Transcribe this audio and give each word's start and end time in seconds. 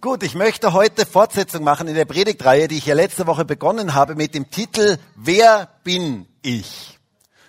Gut, 0.00 0.22
ich 0.22 0.36
möchte 0.36 0.74
heute 0.74 1.06
Fortsetzung 1.06 1.64
machen 1.64 1.88
in 1.88 1.96
der 1.96 2.04
Predigtreihe, 2.04 2.68
die 2.68 2.76
ich 2.76 2.86
ja 2.86 2.94
letzte 2.94 3.26
Woche 3.26 3.44
begonnen 3.44 3.94
habe 3.94 4.14
mit 4.14 4.32
dem 4.32 4.48
Titel 4.48 4.96
Wer 5.16 5.70
bin 5.82 6.28
ich? 6.40 7.00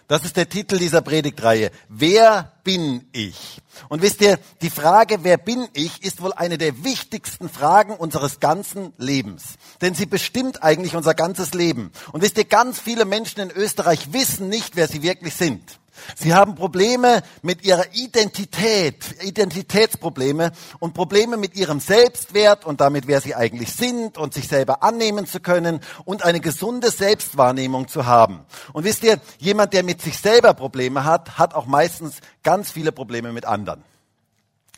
Das 0.07 0.25
ist 0.25 0.36
der 0.36 0.49
Titel 0.49 0.79
dieser 0.79 1.01
Predigtreihe. 1.01 1.70
Wer 1.89 2.54
bin 2.63 3.07
ich? 3.12 3.62
Und 3.88 4.01
wisst 4.01 4.21
ihr, 4.21 4.39
die 4.63 4.71
Frage, 4.71 5.20
wer 5.21 5.38
bin 5.38 5.67
ich, 5.73 6.01
ist 6.01 6.23
wohl 6.23 6.33
eine 6.33 6.57
der 6.57 6.83
wichtigsten 6.83 7.49
Fragen 7.49 7.96
unseres 7.96 8.39
ganzen 8.39 8.93
Lebens. 8.97 9.43
Denn 9.81 9.93
sie 9.93 10.07
bestimmt 10.07 10.63
eigentlich 10.63 10.95
unser 10.95 11.13
ganzes 11.13 11.54
Leben. 11.54 11.91
Und 12.13 12.23
wisst 12.23 12.39
ihr, 12.39 12.45
ganz 12.45 12.79
viele 12.79 13.05
Menschen 13.05 13.41
in 13.41 13.52
Österreich 13.52 14.11
wissen 14.11 14.50
nicht, 14.50 14.75
wer 14.75 14.88
sie 14.88 15.04
wirklich 15.04 15.36
sind. 15.36 15.79
Sie 16.16 16.34
haben 16.34 16.55
Probleme 16.55 17.21
mit 17.41 17.63
ihrer 17.63 17.86
Identität, 17.93 19.16
Identitätsprobleme 19.21 20.52
und 20.79 20.93
Probleme 20.93 21.38
mit 21.38 21.55
ihrem 21.55 21.79
Selbstwert 21.79 22.66
und 22.66 22.81
damit, 22.81 23.07
wer 23.07 23.21
sie 23.21 23.36
eigentlich 23.36 23.73
sind 23.73 24.17
und 24.17 24.34
sich 24.34 24.48
selber 24.48 24.84
annehmen 24.84 25.25
zu 25.25 25.39
können 25.39 25.80
und 26.05 26.23
eine 26.23 26.39
gesunde 26.39 26.91
Selbstwahrnehmung 26.91 27.88
zu 27.88 28.05
haben. 28.05 28.45
Und 28.73 28.84
wisst 28.84 29.03
ihr, 29.03 29.20
jemand, 29.38 29.73
der 29.73 29.84
mit 29.84 30.02
sich 30.02 30.17
selber 30.17 30.53
Probleme 30.53 31.03
hat, 31.03 31.38
hat 31.38 31.53
auch 31.53 31.66
meistens 31.66 32.17
ganz 32.44 32.72
viele 32.72 32.91
Probleme 32.91 33.31
mit 33.31 33.45
anderen. 33.45 33.84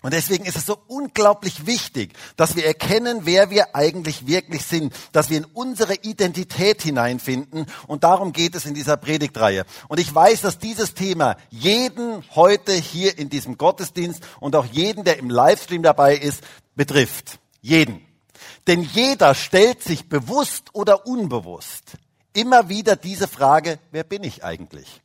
Und 0.02 0.14
deswegen 0.14 0.46
ist 0.46 0.58
es 0.58 0.66
so 0.66 0.78
unglaublich 0.88 1.66
wichtig, 1.68 2.14
dass 2.36 2.56
wir 2.56 2.66
erkennen, 2.66 3.22
wer 3.24 3.50
wir 3.50 3.76
eigentlich 3.76 4.28
wirklich 4.28 4.66
sind, 4.66 4.94
dass 5.12 5.30
wir 5.30 5.38
in 5.38 5.46
unsere 5.46 5.96
Identität 5.96 6.82
hineinfinden. 6.82 7.68
Und 7.88 8.04
darum 8.04 8.34
geht 8.34 8.56
es 8.56 8.66
in 8.66 8.74
dieser 8.74 8.98
Predigtreihe. 8.98 9.66
Und 9.88 10.00
ich 10.00 10.14
weiß, 10.14 10.42
dass 10.42 10.58
dieses 10.58 10.94
Thema 10.94 11.38
jeden 11.50 12.24
heute 12.36 12.74
hier 12.74 13.18
in 13.18 13.30
diesem 13.30 13.58
Gottesdienst 13.58 14.24
und 14.40 14.56
auch 14.56 14.66
jeden, 14.66 15.04
der 15.04 15.18
im 15.20 15.30
Livestream 15.30 15.84
dabei 15.84 16.16
ist, 16.16 16.44
betrifft. 16.76 17.40
Jeden. 17.62 18.02
Denn 18.68 18.82
jeder 18.82 19.36
stellt 19.36 19.84
sich 19.84 20.10
bewusst 20.10 20.70
oder 20.74 21.06
unbewusst 21.06 21.98
immer 22.34 22.70
wieder 22.70 22.96
diese 22.96 23.28
Frage, 23.28 23.80
wer 23.92 24.04
bin 24.04 24.24
ich 24.24 24.44
eigentlich? 24.44 25.02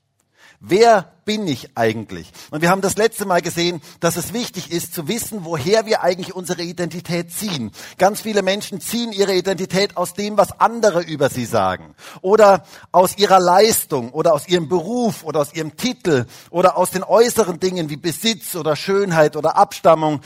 Wer 0.68 1.12
bin 1.24 1.46
ich 1.46 1.76
eigentlich? 1.76 2.32
Und 2.50 2.60
wir 2.60 2.70
haben 2.70 2.80
das 2.80 2.96
letzte 2.96 3.24
Mal 3.24 3.40
gesehen, 3.40 3.80
dass 4.00 4.16
es 4.16 4.32
wichtig 4.32 4.72
ist 4.72 4.92
zu 4.92 5.06
wissen, 5.06 5.44
woher 5.44 5.86
wir 5.86 6.02
eigentlich 6.02 6.34
unsere 6.34 6.62
Identität 6.62 7.30
ziehen. 7.30 7.70
Ganz 7.98 8.22
viele 8.22 8.42
Menschen 8.42 8.80
ziehen 8.80 9.12
ihre 9.12 9.36
Identität 9.36 9.96
aus 9.96 10.14
dem, 10.14 10.36
was 10.36 10.58
andere 10.58 11.02
über 11.02 11.30
sie 11.30 11.44
sagen. 11.44 11.94
Oder 12.20 12.64
aus 12.90 13.16
ihrer 13.16 13.38
Leistung 13.38 14.10
oder 14.10 14.34
aus 14.34 14.48
ihrem 14.48 14.68
Beruf 14.68 15.22
oder 15.22 15.38
aus 15.38 15.54
ihrem 15.54 15.76
Titel 15.76 16.26
oder 16.50 16.76
aus 16.76 16.90
den 16.90 17.04
äußeren 17.04 17.60
Dingen 17.60 17.88
wie 17.88 17.96
Besitz 17.96 18.56
oder 18.56 18.74
Schönheit 18.74 19.36
oder 19.36 19.56
Abstammung. 19.56 20.20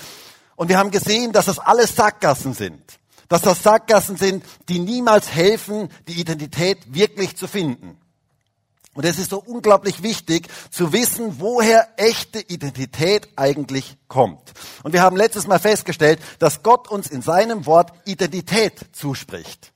Und 0.56 0.70
wir 0.70 0.78
haben 0.78 0.90
gesehen, 0.90 1.32
dass 1.32 1.46
das 1.46 1.58
alles 1.58 1.94
Sackgassen 1.94 2.54
sind. 2.54 2.80
Dass 3.28 3.42
das 3.42 3.62
Sackgassen 3.62 4.16
sind, 4.16 4.42
die 4.70 4.78
niemals 4.78 5.30
helfen, 5.30 5.90
die 6.08 6.18
Identität 6.18 6.94
wirklich 6.94 7.36
zu 7.36 7.46
finden. 7.46 7.98
Und 8.94 9.04
es 9.04 9.18
ist 9.18 9.30
so 9.30 9.38
unglaublich 9.38 10.02
wichtig 10.02 10.48
zu 10.70 10.92
wissen, 10.92 11.36
woher 11.38 11.88
echte 11.96 12.40
Identität 12.40 13.28
eigentlich 13.36 13.96
kommt. 14.08 14.52
Und 14.82 14.92
wir 14.92 15.02
haben 15.02 15.16
letztes 15.16 15.46
Mal 15.46 15.60
festgestellt, 15.60 16.18
dass 16.40 16.62
Gott 16.64 16.88
uns 16.88 17.06
in 17.08 17.22
seinem 17.22 17.66
Wort 17.66 17.92
Identität 18.04 18.80
zuspricht. 18.92 19.72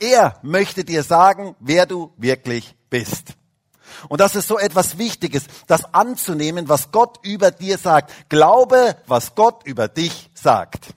Er 0.00 0.38
möchte 0.42 0.84
dir 0.84 1.04
sagen, 1.04 1.54
wer 1.60 1.86
du 1.86 2.12
wirklich 2.16 2.74
bist. 2.90 3.34
Und 4.08 4.20
das 4.20 4.34
ist 4.34 4.48
so 4.48 4.58
etwas 4.58 4.98
Wichtiges, 4.98 5.44
das 5.68 5.94
anzunehmen, 5.94 6.68
was 6.68 6.90
Gott 6.90 7.20
über 7.22 7.52
dir 7.52 7.78
sagt. 7.78 8.28
Glaube, 8.28 8.96
was 9.06 9.36
Gott 9.36 9.64
über 9.64 9.86
dich 9.86 10.30
sagt. 10.34 10.94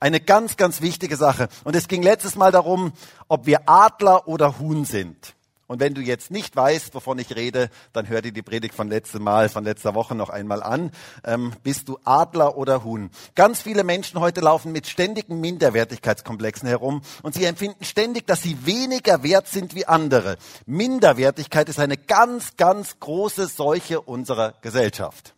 Eine 0.00 0.20
ganz, 0.20 0.56
ganz 0.56 0.80
wichtige 0.80 1.16
Sache. 1.16 1.48
Und 1.62 1.76
es 1.76 1.86
ging 1.86 2.02
letztes 2.02 2.34
Mal 2.34 2.50
darum, 2.50 2.92
ob 3.28 3.46
wir 3.46 3.68
Adler 3.68 4.26
oder 4.26 4.58
Huhn 4.58 4.84
sind. 4.84 5.35
Und 5.68 5.80
wenn 5.80 5.94
du 5.94 6.00
jetzt 6.00 6.30
nicht 6.30 6.54
weißt, 6.54 6.94
wovon 6.94 7.18
ich 7.18 7.34
rede, 7.34 7.70
dann 7.92 8.08
hör 8.08 8.22
dir 8.22 8.32
die 8.32 8.42
Predigt 8.42 8.74
von 8.74 8.88
letztem 8.88 9.22
Mal, 9.22 9.48
von 9.48 9.64
letzter 9.64 9.94
Woche 9.94 10.14
noch 10.14 10.30
einmal 10.30 10.62
an. 10.62 10.92
Ähm, 11.24 11.52
bist 11.62 11.88
du 11.88 11.98
Adler 12.04 12.56
oder 12.56 12.84
Huhn? 12.84 13.10
Ganz 13.34 13.62
viele 13.62 13.84
Menschen 13.84 14.20
heute 14.20 14.40
laufen 14.40 14.72
mit 14.72 14.86
ständigen 14.86 15.40
Minderwertigkeitskomplexen 15.40 16.68
herum 16.68 17.02
und 17.22 17.34
sie 17.34 17.44
empfinden 17.44 17.84
ständig, 17.84 18.26
dass 18.26 18.42
sie 18.42 18.64
weniger 18.66 19.22
wert 19.22 19.48
sind 19.48 19.74
wie 19.74 19.86
andere. 19.86 20.36
Minderwertigkeit 20.66 21.68
ist 21.68 21.80
eine 21.80 21.96
ganz, 21.96 22.56
ganz 22.56 22.98
große 22.98 23.46
Seuche 23.46 24.00
unserer 24.00 24.54
Gesellschaft. 24.62 25.35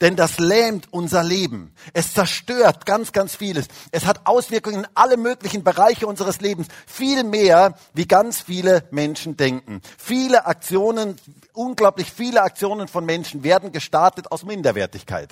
Denn 0.00 0.16
das 0.16 0.38
lähmt 0.38 0.92
unser 0.92 1.22
Leben. 1.22 1.74
Es 1.92 2.12
zerstört 2.12 2.86
ganz, 2.86 3.12
ganz 3.12 3.34
vieles. 3.34 3.68
Es 3.90 4.06
hat 4.06 4.26
Auswirkungen 4.26 4.80
in 4.80 4.86
alle 4.94 5.16
möglichen 5.16 5.64
Bereiche 5.64 6.06
unseres 6.06 6.40
Lebens. 6.40 6.68
Viel 6.86 7.24
mehr, 7.24 7.74
wie 7.94 8.06
ganz 8.06 8.40
viele 8.40 8.84
Menschen 8.90 9.36
denken. 9.36 9.80
Viele 9.98 10.46
Aktionen, 10.46 11.16
unglaublich 11.52 12.12
viele 12.12 12.42
Aktionen 12.42 12.88
von 12.88 13.04
Menschen 13.04 13.44
werden 13.44 13.72
gestartet 13.72 14.30
aus 14.32 14.44
Minderwertigkeit. 14.44 15.30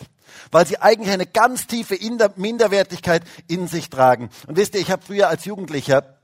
Weil 0.51 0.67
sie 0.67 0.79
eigentlich 0.79 1.13
eine 1.13 1.27
ganz 1.27 1.67
tiefe 1.67 1.99
Minderwertigkeit 2.37 3.23
in 3.47 3.69
sich 3.69 3.91
tragen. 3.91 4.31
Und 4.47 4.57
wisst 4.57 4.75
ihr, 4.75 4.81
ich 4.81 4.91
habe 4.91 5.03
früher 5.05 5.29
als 5.29 5.45
Jugendlicher 5.45 6.19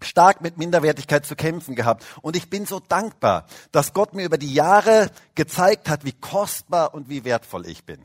stark 0.00 0.40
mit 0.40 0.58
Minderwertigkeit 0.58 1.26
zu 1.26 1.36
kämpfen 1.36 1.74
gehabt. 1.74 2.04
Und 2.22 2.36
ich 2.36 2.50
bin 2.50 2.66
so 2.66 2.80
dankbar, 2.80 3.46
dass 3.72 3.92
Gott 3.92 4.14
mir 4.14 4.24
über 4.24 4.38
die 4.38 4.52
Jahre 4.52 5.10
gezeigt 5.34 5.88
hat, 5.88 6.04
wie 6.04 6.12
kostbar 6.12 6.94
und 6.94 7.08
wie 7.08 7.24
wertvoll 7.24 7.66
ich 7.66 7.84
bin. 7.84 8.00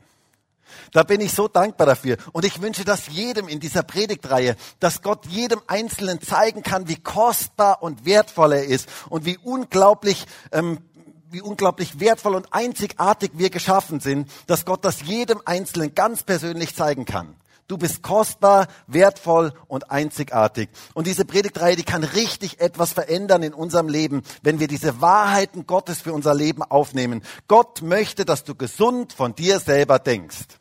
Da 0.92 1.02
bin 1.02 1.20
ich 1.20 1.32
so 1.32 1.48
dankbar 1.48 1.86
dafür. 1.86 2.16
Und 2.32 2.44
ich 2.44 2.60
wünsche 2.62 2.84
das 2.84 3.08
jedem 3.08 3.48
in 3.48 3.60
dieser 3.60 3.82
Predigtreihe, 3.82 4.56
dass 4.80 5.02
Gott 5.02 5.26
jedem 5.26 5.60
Einzelnen 5.66 6.20
zeigen 6.20 6.62
kann, 6.62 6.88
wie 6.88 6.96
kostbar 6.96 7.82
und 7.82 8.04
wertvoll 8.04 8.52
er 8.52 8.64
ist 8.64 8.88
und 9.08 9.24
wie 9.24 9.38
unglaublich, 9.38 10.26
ähm, 10.50 10.78
wie 11.30 11.42
unglaublich 11.42 12.00
wertvoll 12.00 12.34
und 12.34 12.52
einzigartig 12.52 13.32
wir 13.34 13.50
geschaffen 13.50 14.00
sind, 14.00 14.30
dass 14.46 14.64
Gott 14.64 14.84
das 14.84 15.02
jedem 15.02 15.40
Einzelnen 15.44 15.94
ganz 15.94 16.22
persönlich 16.22 16.74
zeigen 16.74 17.04
kann. 17.04 17.34
Du 17.68 17.78
bist 17.78 18.02
kostbar, 18.02 18.66
wertvoll 18.86 19.52
und 19.66 19.90
einzigartig. 19.90 20.68
Und 20.94 21.06
diese 21.06 21.24
Predigtreihe, 21.24 21.76
die 21.76 21.84
kann 21.84 22.04
richtig 22.04 22.60
etwas 22.60 22.92
verändern 22.92 23.42
in 23.42 23.54
unserem 23.54 23.88
Leben, 23.88 24.22
wenn 24.42 24.60
wir 24.60 24.68
diese 24.68 25.00
Wahrheiten 25.00 25.66
Gottes 25.66 26.02
für 26.02 26.12
unser 26.12 26.34
Leben 26.34 26.62
aufnehmen. 26.62 27.22
Gott 27.48 27.82
möchte, 27.82 28.24
dass 28.24 28.44
du 28.44 28.54
gesund 28.54 29.12
von 29.12 29.34
dir 29.34 29.58
selber 29.58 29.98
denkst. 29.98 30.58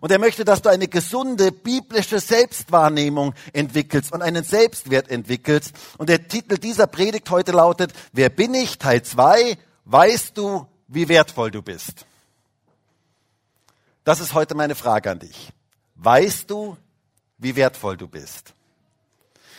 Und 0.00 0.12
er 0.12 0.18
möchte, 0.18 0.44
dass 0.44 0.62
du 0.62 0.68
eine 0.68 0.88
gesunde 0.88 1.50
biblische 1.50 2.20
Selbstwahrnehmung 2.20 3.34
entwickelst 3.52 4.12
und 4.12 4.22
einen 4.22 4.44
Selbstwert 4.44 5.10
entwickelst. 5.10 5.72
Und 5.98 6.08
der 6.08 6.28
Titel 6.28 6.58
dieser 6.58 6.86
Predigt 6.86 7.30
heute 7.30 7.52
lautet, 7.52 7.92
Wer 8.12 8.28
bin 8.28 8.54
ich? 8.54 8.78
Teil 8.78 9.02
2. 9.02 9.58
Weißt 9.84 10.36
du, 10.36 10.66
wie 10.86 11.08
wertvoll 11.08 11.50
du 11.50 11.62
bist? 11.62 12.06
Das 14.04 14.20
ist 14.20 14.34
heute 14.34 14.54
meine 14.54 14.74
Frage 14.74 15.10
an 15.10 15.18
dich. 15.18 15.52
Weißt 16.02 16.50
du, 16.50 16.78
wie 17.36 17.56
wertvoll 17.56 17.98
du 17.98 18.08
bist? 18.08 18.54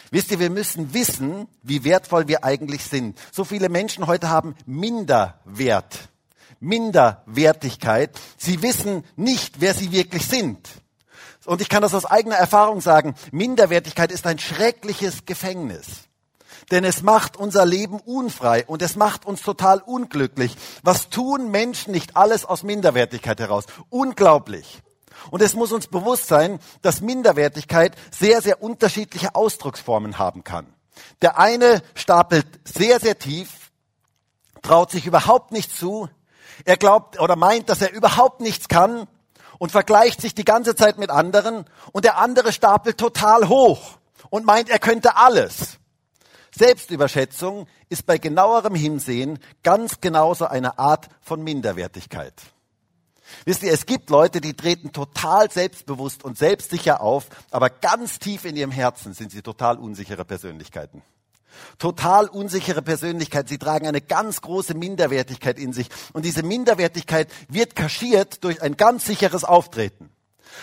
Wisst 0.10 0.32
ihr, 0.32 0.40
wir 0.40 0.50
müssen 0.50 0.92
wissen, 0.92 1.48
wie 1.62 1.84
wertvoll 1.84 2.28
wir 2.28 2.44
eigentlich 2.44 2.84
sind. 2.84 3.20
So 3.32 3.44
viele 3.44 3.70
Menschen 3.70 4.08
heute 4.08 4.30
haben 4.30 4.56
Minderwert, 4.66 6.10
Minderwertigkeit. 6.60 8.20
Sie 8.38 8.64
wissen 8.64 9.06
nicht, 9.16 9.62
wer 9.62 9.76
sie 9.76 9.92
wirklich 9.92 10.28
sind. 10.28 10.68
Und 11.46 11.62
ich 11.62 11.70
kann 11.70 11.84
das 11.84 11.94
aus 11.94 12.06
eigener 12.06 12.38
Erfahrung 12.38 12.82
sagen, 12.82 13.14
Minderwertigkeit 13.32 14.12
ist 14.12 14.26
ein 14.26 14.40
schreckliches 14.40 15.26
Gefängnis. 15.28 15.86
Denn 16.72 16.84
es 16.84 17.04
macht 17.04 17.38
unser 17.38 17.68
Leben 17.68 18.00
unfrei 18.00 18.66
und 18.66 18.82
es 18.82 18.96
macht 18.96 19.26
uns 19.26 19.44
total 19.44 19.80
unglücklich. 19.80 20.56
Was 20.82 21.10
tun 21.10 21.52
Menschen 21.52 21.92
nicht 21.92 22.18
alles 22.18 22.46
aus 22.46 22.64
Minderwertigkeit 22.64 23.40
heraus? 23.40 23.66
Unglaublich. 23.90 24.82
Und 25.30 25.42
es 25.42 25.54
muss 25.54 25.72
uns 25.72 25.88
bewusst 25.88 26.28
sein, 26.28 26.60
dass 26.82 27.02
Minderwertigkeit 27.02 27.96
sehr, 28.10 28.42
sehr 28.42 28.64
unterschiedliche 28.64 29.36
Ausdrucksformen 29.36 30.18
haben 30.18 30.44
kann. 30.44 30.74
Der 31.22 31.38
eine 31.38 31.82
stapelt 31.94 32.48
sehr, 32.66 33.00
sehr 33.00 33.18
tief, 33.20 33.72
traut 34.62 34.92
sich 34.92 35.06
überhaupt 35.06 35.52
nicht 35.52 35.76
zu, 35.76 36.10
er 36.66 36.78
glaubt 36.78 37.20
oder 37.20 37.36
meint, 37.36 37.70
dass 37.70 37.82
er 37.82 37.94
überhaupt 37.94 38.42
nichts 38.42 38.68
kann 38.68 39.08
und 39.58 39.72
vergleicht 39.72 40.22
sich 40.22 40.36
die 40.36 40.46
ganze 40.46 40.76
Zeit 40.76 40.98
mit 40.98 41.10
anderen 41.10 41.66
und 41.92 42.06
der 42.06 42.18
andere 42.18 42.52
stapelt 42.52 42.98
total 42.98 43.48
hoch 43.48 43.98
und 44.30 44.46
meint, 44.46 44.70
er 44.70 44.80
könnte 44.80 45.16
alles. 45.16 45.78
Selbstüberschätzung 46.56 47.68
ist 47.90 48.06
bei 48.06 48.18
genauerem 48.18 48.76
Hinsehen 48.76 49.40
ganz 49.64 50.02
genauso 50.02 50.46
eine 50.46 50.78
Art 50.80 51.08
von 51.22 51.44
Minderwertigkeit. 51.44 52.34
Wisst 53.46 53.64
ihr, 53.64 53.72
es 53.72 53.86
gibt 53.86 54.10
Leute, 54.10 54.42
die 54.42 54.54
treten 54.54 54.92
total 54.92 55.52
selbstbewusst 55.52 56.24
und 56.24 56.38
selbstsicher 56.38 57.02
auf, 57.02 57.28
aber 57.50 57.70
ganz 57.70 58.20
tief 58.20 58.46
in 58.46 58.56
ihrem 58.56 58.72
Herzen 58.72 59.14
sind 59.14 59.32
sie 59.32 59.42
total 59.42 59.78
unsichere 59.78 60.26
Persönlichkeiten. 60.26 61.02
Total 61.78 62.28
unsichere 62.28 62.82
Persönlichkeit. 62.82 63.50
Sie 63.50 63.58
tragen 63.58 63.88
eine 63.88 64.02
ganz 64.02 64.42
große 64.42 64.74
Minderwertigkeit 64.74 65.60
in 65.60 65.74
sich. 65.74 65.90
Und 66.14 66.26
diese 66.26 66.44
Minderwertigkeit 66.44 67.30
wird 67.50 67.76
kaschiert 67.76 68.44
durch 68.44 68.62
ein 68.62 68.78
ganz 68.78 69.06
sicheres 69.06 69.44
Auftreten. 69.44 70.10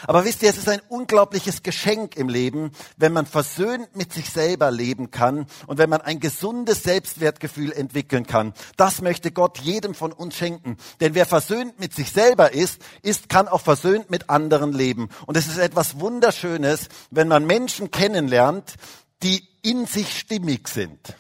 Aber 0.07 0.25
wisst 0.25 0.43
ihr, 0.43 0.51
es 0.51 0.59
ist 0.59 0.69
ein 0.69 0.81
unglaubliches 0.89 1.63
Geschenk 1.63 2.17
im 2.17 2.29
Leben, 2.29 2.73
wenn 2.97 3.13
man 3.13 3.27
versöhnt 3.27 3.95
mit 3.97 4.13
sich 4.13 4.31
selber 4.31 4.71
leben 4.71 5.11
kann 5.11 5.47
und 5.67 5.79
wenn 5.79 5.91
man 5.91 6.01
ein 6.01 6.21
gesundes 6.21 6.83
Selbstwertgefühl 6.83 7.73
entwickeln 7.73 8.27
kann. 8.27 8.55
Das 8.77 9.03
möchte 9.03 9.31
Gott 9.31 9.59
jedem 9.59 9.95
von 9.95 10.13
uns 10.13 10.37
schenken. 10.37 10.77
Denn 11.01 11.15
wer 11.15 11.27
versöhnt 11.27 11.79
mit 11.81 11.95
sich 11.95 12.11
selber 12.11 12.53
ist, 12.53 12.81
ist, 13.03 13.29
kann 13.29 13.49
auch 13.49 13.61
versöhnt 13.61 14.11
mit 14.11 14.31
anderen 14.31 14.73
leben. 14.73 15.09
Und 15.27 15.37
es 15.37 15.47
ist 15.47 15.59
etwas 15.59 16.01
Wunderschönes, 16.01 16.89
wenn 17.11 17.29
man 17.29 17.47
Menschen 17.47 17.91
kennenlernt, 17.91 18.75
die 19.23 19.47
in 19.63 19.87
sich 19.87 20.19
stimmig 20.19 20.69
sind 20.69 21.15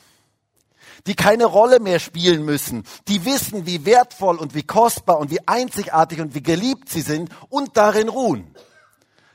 die 1.08 1.16
keine 1.16 1.46
Rolle 1.46 1.80
mehr 1.80 1.98
spielen 1.98 2.44
müssen, 2.44 2.84
die 3.08 3.24
wissen, 3.24 3.66
wie 3.66 3.84
wertvoll 3.84 4.36
und 4.36 4.54
wie 4.54 4.62
kostbar 4.62 5.18
und 5.18 5.30
wie 5.30 5.40
einzigartig 5.48 6.20
und 6.20 6.34
wie 6.34 6.42
geliebt 6.42 6.88
sie 6.88 7.00
sind 7.00 7.30
und 7.48 7.76
darin 7.76 8.08
ruhen. 8.08 8.54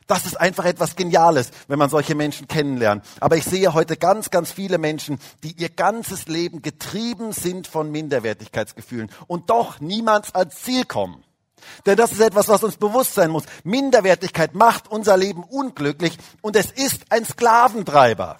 Das 0.07 0.25
ist 0.25 0.39
einfach 0.39 0.65
etwas 0.65 0.95
Geniales, 0.95 1.49
wenn 1.67 1.79
man 1.79 1.89
solche 1.89 2.13
Menschen 2.13 2.47
kennenlernt. 2.47 3.03
Aber 3.19 3.37
ich 3.37 3.45
sehe 3.45 3.73
heute 3.73 3.97
ganz, 3.97 4.29
ganz 4.29 4.51
viele 4.51 4.77
Menschen, 4.77 5.17
die 5.43 5.53
ihr 5.53 5.69
ganzes 5.69 6.27
Leben 6.27 6.61
getrieben 6.61 7.31
sind 7.31 7.67
von 7.67 7.91
Minderwertigkeitsgefühlen 7.91 9.09
und 9.27 9.49
doch 9.49 9.79
niemals 9.79 10.35
ans 10.35 10.61
Ziel 10.61 10.85
kommen. 10.85 11.23
Denn 11.85 11.95
das 11.95 12.11
ist 12.11 12.19
etwas, 12.19 12.49
was 12.49 12.63
uns 12.63 12.75
bewusst 12.75 13.15
sein 13.15 13.31
muss. 13.31 13.45
Minderwertigkeit 13.63 14.53
macht 14.53 14.91
unser 14.91 15.17
Leben 15.17 15.43
unglücklich 15.43 16.17
und 16.41 16.55
es 16.55 16.69
ist 16.69 17.05
ein 17.09 17.25
Sklaventreiber. 17.25 18.37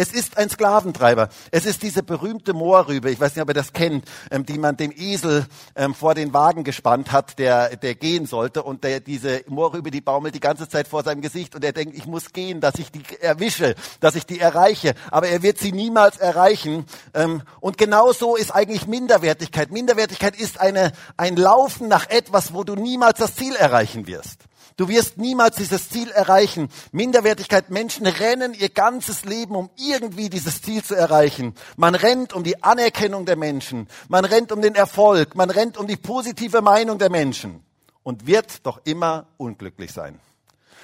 Es 0.00 0.12
ist 0.12 0.38
ein 0.38 0.48
Sklaventreiber. 0.48 1.28
Es 1.50 1.66
ist 1.66 1.82
diese 1.82 2.02
berühmte 2.02 2.54
Moorrübe, 2.54 3.10
ich 3.10 3.20
weiß 3.20 3.36
nicht, 3.36 3.42
ob 3.42 3.50
ihr 3.50 3.54
das 3.54 3.74
kennt, 3.74 4.06
ähm, 4.30 4.46
die 4.46 4.56
man 4.56 4.78
dem 4.78 4.92
Esel 4.96 5.44
ähm, 5.76 5.94
vor 5.94 6.14
den 6.14 6.32
Wagen 6.32 6.64
gespannt 6.64 7.12
hat, 7.12 7.38
der, 7.38 7.76
der 7.76 7.96
gehen 7.96 8.24
sollte. 8.24 8.62
Und 8.62 8.82
der, 8.82 9.00
diese 9.00 9.44
Moorrübe, 9.46 9.90
die 9.90 10.00
baumelt 10.00 10.34
die 10.34 10.40
ganze 10.40 10.70
Zeit 10.70 10.88
vor 10.88 11.02
seinem 11.02 11.20
Gesicht 11.20 11.54
und 11.54 11.62
er 11.62 11.74
denkt, 11.74 11.94
ich 11.98 12.06
muss 12.06 12.32
gehen, 12.32 12.62
dass 12.62 12.76
ich 12.76 12.90
die 12.90 13.02
erwische, 13.20 13.74
dass 14.00 14.14
ich 14.14 14.24
die 14.24 14.40
erreiche. 14.40 14.94
Aber 15.10 15.28
er 15.28 15.42
wird 15.42 15.58
sie 15.58 15.70
niemals 15.70 16.16
erreichen. 16.16 16.86
Ähm, 17.12 17.42
und 17.60 17.76
genau 17.76 18.14
so 18.14 18.36
ist 18.36 18.52
eigentlich 18.52 18.86
Minderwertigkeit. 18.86 19.70
Minderwertigkeit 19.70 20.34
ist 20.34 20.62
eine, 20.62 20.92
ein 21.18 21.36
Laufen 21.36 21.88
nach 21.88 22.08
etwas, 22.08 22.54
wo 22.54 22.64
du 22.64 22.74
niemals 22.74 23.18
das 23.18 23.36
Ziel 23.36 23.54
erreichen 23.54 24.06
wirst. 24.06 24.46
Du 24.80 24.88
wirst 24.88 25.18
niemals 25.18 25.56
dieses 25.56 25.90
Ziel 25.90 26.10
erreichen. 26.10 26.70
Minderwertigkeit, 26.90 27.68
Menschen 27.68 28.06
rennen 28.06 28.54
ihr 28.54 28.70
ganzes 28.70 29.26
Leben, 29.26 29.54
um 29.54 29.68
irgendwie 29.76 30.30
dieses 30.30 30.62
Ziel 30.62 30.82
zu 30.82 30.94
erreichen. 30.94 31.54
Man 31.76 31.94
rennt 31.94 32.32
um 32.32 32.44
die 32.44 32.62
Anerkennung 32.62 33.26
der 33.26 33.36
Menschen. 33.36 33.88
Man 34.08 34.24
rennt 34.24 34.52
um 34.52 34.62
den 34.62 34.74
Erfolg. 34.74 35.34
Man 35.34 35.50
rennt 35.50 35.76
um 35.76 35.86
die 35.86 35.98
positive 35.98 36.62
Meinung 36.62 36.98
der 36.98 37.10
Menschen. 37.10 37.62
Und 38.02 38.26
wird 38.26 38.64
doch 38.64 38.80
immer 38.84 39.26
unglücklich 39.36 39.92
sein. 39.92 40.18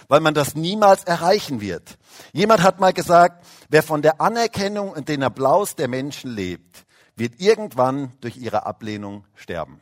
Weil 0.09 0.21
man 0.21 0.35
das 0.35 0.55
niemals 0.55 1.05
erreichen 1.05 1.63
wird. 1.63 1.97
Jemand 2.35 2.63
hat 2.63 2.79
mal 2.79 2.93
gesagt, 2.93 3.47
wer 3.71 3.83
von 3.83 4.03
der 4.03 4.21
Anerkennung 4.21 4.91
und 4.91 5.09
den 5.09 5.23
Applaus 5.23 5.75
der 5.75 5.89
Menschen 5.89 6.35
lebt, 6.35 6.85
wird 7.15 7.41
irgendwann 7.41 8.13
durch 8.21 8.37
ihre 8.37 8.67
Ablehnung 8.67 9.25
sterben. 9.37 9.81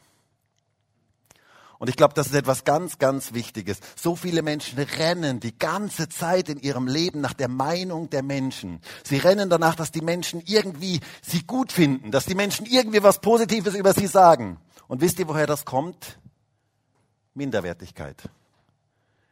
Und 1.78 1.88
ich 1.88 1.96
glaube, 1.96 2.14
das 2.14 2.28
ist 2.28 2.34
etwas 2.34 2.64
ganz, 2.64 2.98
ganz 2.98 3.34
Wichtiges. 3.34 3.80
So 3.96 4.16
viele 4.16 4.42
Menschen 4.42 4.78
rennen 4.78 5.40
die 5.40 5.58
ganze 5.58 6.08
Zeit 6.08 6.48
in 6.48 6.58
ihrem 6.60 6.86
Leben 6.86 7.20
nach 7.20 7.32
der 7.34 7.48
Meinung 7.48 8.10
der 8.10 8.22
Menschen. 8.22 8.80
Sie 9.02 9.18
rennen 9.18 9.50
danach, 9.50 9.74
dass 9.74 9.90
die 9.90 10.00
Menschen 10.00 10.42
irgendwie 10.46 11.00
sie 11.22 11.42
gut 11.42 11.72
finden, 11.72 12.10
dass 12.10 12.26
die 12.26 12.34
Menschen 12.34 12.66
irgendwie 12.66 13.02
was 13.02 13.20
Positives 13.20 13.74
über 13.74 13.92
sie 13.92 14.06
sagen. 14.06 14.58
Und 14.86 15.00
wisst 15.00 15.18
ihr, 15.18 15.28
woher 15.28 15.46
das 15.46 15.64
kommt? 15.64 16.18
Minderwertigkeit. 17.34 18.22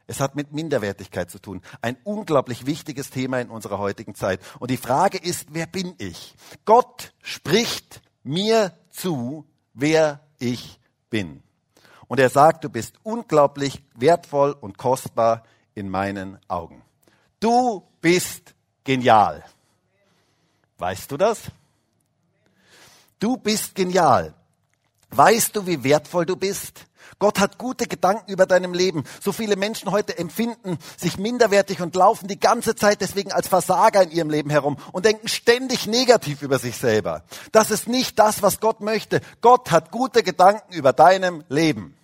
Es 0.07 0.21
hat 0.21 0.35
mit 0.35 0.53
Minderwertigkeit 0.53 1.31
zu 1.31 1.39
tun. 1.39 1.63
Ein 1.81 1.97
unglaublich 2.05 2.67
wichtiges 2.67 3.11
Thema 3.11 3.41
in 3.41 3.49
unserer 3.49 3.79
heutigen 3.79 4.15
Zeit. 4.15 4.41
Und 4.59 4.71
die 4.71 4.77
Frage 4.77 5.19
ist, 5.19 5.49
wer 5.53 5.67
bin 5.67 5.95
ich? 5.99 6.35
Gott 6.65 7.15
spricht 7.23 8.03
mir 8.25 8.77
zu, 8.91 9.47
wer 9.75 10.21
ich 10.39 10.81
bin. 11.09 11.43
Und 12.13 12.19
er 12.21 12.29
sagt, 12.29 12.63
du 12.63 12.69
bist 12.69 12.97
unglaublich 13.05 13.83
wertvoll 13.95 14.55
und 14.61 14.77
kostbar 14.77 15.45
in 15.75 15.89
meinen 15.89 16.39
Augen. 16.47 16.83
Du 17.41 17.85
bist 18.03 18.53
genial. 18.85 19.43
Weißt 20.77 21.11
du 21.11 21.17
das? 21.17 21.45
Du 23.19 23.39
bist 23.39 23.75
genial. 23.75 24.35
Weißt 25.09 25.57
du, 25.57 25.67
wie 25.67 25.83
wertvoll 25.85 26.27
du 26.27 26.37
bist? 26.37 26.85
Gott 27.19 27.41
hat 27.41 27.57
gute 27.57 27.87
Gedanken 27.87 28.31
über 28.31 28.45
deinem 28.45 28.75
Leben. 28.75 29.05
So 29.23 29.33
viele 29.33 29.57
Menschen 29.57 29.91
heute 29.91 30.19
empfinden 30.19 30.77
sich 30.99 31.17
minderwertig 31.17 31.81
und 31.81 31.97
laufen 31.97 32.29
die 32.29 32.39
ganze 32.39 32.77
Zeit 32.77 33.01
deswegen 33.01 33.33
als 33.33 33.49
Versager 33.49 34.03
in 34.03 34.11
ihrem 34.11 34.29
Leben 34.29 34.51
herum 34.51 34.77
und 34.93 35.07
denken 35.07 35.29
ständig 35.29 35.87
negativ 35.87 36.43
über 36.43 36.59
sich 36.59 36.77
selber. 36.77 37.25
Das 37.53 37.71
ist 37.71 37.89
nicht 37.89 38.19
das, 38.19 38.43
was 38.43 38.61
Gott 38.61 38.83
möchte. 38.83 39.23
Gott 39.41 39.71
hat 39.71 39.91
gute 39.91 40.23
Gedanken 40.23 40.75
über 40.75 40.93
deinem 40.93 41.43
Leben. 41.49 41.97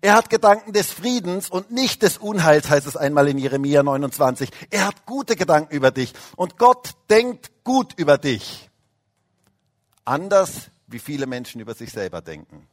Er 0.00 0.14
hat 0.14 0.30
Gedanken 0.30 0.72
des 0.72 0.90
Friedens 0.90 1.48
und 1.50 1.70
nicht 1.70 2.02
des 2.02 2.18
Unheils, 2.18 2.70
heißt 2.70 2.86
es 2.86 2.96
einmal 2.96 3.28
in 3.28 3.38
Jeremia 3.38 3.82
29. 3.82 4.50
Er 4.70 4.86
hat 4.86 5.06
gute 5.06 5.36
Gedanken 5.36 5.74
über 5.74 5.90
dich 5.90 6.12
und 6.36 6.58
Gott 6.58 6.90
denkt 7.08 7.50
gut 7.64 7.94
über 7.96 8.18
dich. 8.18 8.70
Anders, 10.04 10.70
wie 10.86 10.98
viele 10.98 11.26
Menschen 11.26 11.60
über 11.60 11.74
sich 11.74 11.92
selber 11.92 12.20
denken. 12.20 12.66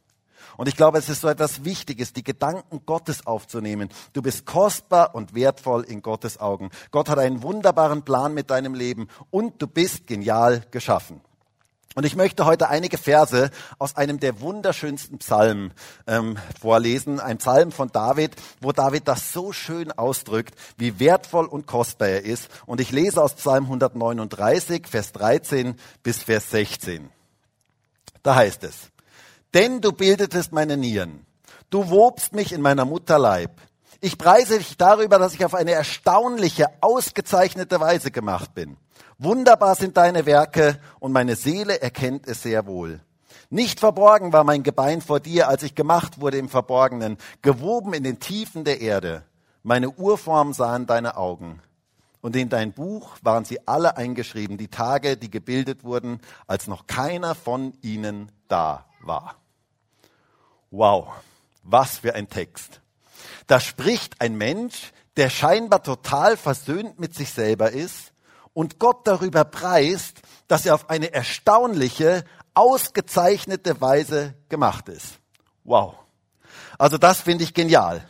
Und 0.56 0.68
ich 0.68 0.76
glaube, 0.76 0.98
es 0.98 1.08
ist 1.08 1.20
so 1.20 1.28
etwas 1.28 1.64
Wichtiges, 1.64 2.12
die 2.12 2.24
Gedanken 2.24 2.82
Gottes 2.84 3.26
aufzunehmen. 3.26 3.90
Du 4.12 4.22
bist 4.22 4.44
kostbar 4.44 5.14
und 5.14 5.34
wertvoll 5.34 5.84
in 5.84 6.02
Gottes 6.02 6.40
Augen. 6.40 6.70
Gott 6.90 7.08
hat 7.08 7.18
einen 7.18 7.42
wunderbaren 7.42 8.02
Plan 8.02 8.34
mit 8.34 8.50
deinem 8.50 8.74
Leben 8.74 9.08
und 9.30 9.60
du 9.62 9.66
bist 9.66 10.06
genial 10.06 10.64
geschaffen. 10.70 11.20
Und 11.98 12.04
ich 12.04 12.14
möchte 12.14 12.44
heute 12.44 12.68
einige 12.68 12.96
Verse 12.96 13.50
aus 13.80 13.96
einem 13.96 14.20
der 14.20 14.40
wunderschönsten 14.40 15.18
Psalmen 15.18 15.74
ähm, 16.06 16.38
vorlesen, 16.60 17.18
ein 17.18 17.38
Psalm 17.38 17.72
von 17.72 17.88
David, 17.88 18.36
wo 18.60 18.70
David 18.70 19.08
das 19.08 19.32
so 19.32 19.50
schön 19.50 19.90
ausdrückt, 19.90 20.54
wie 20.76 21.00
wertvoll 21.00 21.46
und 21.46 21.66
kostbar 21.66 22.06
er 22.06 22.24
ist. 22.24 22.50
Und 22.66 22.80
ich 22.80 22.92
lese 22.92 23.20
aus 23.20 23.34
Psalm 23.34 23.64
139, 23.64 24.86
Vers 24.86 25.10
13 25.10 25.74
bis 26.04 26.22
Vers 26.22 26.52
16. 26.52 27.10
Da 28.22 28.36
heißt 28.36 28.62
es, 28.62 28.76
denn 29.52 29.80
du 29.80 29.90
bildetest 29.90 30.52
meine 30.52 30.76
Nieren, 30.76 31.26
du 31.68 31.90
wobst 31.90 32.32
mich 32.32 32.52
in 32.52 32.62
meiner 32.62 32.84
Mutter 32.84 33.18
Leib. 33.18 33.60
Ich 34.00 34.18
preise 34.18 34.58
dich 34.58 34.76
darüber, 34.76 35.18
dass 35.18 35.34
ich 35.34 35.44
auf 35.44 35.56
eine 35.56 35.72
erstaunliche, 35.72 36.66
ausgezeichnete 36.80 37.80
Weise 37.80 38.12
gemacht 38.12 38.54
bin. 38.54 38.76
Wunderbar 39.18 39.74
sind 39.74 39.96
deine 39.96 40.26
Werke 40.26 40.80
und 41.00 41.12
meine 41.12 41.36
Seele 41.36 41.80
erkennt 41.80 42.28
es 42.28 42.42
sehr 42.42 42.66
wohl. 42.66 43.00
Nicht 43.50 43.80
verborgen 43.80 44.32
war 44.32 44.44
mein 44.44 44.62
Gebein 44.62 45.00
vor 45.00 45.20
dir, 45.20 45.48
als 45.48 45.62
ich 45.62 45.74
gemacht 45.74 46.20
wurde 46.20 46.38
im 46.38 46.48
Verborgenen, 46.48 47.16
gewoben 47.40 47.94
in 47.94 48.04
den 48.04 48.20
Tiefen 48.20 48.64
der 48.64 48.80
Erde. 48.80 49.24
Meine 49.62 49.90
Urform 49.90 50.52
sahen 50.52 50.86
deine 50.86 51.16
Augen. 51.16 51.60
Und 52.20 52.36
in 52.36 52.48
dein 52.48 52.72
Buch 52.72 53.16
waren 53.22 53.44
sie 53.44 53.66
alle 53.66 53.96
eingeschrieben, 53.96 54.58
die 54.58 54.68
Tage, 54.68 55.16
die 55.16 55.30
gebildet 55.30 55.82
wurden, 55.82 56.20
als 56.46 56.66
noch 56.66 56.86
keiner 56.86 57.34
von 57.34 57.72
ihnen 57.80 58.30
da 58.48 58.84
war. 59.00 59.36
Wow, 60.70 61.08
was 61.62 61.98
für 61.98 62.14
ein 62.14 62.28
Text. 62.28 62.80
Da 63.46 63.60
spricht 63.60 64.20
ein 64.20 64.36
Mensch, 64.36 64.92
der 65.16 65.30
scheinbar 65.30 65.82
total 65.82 66.36
versöhnt 66.36 67.00
mit 67.00 67.14
sich 67.14 67.32
selber 67.32 67.70
ist 67.72 68.12
und 68.58 68.80
Gott 68.80 69.06
darüber 69.06 69.44
preist, 69.44 70.20
dass 70.48 70.66
er 70.66 70.74
auf 70.74 70.90
eine 70.90 71.14
erstaunliche, 71.14 72.24
ausgezeichnete 72.54 73.80
Weise 73.80 74.34
gemacht 74.48 74.88
ist. 74.88 75.20
Wow. 75.62 75.94
Also 76.76 76.98
das 76.98 77.20
finde 77.20 77.44
ich 77.44 77.54
genial. 77.54 78.04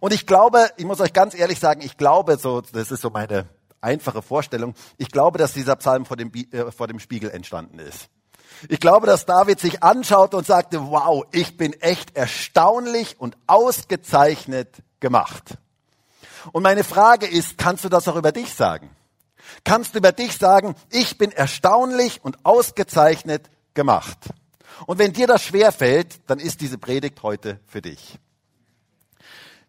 Und 0.00 0.14
ich 0.14 0.26
glaube, 0.26 0.70
ich 0.78 0.86
muss 0.86 1.02
euch 1.02 1.12
ganz 1.12 1.34
ehrlich 1.34 1.60
sagen, 1.60 1.82
ich 1.82 1.98
glaube, 1.98 2.38
so, 2.38 2.62
das 2.62 2.90
ist 2.90 3.02
so 3.02 3.10
meine 3.10 3.50
einfache 3.82 4.22
Vorstellung, 4.22 4.74
ich 4.96 5.10
glaube, 5.10 5.36
dass 5.36 5.52
dieser 5.52 5.76
Psalm 5.76 6.06
vor 6.06 6.16
dem, 6.16 6.32
äh, 6.32 6.72
vor 6.72 6.88
dem 6.88 6.98
Spiegel 6.98 7.28
entstanden 7.28 7.78
ist. 7.78 8.08
Ich 8.70 8.80
glaube, 8.80 9.06
dass 9.06 9.26
David 9.26 9.60
sich 9.60 9.82
anschaut 9.82 10.32
und 10.32 10.46
sagte, 10.46 10.80
wow, 10.90 11.26
ich 11.32 11.58
bin 11.58 11.74
echt 11.74 12.16
erstaunlich 12.16 13.20
und 13.20 13.36
ausgezeichnet 13.46 14.74
gemacht. 15.00 15.58
Und 16.52 16.62
meine 16.62 16.82
Frage 16.82 17.26
ist, 17.26 17.58
kannst 17.58 17.84
du 17.84 17.90
das 17.90 18.08
auch 18.08 18.16
über 18.16 18.32
dich 18.32 18.54
sagen? 18.54 18.88
Kannst 19.64 19.94
du 19.94 19.98
über 19.98 20.12
dich 20.12 20.36
sagen, 20.36 20.74
ich 20.90 21.18
bin 21.18 21.32
erstaunlich 21.32 22.24
und 22.24 22.44
ausgezeichnet 22.44 23.50
gemacht. 23.74 24.18
Und 24.86 24.98
wenn 24.98 25.12
dir 25.12 25.26
das 25.26 25.42
schwer 25.42 25.72
fällt, 25.72 26.28
dann 26.28 26.38
ist 26.38 26.60
diese 26.60 26.78
Predigt 26.78 27.22
heute 27.22 27.60
für 27.66 27.82
dich. 27.82 28.18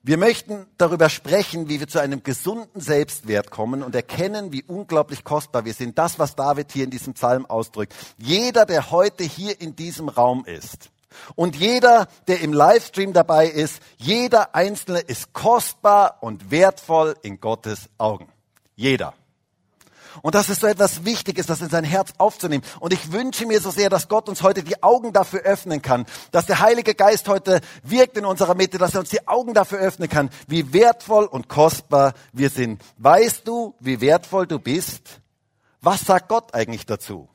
Wir 0.05 0.17
möchten 0.17 0.65
darüber 0.77 1.09
sprechen, 1.09 1.69
wie 1.69 1.79
wir 1.79 1.87
zu 1.87 1.99
einem 1.99 2.23
gesunden 2.23 2.81
Selbstwert 2.81 3.51
kommen 3.51 3.83
und 3.83 3.95
erkennen, 3.95 4.51
wie 4.51 4.63
unglaublich 4.63 5.23
kostbar 5.23 5.63
wir 5.63 5.73
sind. 5.73 5.97
Das, 5.97 6.19
was 6.19 6.35
David 6.35 6.73
hier 6.73 6.83
in 6.83 6.89
diesem 6.89 7.13
Psalm 7.13 7.45
ausdrückt. 7.45 7.93
Jeder, 8.17 8.65
der 8.65 8.91
heute 8.91 9.23
hier 9.23 9.61
in 9.61 9.77
diesem 9.77 10.09
Raum 10.09 10.43
ist, 10.43 10.89
Und 11.35 11.55
jeder, 11.55 12.07
der 12.27 12.41
im 12.41 12.53
Livestream 12.53 13.13
dabei 13.13 13.47
ist, 13.47 13.81
jeder 13.97 14.55
Einzelne 14.55 14.99
ist 14.99 15.33
kostbar 15.33 16.17
und 16.21 16.51
wertvoll 16.51 17.15
in 17.21 17.39
Gottes 17.39 17.89
Augen. 17.97 18.27
Jeder. 18.75 19.13
Und 20.21 20.35
das 20.35 20.49
ist 20.49 20.61
so 20.61 20.67
etwas 20.67 21.05
Wichtiges, 21.05 21.47
das 21.47 21.61
in 21.61 21.69
sein 21.69 21.83
Herz 21.83 22.13
aufzunehmen. 22.17 22.63
Und 22.79 22.93
ich 22.93 23.11
wünsche 23.11 23.45
mir 23.45 23.59
so 23.59 23.71
sehr, 23.71 23.89
dass 23.89 24.07
Gott 24.07 24.29
uns 24.29 24.43
heute 24.43 24.63
die 24.63 24.81
Augen 24.83 25.13
dafür 25.13 25.41
öffnen 25.41 25.81
kann, 25.81 26.05
dass 26.31 26.45
der 26.45 26.59
Heilige 26.59 26.95
Geist 26.95 27.27
heute 27.27 27.61
wirkt 27.83 28.17
in 28.17 28.25
unserer 28.25 28.55
Mitte, 28.55 28.77
dass 28.77 28.93
er 28.93 29.01
uns 29.01 29.09
die 29.09 29.27
Augen 29.27 29.53
dafür 29.53 29.79
öffnen 29.79 30.09
kann, 30.09 30.29
wie 30.47 30.73
wertvoll 30.73 31.25
und 31.25 31.49
kostbar 31.49 32.13
wir 32.31 32.49
sind. 32.49 32.81
Weißt 32.97 33.47
du, 33.47 33.75
wie 33.79 34.01
wertvoll 34.01 34.47
du 34.47 34.59
bist? 34.59 35.21
Was 35.81 36.01
sagt 36.01 36.29
Gott 36.29 36.53
eigentlich 36.53 36.85
dazu? 36.85 37.27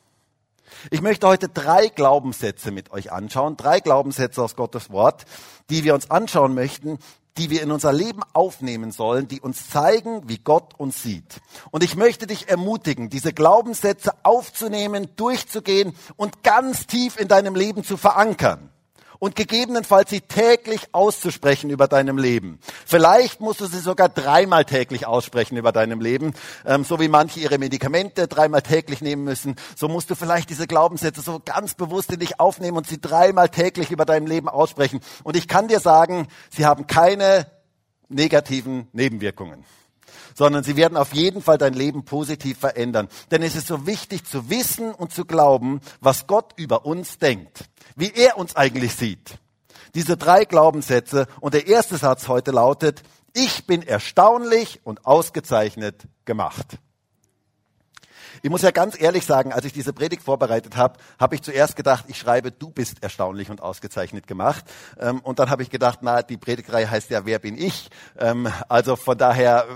Ich 0.90 1.00
möchte 1.00 1.26
heute 1.26 1.48
drei 1.48 1.88
Glaubenssätze 1.88 2.70
mit 2.70 2.92
euch 2.92 3.12
anschauen, 3.12 3.56
drei 3.56 3.80
Glaubenssätze 3.80 4.42
aus 4.42 4.56
Gottes 4.56 4.90
Wort, 4.90 5.24
die 5.70 5.84
wir 5.84 5.94
uns 5.94 6.10
anschauen 6.10 6.54
möchten, 6.54 6.98
die 7.38 7.50
wir 7.50 7.62
in 7.62 7.70
unser 7.70 7.92
Leben 7.92 8.22
aufnehmen 8.32 8.92
sollen, 8.92 9.28
die 9.28 9.40
uns 9.40 9.70
zeigen, 9.70 10.28
wie 10.28 10.38
Gott 10.38 10.74
uns 10.76 11.02
sieht. 11.02 11.40
Und 11.70 11.84
ich 11.84 11.96
möchte 11.96 12.26
dich 12.26 12.48
ermutigen, 12.48 13.08
diese 13.08 13.32
Glaubenssätze 13.32 14.12
aufzunehmen, 14.24 15.08
durchzugehen 15.16 15.94
und 16.16 16.42
ganz 16.42 16.86
tief 16.86 17.18
in 17.18 17.28
deinem 17.28 17.54
Leben 17.54 17.84
zu 17.84 17.96
verankern 17.96 18.70
und 19.18 19.36
gegebenenfalls 19.36 20.10
sie 20.10 20.20
täglich 20.20 20.88
auszusprechen 20.92 21.70
über 21.70 21.88
deinem 21.88 22.18
Leben. 22.18 22.58
Vielleicht 22.86 23.40
musst 23.40 23.60
du 23.60 23.66
sie 23.66 23.80
sogar 23.80 24.08
dreimal 24.08 24.64
täglich 24.64 25.06
aussprechen 25.06 25.56
über 25.56 25.72
deinem 25.72 26.00
Leben, 26.00 26.34
ähm, 26.64 26.84
so 26.84 27.00
wie 27.00 27.08
manche 27.08 27.40
ihre 27.40 27.58
Medikamente 27.58 28.28
dreimal 28.28 28.62
täglich 28.62 29.00
nehmen 29.00 29.24
müssen. 29.24 29.56
So 29.76 29.88
musst 29.88 30.10
du 30.10 30.14
vielleicht 30.14 30.50
diese 30.50 30.66
Glaubenssätze 30.66 31.20
so 31.20 31.40
ganz 31.44 31.74
bewusst 31.74 32.12
in 32.12 32.20
dich 32.20 32.40
aufnehmen 32.40 32.76
und 32.76 32.86
sie 32.86 33.00
dreimal 33.00 33.48
täglich 33.48 33.90
über 33.90 34.04
deinem 34.04 34.26
Leben 34.26 34.48
aussprechen. 34.48 35.00
Und 35.24 35.36
ich 35.36 35.48
kann 35.48 35.68
dir 35.68 35.80
sagen, 35.80 36.28
sie 36.50 36.66
haben 36.66 36.86
keine 36.86 37.46
negativen 38.08 38.88
Nebenwirkungen 38.92 39.64
sondern 40.34 40.64
sie 40.64 40.76
werden 40.76 40.96
auf 40.96 41.12
jeden 41.14 41.42
Fall 41.42 41.58
dein 41.58 41.74
Leben 41.74 42.04
positiv 42.04 42.58
verändern. 42.58 43.08
Denn 43.30 43.42
es 43.42 43.56
ist 43.56 43.66
so 43.66 43.86
wichtig 43.86 44.24
zu 44.24 44.50
wissen 44.50 44.92
und 44.92 45.12
zu 45.12 45.24
glauben, 45.24 45.80
was 46.00 46.26
Gott 46.26 46.52
über 46.56 46.86
uns 46.86 47.18
denkt 47.18 47.64
wie 47.98 48.12
er 48.14 48.38
uns 48.38 48.56
eigentlich 48.56 48.94
sieht. 48.94 49.38
Diese 49.94 50.16
drei 50.16 50.44
Glaubenssätze 50.44 51.26
und 51.40 51.54
der 51.54 51.66
erste 51.66 51.96
Satz 51.96 52.28
heute 52.28 52.52
lautet, 52.52 53.02
ich 53.34 53.66
bin 53.66 53.82
erstaunlich 53.82 54.80
und 54.84 55.04
ausgezeichnet 55.04 56.06
gemacht. 56.24 56.78
Ich 58.42 58.50
muss 58.50 58.62
ja 58.62 58.70
ganz 58.70 59.00
ehrlich 59.00 59.24
sagen, 59.24 59.52
als 59.52 59.64
ich 59.64 59.72
diese 59.72 59.92
Predigt 59.92 60.22
vorbereitet 60.22 60.76
habe, 60.76 60.98
habe 61.18 61.34
ich 61.34 61.42
zuerst 61.42 61.76
gedacht, 61.76 62.04
ich 62.08 62.18
schreibe, 62.18 62.52
du 62.52 62.70
bist 62.70 63.02
erstaunlich 63.02 63.50
und 63.50 63.62
ausgezeichnet 63.62 64.26
gemacht. 64.26 64.64
Ähm, 64.98 65.20
und 65.20 65.38
dann 65.38 65.50
habe 65.50 65.62
ich 65.62 65.70
gedacht, 65.70 66.00
na, 66.02 66.22
die 66.22 66.36
Predigtreihe 66.36 66.90
heißt 66.90 67.10
ja, 67.10 67.26
wer 67.26 67.38
bin 67.38 67.56
ich? 67.56 67.90
Ähm, 68.18 68.48
also 68.68 68.96
von 68.96 69.18
daher 69.18 69.66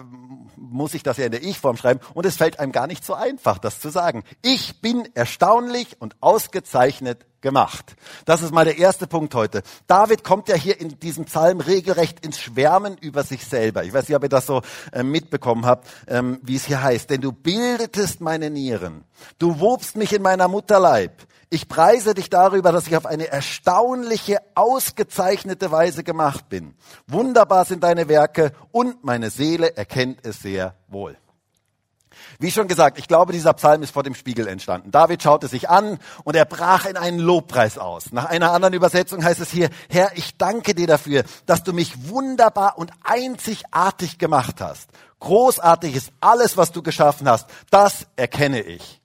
muss 0.57 0.95
ich 0.95 1.03
das 1.03 1.17
ja 1.17 1.27
in 1.27 1.33
der 1.33 1.43
Ich-Form 1.43 1.77
schreiben 1.77 2.01
und 2.15 2.27
es 2.27 2.37
fällt 2.37 2.61
einem 2.61 2.73
gar 2.73 2.87
nicht 2.87 3.05
so 3.05 3.15
einfach, 3.15 3.59
das 3.59 3.81
zu 3.81 3.91
sagen. 3.91 4.25
Ich 4.43 4.81
bin 4.81 5.09
erstaunlich 5.15 5.97
und 6.01 6.17
ausgezeichnet 6.21 7.27
gemacht. 7.43 7.95
Das 8.25 8.41
ist 8.43 8.53
mal 8.53 8.65
der 8.65 8.79
erste 8.79 9.07
Punkt 9.07 9.35
heute. 9.35 9.63
David 9.87 10.25
kommt 10.25 10.49
ja 10.49 10.55
hier 10.55 10.81
in 10.81 10.99
diesem 11.01 11.27
Psalm 11.27 11.61
regelrecht 11.61 12.25
ins 12.25 12.41
Schwärmen 12.41 12.97
über 12.99 13.25
sich 13.25 13.45
selber. 13.45 13.85
Ich 13.85 13.93
weiß 13.93 14.09
nicht, 14.09 14.17
ob 14.17 14.23
ihr 14.23 14.29
das 14.29 14.47
so 14.47 14.63
äh, 14.93 15.03
mitbekommen 15.03 15.67
habt, 15.67 15.89
ähm, 16.09 16.39
wie 16.43 16.57
es 16.57 16.65
hier 16.65 16.83
heißt. 16.83 17.11
Denn 17.11 17.21
du 17.21 17.33
bildetest 17.33 18.21
meine 18.21 18.49
Nieren. 18.49 19.05
Du 19.39 19.61
wobst 19.61 19.97
mich 19.97 20.13
in 20.13 20.23
meiner 20.23 20.49
Mutterleib. 20.49 21.27
Ich 21.51 21.69
preise 21.69 22.15
dich 22.15 22.31
darüber, 22.31 22.73
dass 22.73 22.87
ich 22.87 22.97
auf 22.97 23.05
eine 23.05 23.29
erstaunliche, 23.29 24.39
ausgezeichnete 24.55 25.71
Weise 25.71 26.03
gemacht 26.03 26.49
bin. 26.49 26.75
Wunderbar 27.07 27.67
sind 27.67 27.85
deine 27.85 28.09
Werke 28.09 28.53
und 28.71 29.05
meine 29.05 29.29
Seele 29.29 29.77
erkennt 29.77 30.25
es 30.25 30.41
sehr 30.41 30.77
wohl. 30.89 31.19
Wie 32.39 32.51
schon 32.51 32.69
gesagt, 32.69 32.99
ich 32.99 33.09
glaube, 33.09 33.33
dieser 33.33 33.53
Psalm 33.55 33.83
ist 33.83 33.93
vor 33.93 34.03
dem 34.03 34.15
Spiegel 34.15 34.47
entstanden. 34.47 34.91
David 34.91 35.23
schaute 35.23 35.49
sich 35.49 35.69
an 35.69 35.99
und 36.25 36.37
er 36.37 36.45
brach 36.45 36.87
in 36.87 36.97
einen 36.97 37.19
Lobpreis 37.19 37.79
aus. 37.79 38.13
Nach 38.13 38.27
einer 38.27 38.53
anderen 38.53 38.75
Übersetzung 38.75 39.25
heißt 39.25 39.41
es 39.41 39.51
hier, 39.51 39.71
Herr, 39.89 40.13
ich 40.17 40.37
danke 40.37 40.75
dir 40.75 40.87
dafür, 40.87 41.25
dass 41.47 41.63
du 41.63 41.73
mich 41.73 42.09
wunderbar 42.09 42.79
und 42.79 42.91
einzigartig 43.05 44.19
gemacht 44.19 44.61
hast. 44.61 44.91
Großartig 45.21 45.95
ist 45.95 46.13
alles, 46.21 46.57
was 46.57 46.73
du 46.73 46.83
geschaffen 46.83 47.29
hast. 47.29 47.49
Das 47.71 48.07
erkenne 48.17 48.61
ich. 48.61 49.01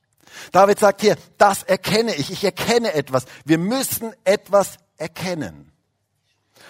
David 0.51 0.79
sagt 0.79 1.01
hier, 1.01 1.15
das 1.37 1.63
erkenne 1.63 2.15
ich, 2.15 2.31
ich 2.31 2.43
erkenne 2.43 2.93
etwas. 2.93 3.25
Wir 3.45 3.57
müssen 3.57 4.13
etwas 4.23 4.77
erkennen. 4.97 5.71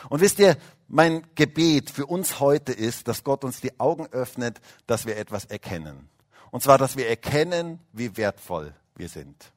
Und 0.10 0.22
wisst 0.22 0.40
ihr, 0.40 0.58
mein 0.88 1.26
Gebet 1.36 1.90
für 1.90 2.06
uns 2.06 2.40
heute 2.40 2.72
ist, 2.72 3.08
dass 3.08 3.24
Gott 3.24 3.44
uns 3.44 3.60
die 3.60 3.80
Augen 3.80 4.08
öffnet, 4.08 4.60
dass 4.86 5.06
wir 5.06 5.18
etwas 5.18 5.46
erkennen. 5.46 6.10
Und 6.52 6.64
zwar, 6.64 6.78
dass 6.78 6.96
wir 6.96 7.08
erkennen, 7.08 7.80
wie 7.94 8.18
wertvoll 8.18 8.74
wir 8.96 9.10
sind. 9.10 9.52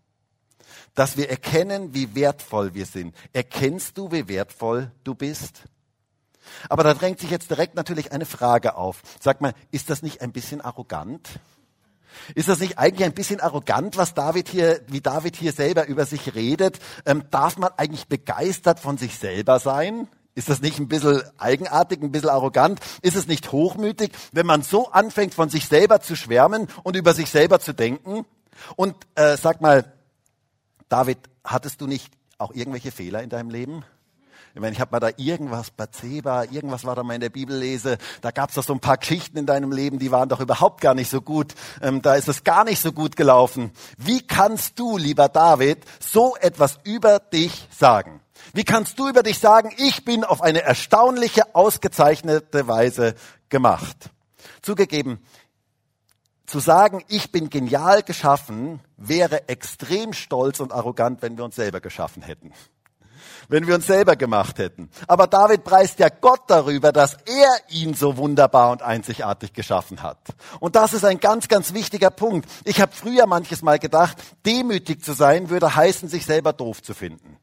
Dass 0.95 1.17
wir 1.17 1.31
erkennen, 1.31 1.95
wie 1.95 2.15
wertvoll 2.15 2.75
wir 2.75 2.87
sind. 2.87 3.15
Erkennst 3.33 3.97
du, 3.97 4.11
wie 4.13 4.29
wertvoll 4.29 4.91
du 5.05 5.15
bist? 5.15 5.65
Aber 6.69 6.83
da 6.83 6.95
drängt 6.95 7.21
sich 7.21 7.31
jetzt 7.31 7.51
direkt 7.51 7.75
natürlich 7.75 8.13
eine 8.13 8.27
Frage 8.27 8.77
auf. 8.77 9.03
Sag 9.21 9.41
mal, 9.41 9.55
ist 9.71 9.91
das 9.91 10.03
nicht 10.03 10.21
ein 10.21 10.33
bisschen 10.33 10.61
arrogant? 10.61 11.29
Ist 12.35 12.49
das 12.49 12.61
nicht 12.61 12.79
eigentlich 12.79 13.05
ein 13.05 13.15
bisschen 13.15 13.41
arrogant, 13.41 13.97
was 13.97 14.15
David 14.15 14.49
hier, 14.49 14.81
wie 14.89 15.01
David 15.01 15.37
hier 15.37 15.53
selber 15.53 15.87
über 15.87 16.07
sich 16.07 16.35
redet? 16.35 16.79
Ähm, 17.07 17.25
darf 17.31 17.57
man 17.57 17.71
eigentlich 17.77 18.09
begeistert 18.09 18.81
von 18.81 18.99
sich 18.99 19.17
selber 19.17 19.61
sein? 19.61 20.09
Ist 20.35 20.49
das 20.49 20.61
nicht 20.61 20.79
ein 20.79 20.89
bisschen 20.89 21.23
eigenartig, 21.39 22.03
ein 22.03 22.13
bisschen 22.13 22.29
arrogant? 22.31 22.81
Ist 23.03 23.17
es 23.17 23.27
nicht 23.27 23.53
hochmütig, 23.53 24.13
wenn 24.33 24.47
man 24.47 24.63
so 24.63 24.91
anfängt, 24.91 25.35
von 25.35 25.49
sich 25.49 25.67
selber 25.67 26.01
zu 26.01 26.15
schwärmen 26.17 26.69
und 26.83 26.97
über 26.97 27.15
sich 27.15 27.31
selber 27.31 27.61
zu 27.61 27.75
denken? 27.75 28.25
Und 28.77 28.95
äh, 29.17 29.37
sag 29.37 29.61
mal, 29.61 29.93
David, 30.89 31.19
hattest 31.45 31.81
du 31.81 31.87
nicht 31.87 32.13
auch 32.39 32.53
irgendwelche 32.55 32.93
Fehler 32.93 33.23
in 33.23 33.31
deinem 33.31 33.51
Leben? 33.51 33.85
Ich 34.55 34.61
meine, 34.61 34.73
ich 34.73 34.81
habe 34.81 34.91
mal 34.91 35.01
da 35.01 35.11
irgendwas, 35.17 35.71
Bathseba, 35.71 36.45
irgendwas 36.45 36.85
war 36.85 36.97
da 36.97 37.05
mal 37.05 37.15
in 37.15 37.21
der 37.21 37.29
Bibel 37.29 37.57
lese. 37.57 37.99
Da 38.21 38.33
gab 38.33 38.49
es 38.49 38.57
doch 38.57 38.65
so 38.65 38.73
ein 38.73 38.81
paar 38.81 38.97
Geschichten 38.97 39.39
in 39.39 39.47
deinem 39.47 39.71
Leben, 39.71 40.01
die 40.01 40.11
waren 40.11 40.29
doch 40.29 40.41
überhaupt 40.41 40.81
gar 40.81 40.95
nicht 40.95 41.09
so 41.09 41.21
gut. 41.21 41.55
Ähm, 41.81 42.03
da 42.03 42.15
ist 42.15 42.29
es 42.29 42.43
gar 42.43 42.65
nicht 42.65 42.81
so 42.81 42.93
gut 42.93 43.15
gelaufen. 43.15 43.71
Wie 43.97 44.21
kannst 44.21 44.79
du, 44.79 44.97
lieber 44.97 45.29
David, 45.29 45.85
so 46.01 46.35
etwas 46.37 46.81
über 46.83 47.21
dich 47.21 47.69
sagen? 47.71 48.21
Wie 48.53 48.65
kannst 48.65 48.99
du 48.99 49.09
über 49.09 49.23
dich 49.23 49.39
sagen, 49.39 49.73
ich 49.77 50.05
bin 50.05 50.25
auf 50.25 50.43
eine 50.43 50.63
erstaunliche, 50.63 51.55
ausgezeichnete 51.55 52.67
Weise 52.67 53.15
gemacht? 53.49 54.11
Zugegeben, 54.63 55.25
zu 56.47 56.59
sagen, 56.59 57.05
ich 57.09 57.31
bin 57.31 57.49
genial 57.49 58.03
geschaffen, 58.03 58.81
wäre 58.97 59.49
extrem 59.49 60.13
stolz 60.13 60.61
und 60.61 60.73
arrogant, 60.73 61.23
wenn 61.23 61.37
wir 61.37 61.45
uns 61.45 61.57
selber 61.57 61.81
geschaffen 61.81 62.23
hätten 62.23 62.53
wenn 63.49 63.67
wir 63.67 63.75
uns 63.75 63.87
selber 63.87 64.17
gemacht 64.17 64.59
hätten. 64.59 64.89
Aber 65.09 65.27
David 65.27 65.65
preist 65.65 65.99
ja 65.99 66.09
Gott 66.09 66.43
darüber, 66.47 66.93
dass 66.93 67.15
er 67.27 67.51
ihn 67.69 67.95
so 67.95 68.17
wunderbar 68.17 68.71
und 68.71 68.83
einzigartig 68.83 69.53
geschaffen 69.53 70.03
hat. 70.03 70.19
Und 70.61 70.77
das 70.77 70.93
ist 70.93 71.05
ein 71.05 71.19
ganz, 71.19 71.49
ganz 71.49 71.75
wichtiger 71.75 72.11
Punkt. 72.11 72.49
Ich 72.65 72.81
habe 72.81 72.93
früher 72.95 73.27
manches 73.27 73.63
Mal 73.63 73.79
gedacht, 73.79 74.17
demütig 74.47 75.03
zu 75.03 75.13
sein 75.13 75.51
würde 75.51 75.75
heißen, 75.75 76.09
sich 76.09 76.25
selber 76.25 76.53
doof 76.53 76.83
zu 76.83 76.95
finden 76.95 77.39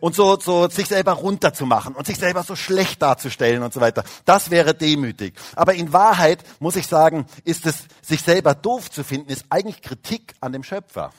und 0.00 0.14
so, 0.14 0.38
so 0.38 0.68
sich 0.68 0.86
selber 0.86 1.12
runterzumachen 1.12 1.94
und 1.94 2.06
sich 2.06 2.18
selber 2.18 2.42
so 2.42 2.56
schlecht 2.56 3.02
darzustellen 3.02 3.62
und 3.62 3.72
so 3.72 3.80
weiter. 3.80 4.04
Das 4.24 4.50
wäre 4.50 4.74
demütig. 4.74 5.34
Aber 5.56 5.74
in 5.74 5.92
Wahrheit 5.92 6.42
muss 6.60 6.76
ich 6.76 6.86
sagen, 6.86 7.26
ist 7.44 7.66
es, 7.66 7.84
sich 8.02 8.22
selber 8.22 8.54
doof 8.54 8.90
zu 8.90 9.04
finden, 9.04 9.30
ist 9.30 9.46
eigentlich 9.50 9.82
Kritik 9.82 10.34
an 10.40 10.52
dem 10.52 10.62
Schöpfer 10.62 11.12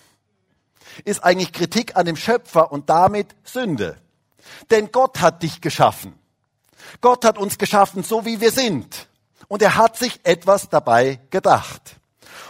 ist 1.06 1.24
eigentlich 1.24 1.54
Kritik 1.54 1.96
an 1.96 2.06
dem 2.06 2.16
Schöpfer 2.16 2.72
und 2.72 2.90
damit 2.90 3.36
Sünde. 3.44 3.98
Denn 4.72 4.92
Gott 4.92 5.22
hat 5.22 5.44
dich 5.44 5.62
geschaffen. 5.62 6.14
Gott 7.02 7.26
hat 7.26 7.38
uns 7.38 7.58
geschaffen, 7.58 8.04
so 8.04 8.26
wie 8.26 8.42
wir 8.42 8.52
sind. 8.52 9.08
Und 9.48 9.62
er 9.62 9.76
hat 9.76 9.98
sich 9.98 10.20
etwas 10.24 10.70
dabei 10.70 11.20
gedacht. 11.30 11.96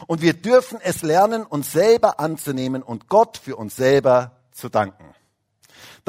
Und 0.08 0.22
wir 0.22 0.34
dürfen 0.34 0.80
es 0.82 1.02
lernen, 1.02 1.46
uns 1.46 1.72
selber 1.72 2.20
anzunehmen 2.20 2.84
und 2.84 3.10
Gott 3.10 3.38
für 3.38 3.56
uns 3.56 3.76
selber 3.76 4.32
zu 4.52 4.70
danken. 4.70 5.06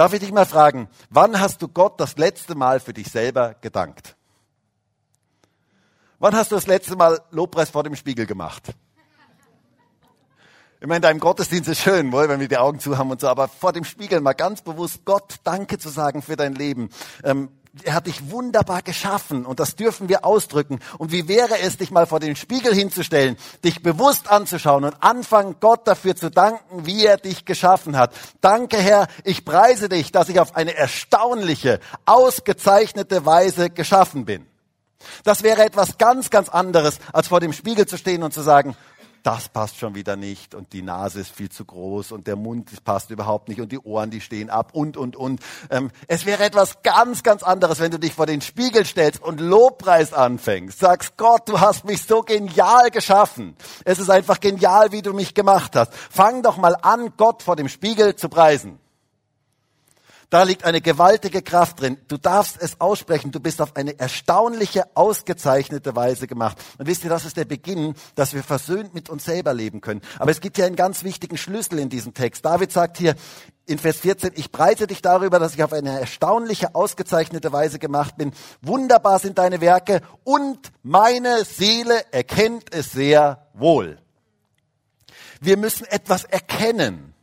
Darf 0.00 0.14
ich 0.14 0.20
dich 0.20 0.32
mal 0.32 0.46
fragen, 0.46 0.88
wann 1.10 1.38
hast 1.40 1.60
du 1.60 1.68
Gott 1.68 2.00
das 2.00 2.16
letzte 2.16 2.54
Mal 2.54 2.80
für 2.80 2.94
dich 2.94 3.10
selber 3.10 3.54
gedankt? 3.60 4.16
Wann 6.18 6.34
hast 6.34 6.50
du 6.50 6.54
das 6.54 6.66
letzte 6.66 6.96
Mal 6.96 7.20
Lobpreis 7.30 7.68
vor 7.68 7.82
dem 7.82 7.94
Spiegel 7.94 8.24
gemacht? 8.24 8.70
Ich 10.82 10.86
meine, 10.86 11.02
da 11.02 11.10
im 11.10 11.20
Gottesdienst 11.20 11.68
ist 11.68 11.82
schön, 11.82 12.10
wohl, 12.10 12.30
wenn 12.30 12.40
wir 12.40 12.48
die 12.48 12.56
Augen 12.56 12.80
zu 12.80 12.96
haben 12.96 13.10
und 13.10 13.20
so, 13.20 13.28
aber 13.28 13.48
vor 13.48 13.74
dem 13.74 13.84
Spiegel 13.84 14.22
mal 14.22 14.32
ganz 14.32 14.62
bewusst 14.62 15.04
Gott 15.04 15.34
Danke 15.44 15.76
zu 15.76 15.90
sagen 15.90 16.22
für 16.22 16.36
dein 16.36 16.54
Leben. 16.54 16.88
Ähm, 17.22 17.50
er 17.82 17.92
hat 17.92 18.06
dich 18.06 18.30
wunderbar 18.30 18.80
geschaffen 18.80 19.44
und 19.44 19.60
das 19.60 19.76
dürfen 19.76 20.08
wir 20.08 20.24
ausdrücken. 20.24 20.80
Und 20.96 21.12
wie 21.12 21.28
wäre 21.28 21.58
es, 21.60 21.76
dich 21.76 21.90
mal 21.90 22.06
vor 22.06 22.18
den 22.18 22.34
Spiegel 22.34 22.74
hinzustellen, 22.74 23.36
dich 23.62 23.82
bewusst 23.82 24.30
anzuschauen 24.30 24.84
und 24.84 24.94
anfangen, 25.02 25.56
Gott 25.60 25.86
dafür 25.86 26.16
zu 26.16 26.30
danken, 26.30 26.86
wie 26.86 27.04
er 27.04 27.18
dich 27.18 27.44
geschaffen 27.44 27.98
hat. 27.98 28.14
Danke, 28.40 28.78
Herr, 28.78 29.06
ich 29.22 29.44
preise 29.44 29.90
dich, 29.90 30.12
dass 30.12 30.30
ich 30.30 30.40
auf 30.40 30.56
eine 30.56 30.74
erstaunliche, 30.74 31.78
ausgezeichnete 32.06 33.26
Weise 33.26 33.68
geschaffen 33.68 34.24
bin. 34.24 34.46
Das 35.24 35.42
wäre 35.42 35.64
etwas 35.64 35.98
ganz, 35.98 36.30
ganz 36.30 36.48
anderes, 36.48 36.98
als 37.12 37.28
vor 37.28 37.40
dem 37.40 37.52
Spiegel 37.52 37.86
zu 37.86 37.96
stehen 37.96 38.22
und 38.22 38.32
zu 38.32 38.42
sagen, 38.42 38.76
das 39.22 39.48
passt 39.48 39.78
schon 39.78 39.94
wieder 39.94 40.16
nicht 40.16 40.54
und 40.54 40.72
die 40.72 40.82
Nase 40.82 41.20
ist 41.20 41.34
viel 41.34 41.50
zu 41.50 41.64
groß 41.64 42.12
und 42.12 42.26
der 42.26 42.36
Mund 42.36 42.84
passt 42.84 43.10
überhaupt 43.10 43.48
nicht 43.48 43.60
und 43.60 43.72
die 43.72 43.78
Ohren, 43.78 44.10
die 44.10 44.20
stehen 44.20 44.50
ab 44.50 44.70
und, 44.72 44.96
und, 44.96 45.16
und. 45.16 45.40
Ähm, 45.70 45.90
es 46.06 46.26
wäre 46.26 46.44
etwas 46.44 46.82
ganz, 46.82 47.22
ganz 47.22 47.42
anderes, 47.42 47.80
wenn 47.80 47.90
du 47.90 47.98
dich 47.98 48.14
vor 48.14 48.26
den 48.26 48.40
Spiegel 48.40 48.84
stellst 48.84 49.22
und 49.22 49.40
Lobpreis 49.40 50.12
anfängst. 50.12 50.78
Sagst, 50.78 51.16
Gott, 51.16 51.48
du 51.48 51.60
hast 51.60 51.84
mich 51.84 52.02
so 52.02 52.22
genial 52.22 52.90
geschaffen. 52.90 53.56
Es 53.84 53.98
ist 53.98 54.10
einfach 54.10 54.40
genial, 54.40 54.92
wie 54.92 55.02
du 55.02 55.12
mich 55.12 55.34
gemacht 55.34 55.76
hast. 55.76 55.94
Fang 55.94 56.42
doch 56.42 56.56
mal 56.56 56.76
an, 56.80 57.12
Gott 57.16 57.42
vor 57.42 57.56
dem 57.56 57.68
Spiegel 57.68 58.16
zu 58.16 58.28
preisen. 58.28 58.78
Da 60.30 60.44
liegt 60.44 60.64
eine 60.64 60.80
gewaltige 60.80 61.42
Kraft 61.42 61.80
drin. 61.80 61.98
Du 62.06 62.16
darfst 62.16 62.56
es 62.60 62.80
aussprechen. 62.80 63.32
Du 63.32 63.40
bist 63.40 63.60
auf 63.60 63.74
eine 63.74 63.98
erstaunliche, 63.98 64.84
ausgezeichnete 64.94 65.96
Weise 65.96 66.28
gemacht. 66.28 66.56
Und 66.78 66.86
wisst 66.86 67.02
ihr, 67.02 67.10
das 67.10 67.24
ist 67.24 67.36
der 67.36 67.44
Beginn, 67.44 67.94
dass 68.14 68.32
wir 68.32 68.44
versöhnt 68.44 68.94
mit 68.94 69.10
uns 69.10 69.24
selber 69.24 69.52
leben 69.52 69.80
können. 69.80 70.00
Aber 70.20 70.30
es 70.30 70.40
gibt 70.40 70.56
ja 70.56 70.66
einen 70.66 70.76
ganz 70.76 71.02
wichtigen 71.02 71.36
Schlüssel 71.36 71.80
in 71.80 71.88
diesem 71.88 72.14
Text. 72.14 72.44
David 72.44 72.70
sagt 72.70 72.96
hier 72.98 73.16
in 73.66 73.78
Vers 73.78 73.98
14, 73.98 74.30
ich 74.36 74.52
preise 74.52 74.86
dich 74.86 75.02
darüber, 75.02 75.40
dass 75.40 75.54
ich 75.54 75.64
auf 75.64 75.72
eine 75.72 75.98
erstaunliche, 75.98 76.76
ausgezeichnete 76.76 77.52
Weise 77.52 77.80
gemacht 77.80 78.16
bin. 78.16 78.30
Wunderbar 78.62 79.18
sind 79.18 79.38
deine 79.38 79.60
Werke 79.60 80.00
und 80.22 80.70
meine 80.84 81.44
Seele 81.44 82.04
erkennt 82.12 82.72
es 82.72 82.92
sehr 82.92 83.48
wohl. 83.54 83.98
Wir 85.40 85.56
müssen 85.56 85.86
etwas 85.86 86.22
erkennen. 86.22 87.14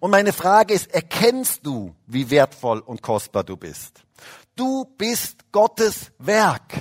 Und 0.00 0.10
meine 0.10 0.32
Frage 0.32 0.74
ist, 0.74 0.92
erkennst 0.92 1.66
du, 1.66 1.94
wie 2.06 2.30
wertvoll 2.30 2.80
und 2.80 3.02
kostbar 3.02 3.44
du 3.44 3.56
bist? 3.56 4.04
Du 4.54 4.84
bist 4.96 5.50
Gottes 5.52 6.12
Werk. 6.18 6.72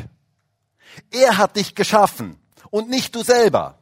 Er 1.10 1.38
hat 1.38 1.56
dich 1.56 1.75
geschaffen 1.75 2.38
und 2.70 2.89
nicht 2.89 3.15
du 3.15 3.24
selber. 3.24 3.77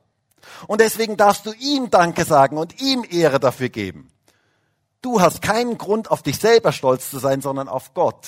Und 0.68 0.82
deswegen 0.82 1.18
darfst 1.18 1.46
du 1.46 1.54
ihm 1.54 1.90
Danke 1.90 2.26
sagen 2.26 2.58
und 2.58 2.82
ihm 2.82 3.06
Ehre 3.10 3.40
dafür 3.40 3.70
geben. 3.70 4.12
Du 5.02 5.22
hast 5.22 5.42
keinen 5.42 5.78
Grund, 5.78 6.12
auf 6.12 6.24
dich 6.24 6.38
selber 6.38 6.72
stolz 6.72 7.10
zu 7.10 7.20
sein, 7.20 7.42
sondern 7.42 7.70
auf 7.70 7.94
Gott, 7.94 8.28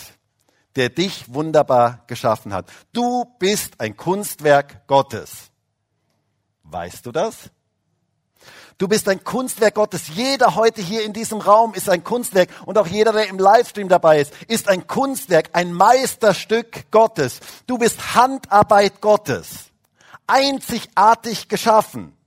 der 0.76 0.90
dich 0.90 1.34
wunderbar 1.34 2.04
geschaffen 2.08 2.54
hat. 2.54 2.72
Du 2.94 3.26
bist 3.40 3.80
ein 3.80 3.98
Kunstwerk 3.98 4.88
Gottes. 4.88 5.52
Weißt 6.64 7.06
du 7.06 7.12
das? 7.12 7.50
Du 8.82 8.88
bist 8.88 9.08
ein 9.08 9.24
Kunstwerk 9.24 9.76
Gottes. 9.76 10.08
Jeder 10.08 10.56
heute 10.56 10.82
hier 10.82 11.06
in 11.06 11.14
diesem 11.14 11.40
Raum 11.40 11.76
ist 11.76 11.88
ein 11.88 12.04
Kunstwerk 12.04 12.50
und 12.66 12.80
auch 12.80 12.88
jeder, 12.88 13.14
der 13.14 13.28
im 13.28 13.38
Livestream 13.38 13.90
dabei 13.90 14.20
ist, 14.20 14.34
ist 14.48 14.68
ein 14.68 14.88
Kunstwerk, 14.88 15.52
ein 15.54 15.72
Meisterstück 15.72 16.90
Gottes. 16.90 17.42
Du 17.68 17.78
bist 17.78 18.16
Handarbeit 18.16 19.00
Gottes. 19.00 19.70
Einzigartig 20.26 21.48
geschaffen. 21.48 22.18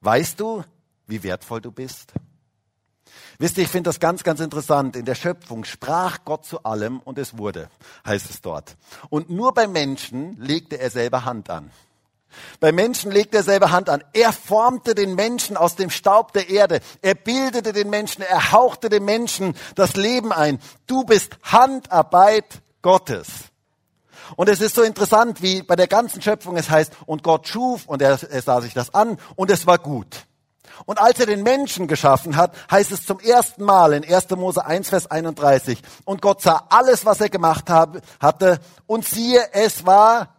Weißt 0.00 0.40
du, 0.40 0.64
wie 1.06 1.22
wertvoll 1.22 1.60
du 1.60 1.70
bist? 1.70 2.14
Wisst 3.38 3.58
ihr, 3.58 3.64
ich 3.64 3.70
finde 3.70 3.88
das 3.88 4.00
ganz, 4.00 4.22
ganz 4.22 4.40
interessant. 4.40 4.96
In 4.96 5.04
der 5.04 5.14
Schöpfung 5.14 5.64
sprach 5.64 6.24
Gott 6.24 6.46
zu 6.46 6.62
allem 6.62 7.00
und 7.00 7.18
es 7.18 7.36
wurde, 7.36 7.68
heißt 8.06 8.30
es 8.30 8.40
dort. 8.40 8.78
Und 9.10 9.28
nur 9.28 9.52
bei 9.52 9.66
Menschen 9.66 10.40
legte 10.40 10.78
er 10.78 10.88
selber 10.88 11.26
Hand 11.26 11.50
an. 11.50 11.70
Bei 12.60 12.72
Menschen 12.72 13.10
legt 13.10 13.34
er 13.34 13.42
selber 13.42 13.70
Hand 13.70 13.88
an. 13.88 14.02
Er 14.12 14.32
formte 14.32 14.94
den 14.94 15.14
Menschen 15.14 15.56
aus 15.56 15.76
dem 15.76 15.90
Staub 15.90 16.32
der 16.32 16.48
Erde. 16.48 16.80
Er 17.00 17.14
bildete 17.14 17.72
den 17.72 17.90
Menschen. 17.90 18.22
Er 18.22 18.52
hauchte 18.52 18.88
dem 18.88 19.04
Menschen 19.04 19.54
das 19.74 19.96
Leben 19.96 20.32
ein. 20.32 20.58
Du 20.86 21.04
bist 21.04 21.36
Handarbeit 21.42 22.62
Gottes. 22.82 23.28
Und 24.36 24.48
es 24.48 24.60
ist 24.60 24.74
so 24.74 24.82
interessant, 24.82 25.42
wie 25.42 25.62
bei 25.62 25.76
der 25.76 25.88
ganzen 25.88 26.22
Schöpfung 26.22 26.56
es 26.56 26.70
heißt, 26.70 26.92
und 27.06 27.22
Gott 27.22 27.48
schuf 27.48 27.86
und 27.86 28.02
er, 28.02 28.18
er 28.22 28.42
sah 28.42 28.60
sich 28.60 28.74
das 28.74 28.94
an 28.94 29.18
und 29.36 29.50
es 29.50 29.66
war 29.66 29.78
gut. 29.78 30.26
Und 30.86 31.00
als 31.00 31.20
er 31.20 31.26
den 31.26 31.42
Menschen 31.42 31.86
geschaffen 31.86 32.36
hat, 32.36 32.54
heißt 32.70 32.92
es 32.92 33.04
zum 33.04 33.20
ersten 33.20 33.62
Mal 33.64 33.92
in 33.92 34.04
1. 34.04 34.30
Mose 34.30 34.64
1, 34.64 34.88
Vers 34.88 35.10
31, 35.10 35.80
und 36.04 36.22
Gott 36.22 36.40
sah 36.40 36.64
alles, 36.70 37.04
was 37.04 37.20
er 37.20 37.28
gemacht 37.28 37.68
habe, 37.68 38.00
hatte, 38.20 38.58
und 38.86 39.06
siehe, 39.06 39.40
es 39.52 39.86
war 39.86 40.34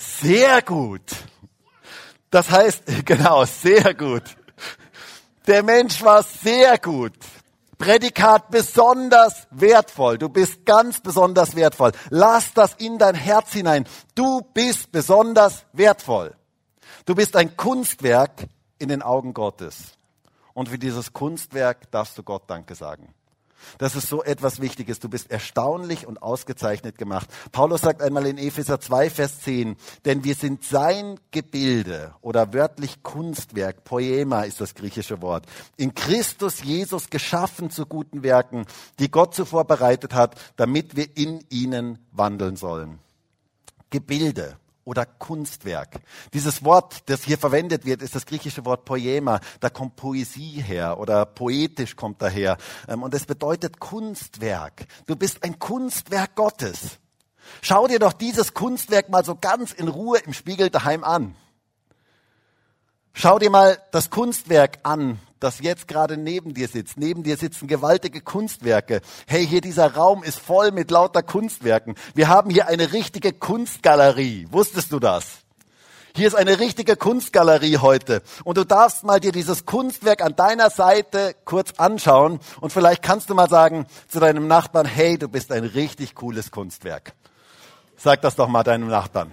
sehr 0.00 0.62
gut. 0.62 1.02
Das 2.30 2.50
heißt, 2.50 2.82
genau, 3.04 3.44
sehr 3.44 3.94
gut. 3.94 4.22
Der 5.46 5.62
Mensch 5.62 6.02
war 6.02 6.22
sehr 6.22 6.78
gut. 6.78 7.12
Prädikat 7.78 8.50
besonders 8.50 9.48
wertvoll. 9.50 10.18
Du 10.18 10.28
bist 10.28 10.66
ganz 10.66 11.00
besonders 11.00 11.56
wertvoll. 11.56 11.92
Lass 12.10 12.52
das 12.52 12.74
in 12.74 12.98
dein 12.98 13.14
Herz 13.14 13.52
hinein. 13.52 13.86
Du 14.14 14.42
bist 14.42 14.92
besonders 14.92 15.64
wertvoll. 15.72 16.34
Du 17.06 17.14
bist 17.14 17.36
ein 17.36 17.56
Kunstwerk 17.56 18.48
in 18.78 18.90
den 18.90 19.00
Augen 19.00 19.32
Gottes. 19.32 19.94
Und 20.52 20.68
für 20.68 20.78
dieses 20.78 21.14
Kunstwerk 21.14 21.90
darfst 21.90 22.18
du 22.18 22.22
Gott 22.22 22.42
Danke 22.48 22.74
sagen. 22.74 23.14
Das 23.78 23.96
ist 23.96 24.08
so 24.08 24.22
etwas 24.22 24.60
Wichtiges. 24.60 25.00
Du 25.00 25.08
bist 25.08 25.30
erstaunlich 25.30 26.06
und 26.06 26.22
ausgezeichnet 26.22 26.98
gemacht. 26.98 27.28
Paulus 27.52 27.82
sagt 27.82 28.02
einmal 28.02 28.26
in 28.26 28.38
Epheser 28.38 28.80
2, 28.80 29.10
Vers 29.10 29.40
10, 29.40 29.76
denn 30.04 30.24
wir 30.24 30.34
sind 30.34 30.64
sein 30.64 31.18
Gebilde 31.30 32.14
oder 32.20 32.52
wörtlich 32.52 33.02
Kunstwerk, 33.02 33.84
Poema 33.84 34.42
ist 34.42 34.60
das 34.60 34.74
griechische 34.74 35.22
Wort, 35.22 35.46
in 35.76 35.94
Christus 35.94 36.62
Jesus 36.62 37.10
geschaffen 37.10 37.70
zu 37.70 37.86
guten 37.86 38.22
Werken, 38.22 38.66
die 38.98 39.10
Gott 39.10 39.34
zuvor 39.34 39.64
bereitet 39.64 40.14
hat, 40.14 40.36
damit 40.56 40.96
wir 40.96 41.16
in 41.16 41.44
ihnen 41.48 41.98
wandeln 42.12 42.56
sollen. 42.56 42.98
Gebilde 43.90 44.59
oder 44.84 45.06
Kunstwerk. 45.06 46.00
Dieses 46.32 46.64
Wort, 46.64 47.08
das 47.08 47.24
hier 47.24 47.38
verwendet 47.38 47.84
wird, 47.84 48.02
ist 48.02 48.14
das 48.14 48.26
griechische 48.26 48.64
Wort 48.64 48.84
Poema. 48.84 49.40
Da 49.60 49.70
kommt 49.70 49.96
Poesie 49.96 50.62
her 50.62 50.98
oder 50.98 51.26
poetisch 51.26 51.96
kommt 51.96 52.22
daher. 52.22 52.56
Ähm, 52.88 53.02
und 53.02 53.14
es 53.14 53.26
bedeutet 53.26 53.78
Kunstwerk. 53.78 54.86
Du 55.06 55.16
bist 55.16 55.44
ein 55.44 55.58
Kunstwerk 55.58 56.34
Gottes. 56.34 56.98
Schau 57.62 57.86
dir 57.86 57.98
doch 57.98 58.12
dieses 58.12 58.54
Kunstwerk 58.54 59.08
mal 59.08 59.24
so 59.24 59.34
ganz 59.34 59.72
in 59.72 59.88
Ruhe 59.88 60.18
im 60.18 60.32
Spiegel 60.32 60.70
daheim 60.70 61.04
an. 61.04 61.34
Schau 63.12 63.38
dir 63.38 63.50
mal 63.50 63.78
das 63.90 64.10
Kunstwerk 64.10 64.78
an, 64.84 65.18
das 65.40 65.60
jetzt 65.60 65.88
gerade 65.88 66.16
neben 66.16 66.54
dir 66.54 66.68
sitzt. 66.68 66.98
Neben 66.98 67.22
dir 67.22 67.36
sitzen 67.36 67.66
gewaltige 67.66 68.20
Kunstwerke. 68.20 69.00
Hey, 69.26 69.46
hier 69.46 69.60
dieser 69.60 69.94
Raum 69.94 70.22
ist 70.22 70.38
voll 70.38 70.70
mit 70.70 70.90
lauter 70.90 71.22
Kunstwerken. 71.22 71.94
Wir 72.14 72.28
haben 72.28 72.50
hier 72.50 72.68
eine 72.68 72.92
richtige 72.92 73.32
Kunstgalerie. 73.32 74.46
Wusstest 74.50 74.92
du 74.92 75.00
das? 75.00 75.40
Hier 76.14 76.26
ist 76.26 76.34
eine 76.34 76.58
richtige 76.58 76.96
Kunstgalerie 76.96 77.78
heute. 77.78 78.22
Und 78.44 78.58
du 78.58 78.64
darfst 78.64 79.04
mal 79.04 79.20
dir 79.20 79.32
dieses 79.32 79.64
Kunstwerk 79.64 80.22
an 80.22 80.36
deiner 80.36 80.70
Seite 80.70 81.34
kurz 81.44 81.72
anschauen. 81.78 82.40
Und 82.60 82.72
vielleicht 82.72 83.02
kannst 83.02 83.30
du 83.30 83.34
mal 83.34 83.48
sagen 83.48 83.86
zu 84.08 84.20
deinem 84.20 84.46
Nachbarn, 84.46 84.86
hey, 84.86 85.18
du 85.18 85.28
bist 85.28 85.52
ein 85.52 85.64
richtig 85.64 86.14
cooles 86.14 86.50
Kunstwerk. 86.50 87.14
Sag 87.96 88.22
das 88.22 88.34
doch 88.34 88.48
mal 88.48 88.62
deinem 88.62 88.88
Nachbarn. 88.88 89.32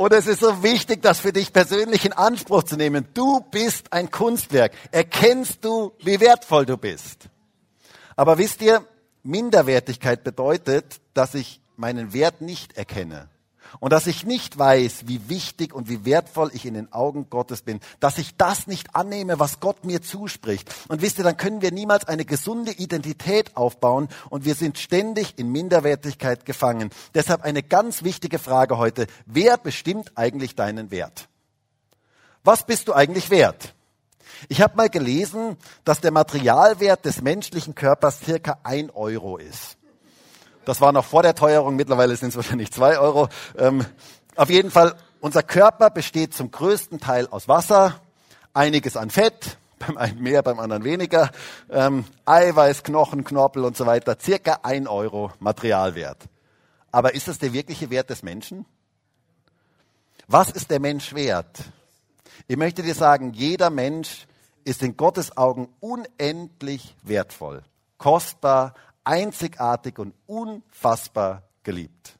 Und 0.00 0.14
es 0.14 0.26
ist 0.26 0.40
so 0.40 0.62
wichtig, 0.62 1.02
das 1.02 1.20
für 1.20 1.30
dich 1.30 1.52
persönlich 1.52 2.06
in 2.06 2.14
Anspruch 2.14 2.62
zu 2.62 2.78
nehmen. 2.78 3.08
Du 3.12 3.40
bist 3.50 3.92
ein 3.92 4.10
Kunstwerk. 4.10 4.72
Erkennst 4.92 5.62
du, 5.62 5.92
wie 5.98 6.20
wertvoll 6.20 6.64
du 6.64 6.78
bist. 6.78 7.28
Aber 8.16 8.38
wisst 8.38 8.62
ihr, 8.62 8.82
Minderwertigkeit 9.24 10.24
bedeutet, 10.24 11.02
dass 11.12 11.34
ich 11.34 11.60
meinen 11.76 12.14
Wert 12.14 12.40
nicht 12.40 12.78
erkenne 12.78 13.28
und 13.78 13.92
dass 13.92 14.06
ich 14.06 14.24
nicht 14.24 14.58
weiß, 14.58 15.04
wie 15.06 15.28
wichtig 15.28 15.72
und 15.72 15.88
wie 15.88 16.04
wertvoll 16.04 16.50
ich 16.52 16.66
in 16.66 16.74
den 16.74 16.92
Augen 16.92 17.30
Gottes 17.30 17.62
bin, 17.62 17.80
dass 18.00 18.18
ich 18.18 18.36
das 18.36 18.66
nicht 18.66 18.96
annehme, 18.96 19.38
was 19.38 19.60
Gott 19.60 19.84
mir 19.84 20.02
zuspricht. 20.02 20.74
Und 20.88 21.02
wisst 21.02 21.18
ihr, 21.18 21.24
dann 21.24 21.36
können 21.36 21.62
wir 21.62 21.70
niemals 21.70 22.08
eine 22.08 22.24
gesunde 22.24 22.72
Identität 22.72 23.56
aufbauen 23.56 24.08
und 24.28 24.44
wir 24.44 24.54
sind 24.54 24.78
ständig 24.78 25.38
in 25.38 25.52
Minderwertigkeit 25.52 26.44
gefangen. 26.44 26.90
Deshalb 27.14 27.42
eine 27.42 27.62
ganz 27.62 28.02
wichtige 28.02 28.38
Frage 28.38 28.78
heute. 28.78 29.06
Wer 29.26 29.56
bestimmt 29.56 30.12
eigentlich 30.16 30.56
deinen 30.56 30.90
Wert? 30.90 31.28
Was 32.42 32.64
bist 32.64 32.88
du 32.88 32.94
eigentlich 32.94 33.30
wert? 33.30 33.74
Ich 34.48 34.62
habe 34.62 34.76
mal 34.76 34.88
gelesen, 34.88 35.56
dass 35.84 36.00
der 36.00 36.10
Materialwert 36.10 37.04
des 37.04 37.20
menschlichen 37.20 37.74
Körpers 37.74 38.20
circa 38.20 38.58
ein 38.62 38.90
Euro 38.90 39.36
ist. 39.36 39.76
Das 40.64 40.80
war 40.80 40.92
noch 40.92 41.04
vor 41.04 41.22
der 41.22 41.34
Teuerung, 41.34 41.76
mittlerweile 41.76 42.14
sind 42.16 42.28
es 42.28 42.36
wahrscheinlich 42.36 42.70
zwei 42.70 42.98
Euro. 42.98 43.28
Ähm, 43.56 43.84
auf 44.36 44.50
jeden 44.50 44.70
Fall, 44.70 44.94
unser 45.20 45.42
Körper 45.42 45.90
besteht 45.90 46.34
zum 46.34 46.50
größten 46.50 47.00
Teil 47.00 47.26
aus 47.28 47.48
Wasser, 47.48 48.00
einiges 48.52 48.96
an 48.96 49.10
Fett, 49.10 49.58
beim 49.78 49.96
einen 49.96 50.20
mehr, 50.20 50.42
beim 50.42 50.58
anderen 50.58 50.84
weniger, 50.84 51.30
ähm, 51.70 52.04
Eiweiß, 52.26 52.82
Knochen, 52.82 53.24
Knorpel 53.24 53.64
und 53.64 53.76
so 53.76 53.86
weiter, 53.86 54.16
circa 54.20 54.60
ein 54.62 54.86
Euro 54.86 55.32
Materialwert. 55.38 56.18
Aber 56.92 57.14
ist 57.14 57.28
das 57.28 57.38
der 57.38 57.52
wirkliche 57.52 57.88
Wert 57.90 58.10
des 58.10 58.22
Menschen? 58.22 58.66
Was 60.26 60.50
ist 60.50 60.70
der 60.70 60.80
Mensch 60.80 61.14
wert? 61.14 61.64
Ich 62.46 62.56
möchte 62.56 62.82
dir 62.82 62.94
sagen, 62.94 63.32
jeder 63.32 63.70
Mensch 63.70 64.26
ist 64.64 64.82
in 64.82 64.96
Gottes 64.96 65.36
Augen 65.36 65.68
unendlich 65.80 66.94
wertvoll, 67.02 67.62
kostbar, 67.98 68.74
einzigartig 69.10 69.98
und 69.98 70.14
unfassbar 70.26 71.42
geliebt. 71.64 72.14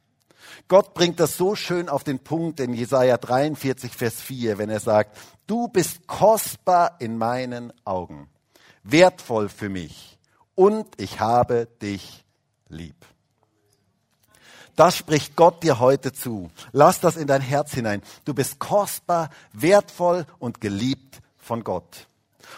Gott 0.66 0.92
bringt 0.92 1.20
das 1.20 1.36
so 1.36 1.54
schön 1.54 1.88
auf 1.88 2.02
den 2.02 2.18
Punkt 2.18 2.58
in 2.58 2.74
Jesaja 2.74 3.16
43, 3.16 3.92
Vers 3.92 4.20
4, 4.20 4.58
wenn 4.58 4.70
er 4.70 4.80
sagt, 4.80 5.16
du 5.46 5.68
bist 5.68 6.08
kostbar 6.08 6.96
in 6.98 7.16
meinen 7.16 7.72
Augen, 7.84 8.28
wertvoll 8.82 9.48
für 9.48 9.68
mich 9.68 10.18
und 10.56 10.88
ich 11.00 11.20
habe 11.20 11.68
dich 11.80 12.24
lieb. 12.68 12.96
Das 14.74 14.96
spricht 14.96 15.36
Gott 15.36 15.62
dir 15.62 15.78
heute 15.78 16.12
zu. 16.12 16.50
Lass 16.72 17.00
das 17.00 17.16
in 17.16 17.28
dein 17.28 17.42
Herz 17.42 17.72
hinein. 17.72 18.02
Du 18.24 18.34
bist 18.34 18.58
kostbar, 18.58 19.30
wertvoll 19.52 20.26
und 20.40 20.60
geliebt 20.60 21.20
von 21.38 21.62
Gott. 21.62 22.08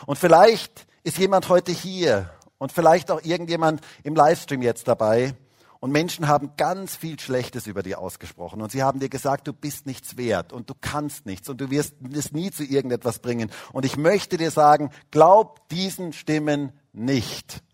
Und 0.06 0.18
vielleicht 0.18 0.86
ist 1.02 1.18
jemand 1.18 1.48
heute 1.48 1.72
hier 1.72 2.30
und 2.62 2.70
vielleicht 2.70 3.10
auch 3.10 3.20
irgendjemand 3.24 3.80
im 4.04 4.14
Livestream 4.14 4.62
jetzt 4.62 4.86
dabei. 4.86 5.34
Und 5.80 5.90
Menschen 5.90 6.28
haben 6.28 6.52
ganz 6.56 6.94
viel 6.94 7.18
Schlechtes 7.18 7.66
über 7.66 7.82
dir 7.82 7.98
ausgesprochen. 7.98 8.62
Und 8.62 8.70
sie 8.70 8.84
haben 8.84 9.00
dir 9.00 9.08
gesagt, 9.08 9.48
du 9.48 9.52
bist 9.52 9.84
nichts 9.84 10.16
wert 10.16 10.52
und 10.52 10.70
du 10.70 10.74
kannst 10.80 11.26
nichts 11.26 11.48
und 11.48 11.60
du 11.60 11.70
wirst 11.70 11.96
es 12.14 12.30
nie 12.30 12.52
zu 12.52 12.62
irgendetwas 12.62 13.18
bringen. 13.18 13.50
Und 13.72 13.84
ich 13.84 13.96
möchte 13.96 14.36
dir 14.36 14.52
sagen, 14.52 14.90
glaub 15.10 15.68
diesen 15.70 16.12
Stimmen 16.12 16.70
nicht. 16.92 17.64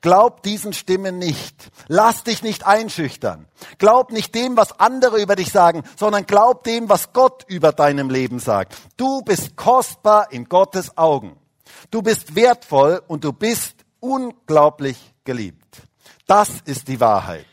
Glaub 0.00 0.44
diesen 0.44 0.72
Stimmen 0.72 1.18
nicht. 1.18 1.72
Lass 1.88 2.22
dich 2.22 2.44
nicht 2.44 2.68
einschüchtern. 2.68 3.48
Glaub 3.78 4.12
nicht 4.12 4.32
dem, 4.36 4.56
was 4.56 4.78
andere 4.78 5.20
über 5.20 5.34
dich 5.34 5.50
sagen, 5.50 5.82
sondern 5.96 6.24
glaub 6.24 6.62
dem, 6.62 6.88
was 6.88 7.12
Gott 7.12 7.44
über 7.48 7.72
deinem 7.72 8.10
Leben 8.10 8.38
sagt. 8.38 8.76
Du 8.96 9.22
bist 9.22 9.56
kostbar 9.56 10.30
in 10.30 10.48
Gottes 10.48 10.96
Augen. 10.96 11.36
Du 11.90 12.02
bist 12.02 12.36
wertvoll 12.36 13.02
und 13.08 13.24
du 13.24 13.32
bist 13.32 13.77
unglaublich 14.00 15.14
geliebt. 15.24 15.82
Das 16.26 16.60
ist 16.64 16.88
die 16.88 17.00
Wahrheit. 17.00 17.46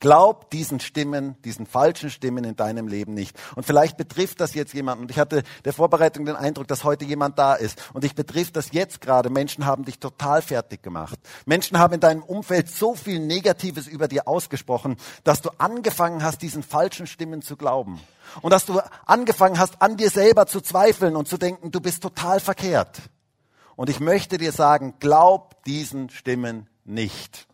Glaub 0.00 0.50
diesen 0.50 0.80
Stimmen, 0.80 1.36
diesen 1.42 1.66
falschen 1.66 2.08
Stimmen 2.08 2.44
in 2.44 2.56
deinem 2.56 2.88
Leben 2.88 3.12
nicht. 3.12 3.38
Und 3.54 3.66
vielleicht 3.66 3.98
betrifft 3.98 4.40
das 4.40 4.54
jetzt 4.54 4.72
jemanden. 4.72 5.04
Und 5.04 5.10
ich 5.10 5.18
hatte 5.18 5.42
der 5.66 5.74
Vorbereitung 5.74 6.24
den 6.24 6.36
Eindruck, 6.36 6.68
dass 6.68 6.84
heute 6.84 7.04
jemand 7.04 7.38
da 7.38 7.52
ist. 7.52 7.90
Und 7.92 8.02
ich 8.02 8.14
betrifft 8.14 8.56
das 8.56 8.72
jetzt 8.72 9.02
gerade. 9.02 9.28
Menschen 9.28 9.66
haben 9.66 9.84
dich 9.84 9.98
total 9.98 10.40
fertig 10.40 10.82
gemacht. 10.82 11.18
Menschen 11.44 11.78
haben 11.78 11.92
in 11.92 12.00
deinem 12.00 12.22
Umfeld 12.22 12.70
so 12.70 12.94
viel 12.94 13.20
Negatives 13.20 13.86
über 13.86 14.08
dir 14.08 14.26
ausgesprochen, 14.26 14.96
dass 15.22 15.42
du 15.42 15.50
angefangen 15.58 16.22
hast, 16.22 16.40
diesen 16.40 16.62
falschen 16.62 17.06
Stimmen 17.06 17.42
zu 17.42 17.58
glauben. 17.58 18.00
Und 18.40 18.52
dass 18.52 18.64
du 18.64 18.80
angefangen 19.04 19.58
hast, 19.58 19.82
an 19.82 19.98
dir 19.98 20.08
selber 20.08 20.46
zu 20.46 20.62
zweifeln 20.62 21.14
und 21.14 21.28
zu 21.28 21.36
denken, 21.36 21.72
du 21.72 21.80
bist 21.80 22.02
total 22.02 22.40
verkehrt. 22.40 23.02
Und 23.80 23.88
ich 23.88 23.98
möchte 23.98 24.36
dir 24.36 24.52
sagen, 24.52 24.96
glaub 25.00 25.64
diesen 25.64 26.10
Stimmen 26.10 26.68
nicht. 26.84 27.48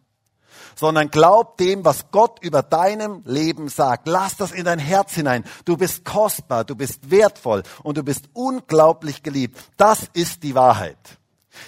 Sondern 0.74 1.08
glaub 1.08 1.56
dem, 1.56 1.84
was 1.84 2.10
Gott 2.10 2.42
über 2.42 2.64
deinem 2.64 3.22
Leben 3.24 3.68
sagt. 3.68 4.08
Lass 4.08 4.36
das 4.36 4.50
in 4.50 4.64
dein 4.64 4.80
Herz 4.80 5.14
hinein. 5.14 5.44
Du 5.66 5.76
bist 5.76 6.04
kostbar, 6.04 6.64
du 6.64 6.74
bist 6.74 7.12
wertvoll 7.12 7.62
und 7.84 7.96
du 7.96 8.02
bist 8.02 8.24
unglaublich 8.32 9.22
geliebt. 9.22 9.56
Das 9.76 10.10
ist 10.14 10.42
die 10.42 10.56
Wahrheit. 10.56 10.98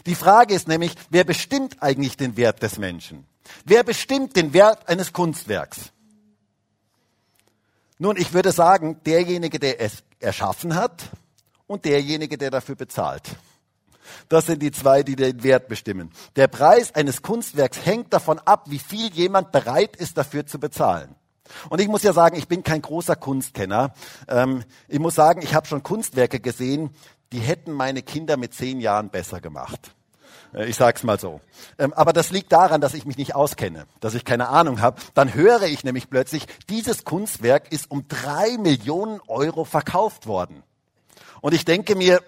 Die 0.06 0.16
Frage 0.16 0.54
ist 0.54 0.66
nämlich, 0.66 0.96
wer 1.08 1.22
bestimmt 1.22 1.80
eigentlich 1.80 2.16
den 2.16 2.36
Wert 2.36 2.60
des 2.60 2.78
Menschen? 2.78 3.28
Wer 3.64 3.84
bestimmt 3.84 4.34
den 4.34 4.52
Wert 4.54 4.88
eines 4.88 5.12
Kunstwerks? 5.12 5.92
Nun, 7.98 8.16
ich 8.16 8.32
würde 8.32 8.50
sagen, 8.50 9.00
derjenige, 9.06 9.60
der 9.60 9.80
es 9.80 10.02
erschaffen 10.18 10.74
hat 10.74 11.10
und 11.68 11.84
derjenige, 11.84 12.36
der 12.36 12.50
dafür 12.50 12.74
bezahlt. 12.74 13.36
Das 14.28 14.46
sind 14.46 14.62
die 14.62 14.72
zwei, 14.72 15.02
die 15.02 15.16
den 15.16 15.42
Wert 15.42 15.68
bestimmen. 15.68 16.10
Der 16.36 16.48
Preis 16.48 16.94
eines 16.94 17.22
Kunstwerks 17.22 17.84
hängt 17.84 18.12
davon 18.12 18.38
ab, 18.38 18.66
wie 18.68 18.78
viel 18.78 19.12
jemand 19.12 19.52
bereit 19.52 19.96
ist, 19.96 20.18
dafür 20.18 20.46
zu 20.46 20.58
bezahlen. 20.58 21.14
Und 21.70 21.80
ich 21.80 21.88
muss 21.88 22.02
ja 22.02 22.12
sagen, 22.12 22.36
ich 22.36 22.48
bin 22.48 22.62
kein 22.62 22.82
großer 22.82 23.16
Kunstkenner. 23.16 23.94
Ähm, 24.28 24.64
ich 24.86 24.98
muss 24.98 25.14
sagen, 25.14 25.42
ich 25.42 25.54
habe 25.54 25.66
schon 25.66 25.82
Kunstwerke 25.82 26.40
gesehen, 26.40 26.90
die 27.32 27.40
hätten 27.40 27.72
meine 27.72 28.02
Kinder 28.02 28.36
mit 28.36 28.54
zehn 28.54 28.80
Jahren 28.80 29.10
besser 29.10 29.40
gemacht. 29.40 29.94
Äh, 30.54 30.66
ich 30.68 30.76
sag's 30.76 31.02
mal 31.02 31.18
so. 31.18 31.40
Ähm, 31.78 31.92
aber 31.94 32.12
das 32.12 32.30
liegt 32.30 32.52
daran, 32.52 32.80
dass 32.80 32.94
ich 32.94 33.06
mich 33.06 33.16
nicht 33.16 33.34
auskenne, 33.34 33.86
dass 34.00 34.14
ich 34.14 34.24
keine 34.24 34.48
Ahnung 34.48 34.80
habe. 34.80 35.00
Dann 35.14 35.34
höre 35.34 35.62
ich 35.62 35.84
nämlich 35.84 36.10
plötzlich, 36.10 36.46
dieses 36.68 37.04
Kunstwerk 37.04 37.72
ist 37.72 37.90
um 37.90 38.06
drei 38.08 38.56
Millionen 38.58 39.20
Euro 39.26 39.64
verkauft 39.64 40.26
worden. 40.26 40.62
Und 41.40 41.54
ich 41.54 41.64
denke 41.64 41.94
mir, 41.94 42.20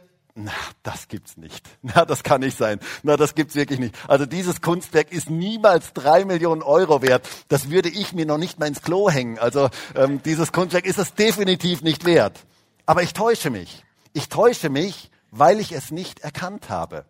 na, 0.45 0.53
das 0.83 1.09
gibt's 1.09 1.37
nicht. 1.37 1.69
Na, 1.83 2.05
das 2.05 2.23
kann 2.23 2.41
nicht 2.41 2.57
sein. 2.57 2.81
Na, 3.03 3.17
das 3.17 3.35
gibt's 3.35 3.55
wirklich 3.55 3.79
nicht. 3.79 3.95
Also 4.09 4.27
dieses 4.27 4.61
Kunstwerk 4.61 5.13
ist 5.13 5.31
niemals 5.31 5.93
drei 5.93 6.25
Millionen 6.25 6.63
Euro 6.63 7.03
wert. 7.03 7.29
Das 7.49 7.71
würde 7.71 7.89
ich 7.89 8.13
mir 8.13 8.27
noch 8.27 8.39
nicht 8.39 8.59
mal 8.59 8.67
ins 8.67 8.83
Klo 8.83 9.11
hängen. 9.11 9.39
Also 9.39 9.69
ähm, 9.95 10.23
dieses 10.23 10.53
Kunstwerk 10.53 10.87
ist 10.87 10.99
es 10.99 11.15
definitiv 11.15 11.83
nicht 11.83 12.05
wert. 12.05 12.41
Aber 12.87 13.03
ich 13.03 13.13
täusche 13.13 13.51
mich. 13.51 13.85
Ich 14.13 14.29
täusche 14.29 14.69
mich, 14.69 15.11
weil 15.31 15.61
ich 15.61 15.73
es 15.73 15.91
nicht 15.91 16.21
erkannt 16.21 16.71
habe. 16.71 17.05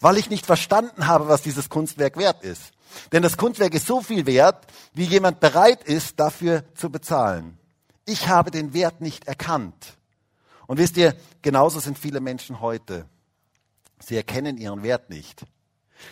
Weil 0.00 0.16
ich 0.16 0.30
nicht 0.30 0.46
verstanden 0.46 1.06
habe, 1.06 1.28
was 1.28 1.42
dieses 1.42 1.68
Kunstwerk 1.68 2.16
wert 2.16 2.42
ist. 2.42 2.72
Denn 3.12 3.22
das 3.22 3.36
Kunstwerk 3.36 3.74
ist 3.74 3.86
so 3.86 4.00
viel 4.00 4.26
wert, 4.26 4.66
wie 4.94 5.04
jemand 5.04 5.40
bereit 5.40 5.82
ist, 5.84 6.20
dafür 6.20 6.64
zu 6.74 6.90
bezahlen. 6.90 7.58
Ich 8.04 8.28
habe 8.28 8.50
den 8.50 8.74
Wert 8.74 9.00
nicht 9.00 9.26
erkannt. 9.26 9.96
Und 10.72 10.78
wisst 10.78 10.96
ihr, 10.96 11.14
genauso 11.42 11.80
sind 11.80 11.98
viele 11.98 12.20
Menschen 12.20 12.62
heute. 12.62 13.04
Sie 14.00 14.16
erkennen 14.16 14.56
ihren 14.56 14.82
Wert 14.82 15.10
nicht. 15.10 15.44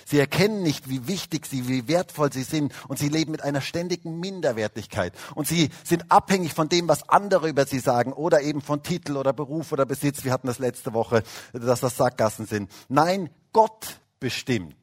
Sie 0.05 0.19
erkennen 0.19 0.63
nicht, 0.63 0.91
wie 0.91 1.07
wichtig 1.07 1.47
sie, 1.47 1.67
wie 1.67 1.89
wertvoll 1.89 2.31
sie 2.31 2.43
sind 2.43 2.75
und 2.87 2.99
sie 2.99 3.09
leben 3.09 3.33
mit 3.33 3.43
einer 3.43 3.63
ständigen 3.63 4.21
Minderwertigkeit. 4.21 5.15
Und 5.35 5.49
sie 5.49 5.71
sind 5.83 6.13
abhängig 6.13 6.53
von 6.53 6.69
dem, 6.69 6.89
was 6.89 7.09
andere 7.09 7.49
über 7.49 7.65
sie 7.65 7.79
sagen 7.79 8.13
oder 8.13 8.43
eben 8.43 8.61
von 8.61 8.83
Titel 8.83 9.17
oder 9.17 9.33
Beruf 9.33 9.73
oder 9.73 9.87
Besitz. 9.87 10.25
Wir 10.25 10.33
hatten 10.33 10.49
das 10.49 10.59
letzte 10.59 10.93
Woche, 10.93 11.23
dass 11.55 11.81
das 11.81 11.97
Sackgassen 11.97 12.45
sind. 12.45 12.71
Nein, 12.91 13.31
Gott 13.55 13.99
bestimmt, 14.19 14.77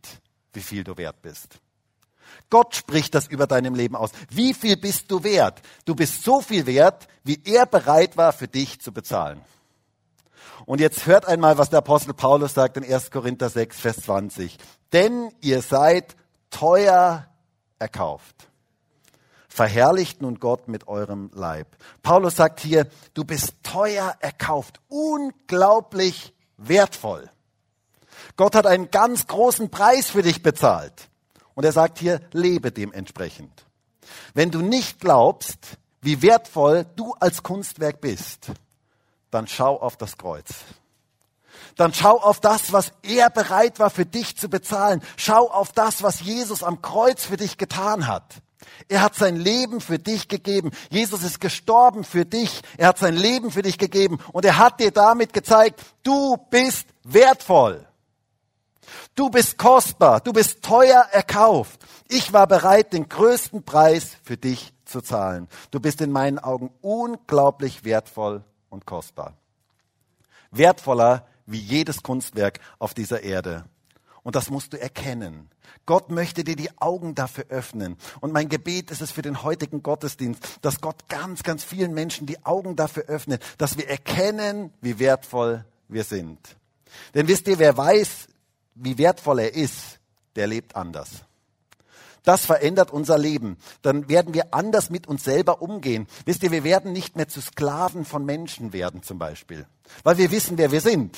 wie 0.54 0.64
viel 0.64 0.86
du 0.86 0.98
wert 0.98 1.22
bist. 1.22 1.60
Gott 2.50 2.74
spricht 2.74 3.14
das 3.14 3.28
über 3.28 3.46
deinem 3.46 3.76
Leben 3.76 3.96
aus. 3.96 4.10
Wie 4.32 4.56
viel 4.56 4.76
bist 4.76 5.12
du 5.12 5.24
wert? 5.24 5.62
Du 5.86 5.94
bist 5.94 6.24
so 6.24 6.42
viel 6.42 6.66
wert, 6.66 7.08
wie 7.24 7.40
er 7.44 7.68
bereit 7.68 8.18
war, 8.18 8.34
für 8.34 8.48
dich 8.48 8.82
zu 8.82 8.92
bezahlen. 8.92 9.40
Und 10.68 10.82
jetzt 10.82 11.06
hört 11.06 11.26
einmal, 11.26 11.58
was 11.58 11.70
der 11.70 11.80
Apostel 11.80 12.14
Paulus 12.14 12.54
sagt 12.54 12.76
in 12.76 12.84
1. 12.84 13.10
Korinther 13.10 13.50
6, 13.50 13.80
Vers 13.80 14.02
20. 14.02 14.58
Denn 14.92 15.32
ihr 15.40 15.62
seid 15.62 16.18
teuer 16.50 17.26
erkauft. 17.80 18.50
Verherrlicht 19.48 20.22
nun 20.22 20.42
Gott 20.42 20.68
mit 20.68 20.90
eurem 20.90 21.32
Leib. 21.34 21.68
Paulus 22.04 22.36
sagt 22.36 22.60
hier, 22.60 22.86
du 23.14 23.24
bist 23.24 23.54
teuer 23.64 24.18
erkauft, 24.20 24.82
unglaublich 24.90 26.34
wertvoll. 26.58 27.32
Gott 28.36 28.54
hat 28.54 28.68
einen 28.68 28.92
ganz 28.92 29.26
großen 29.26 29.70
Preis 29.70 30.10
für 30.10 30.22
dich 30.22 30.44
bezahlt. 30.44 31.08
Und 31.56 31.64
er 31.64 31.72
sagt 31.72 31.98
hier, 31.98 32.20
lebe 32.34 32.74
dementsprechend. 32.74 33.64
Wenn 34.34 34.52
du 34.52 34.60
nicht 34.60 35.00
glaubst, 35.00 35.78
wie 36.02 36.22
wertvoll 36.22 36.86
du 36.98 37.14
als 37.14 37.42
Kunstwerk 37.42 38.02
bist, 38.02 38.52
dann 39.32 39.48
schau 39.48 39.80
auf 39.80 39.98
das 39.98 40.18
Kreuz. 40.18 40.50
Dann 41.76 41.94
schau 41.94 42.20
auf 42.20 42.40
das, 42.40 42.72
was 42.74 42.92
er 43.04 43.30
bereit 43.30 43.80
war 43.80 43.90
für 43.90 44.06
dich 44.06 44.38
zu 44.38 44.50
bezahlen. 44.50 45.02
Schau 45.16 45.50
auf 45.50 45.72
das, 45.72 46.02
was 46.04 46.22
Jesus 46.22 46.64
am 46.64 46.82
Kreuz 46.82 47.26
für 47.26 47.38
dich 47.38 47.58
getan 47.58 48.08
hat. 48.08 48.36
Er 48.90 49.02
hat 49.02 49.16
sein 49.16 49.36
Leben 49.36 49.82
für 49.82 50.00
dich 50.00 50.28
gegeben. 50.28 50.72
Jesus 50.90 51.24
ist 51.24 51.40
gestorben 51.40 52.04
für 52.04 52.26
dich. 52.26 52.62
Er 52.78 52.88
hat 52.88 52.98
sein 52.98 53.16
Leben 53.16 53.52
für 53.52 53.62
dich 53.62 53.78
gegeben. 53.78 54.20
Und 54.32 54.46
er 54.46 54.58
hat 54.58 54.80
dir 54.80 54.92
damit 54.92 55.34
gezeigt, 55.34 55.82
du 56.04 56.38
bist 56.50 56.88
wertvoll. 57.04 57.86
Du 59.16 59.30
bist 59.30 59.58
kostbar. 59.58 60.22
Du 60.22 60.34
bist 60.34 60.64
teuer 60.64 61.06
erkauft. 61.12 61.80
Ich 62.08 62.34
war 62.34 62.48
bereit, 62.48 62.94
den 62.94 63.10
größten 63.10 63.64
Preis 63.64 64.18
für 64.24 64.38
dich 64.38 64.74
zu 64.86 65.02
zahlen. 65.02 65.48
Du 65.72 65.80
bist 65.80 66.02
in 66.02 66.12
meinen 66.12 66.40
Augen 66.40 66.72
unglaublich 66.82 67.84
wertvoll 67.84 68.44
und 68.78 68.86
kostbar. 68.86 69.34
Wertvoller 70.52 71.26
wie 71.48 71.58
jedes 71.58 72.04
Kunstwerk 72.04 72.60
auf 72.78 72.94
dieser 72.94 73.24
Erde. 73.24 73.66
Und 74.22 74.36
das 74.36 74.52
musst 74.52 74.74
du 74.74 74.80
erkennen. 74.80 75.50
Gott 75.88 76.12
möchte 76.12 76.44
dir 76.44 76.56
die 76.56 76.70
Augen 76.80 77.16
dafür 77.16 77.46
öffnen. 77.50 77.98
Und 78.20 78.34
mein 78.34 78.50
Gebet 78.50 78.92
ist 78.92 79.02
es 79.02 79.10
für 79.10 79.24
den 79.24 79.42
heutigen 79.42 79.82
Gottesdienst, 79.82 80.60
dass 80.62 80.80
Gott 80.80 81.08
ganz, 81.08 81.42
ganz 81.42 81.64
vielen 81.64 81.94
Menschen 81.94 82.28
die 82.28 82.46
Augen 82.46 82.76
dafür 82.76 83.06
öffnet, 83.06 83.42
dass 83.58 83.78
wir 83.78 83.90
erkennen, 83.90 84.72
wie 84.82 85.00
wertvoll 85.00 85.66
wir 85.88 86.04
sind. 86.04 86.40
Denn 87.16 87.28
wisst 87.28 87.48
ihr, 87.48 87.58
wer 87.58 87.76
weiß, 87.76 88.28
wie 88.76 88.98
wertvoll 89.00 89.40
er 89.40 89.56
ist, 89.56 90.00
der 90.36 90.46
lebt 90.46 90.76
anders. 90.76 91.24
Das 92.28 92.46
verändert 92.46 92.92
unser 92.92 93.18
Leben. 93.18 93.56
Dann 93.84 94.10
werden 94.10 94.34
wir 94.34 94.54
anders 94.54 94.90
mit 94.90 95.08
uns 95.08 95.24
selber 95.24 95.62
umgehen. 95.62 96.08
Wisst 96.26 96.44
ihr, 96.44 96.52
wir 96.52 96.66
werden 96.66 96.92
nicht 96.92 97.16
mehr 97.16 97.30
zu 97.30 97.40
Sklaven 97.40 98.04
von 98.04 98.26
Menschen 98.26 98.74
werden 98.74 99.02
zum 99.02 99.18
Beispiel, 99.18 99.66
weil 100.04 100.18
wir 100.18 100.30
wissen, 100.30 100.58
wer 100.58 100.74
wir 100.74 100.82
sind. 100.82 101.16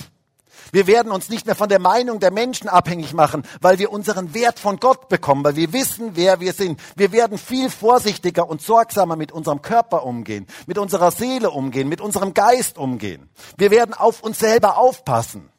Wir 0.72 0.86
werden 0.86 1.12
uns 1.12 1.30
nicht 1.30 1.48
mehr 1.48 1.56
von 1.56 1.68
der 1.68 1.80
Meinung 1.80 2.20
der 2.20 2.30
Menschen 2.30 2.70
abhängig 2.70 3.16
machen, 3.16 3.42
weil 3.60 3.80
wir 3.80 3.92
unseren 3.92 4.36
Wert 4.36 4.60
von 4.60 4.78
Gott 4.78 5.10
bekommen, 5.10 5.44
weil 5.44 5.56
wir 5.56 5.74
wissen, 5.74 6.12
wer 6.14 6.42
wir 6.42 6.54
sind. 6.54 6.80
Wir 6.96 7.12
werden 7.12 7.40
viel 7.40 7.72
vorsichtiger 7.72 8.48
und 8.48 8.62
sorgsamer 8.62 9.16
mit 9.16 9.32
unserem 9.32 9.64
Körper 9.64 10.06
umgehen, 10.06 10.46
mit 10.68 10.78
unserer 10.78 11.10
Seele 11.10 11.50
umgehen, 11.50 11.90
mit 11.90 12.02
unserem 12.02 12.36
Geist 12.36 12.78
umgehen. 12.78 13.32
Wir 13.58 13.72
werden 13.72 13.96
auf 13.96 14.22
uns 14.22 14.38
selber 14.38 14.78
aufpassen, 14.78 15.50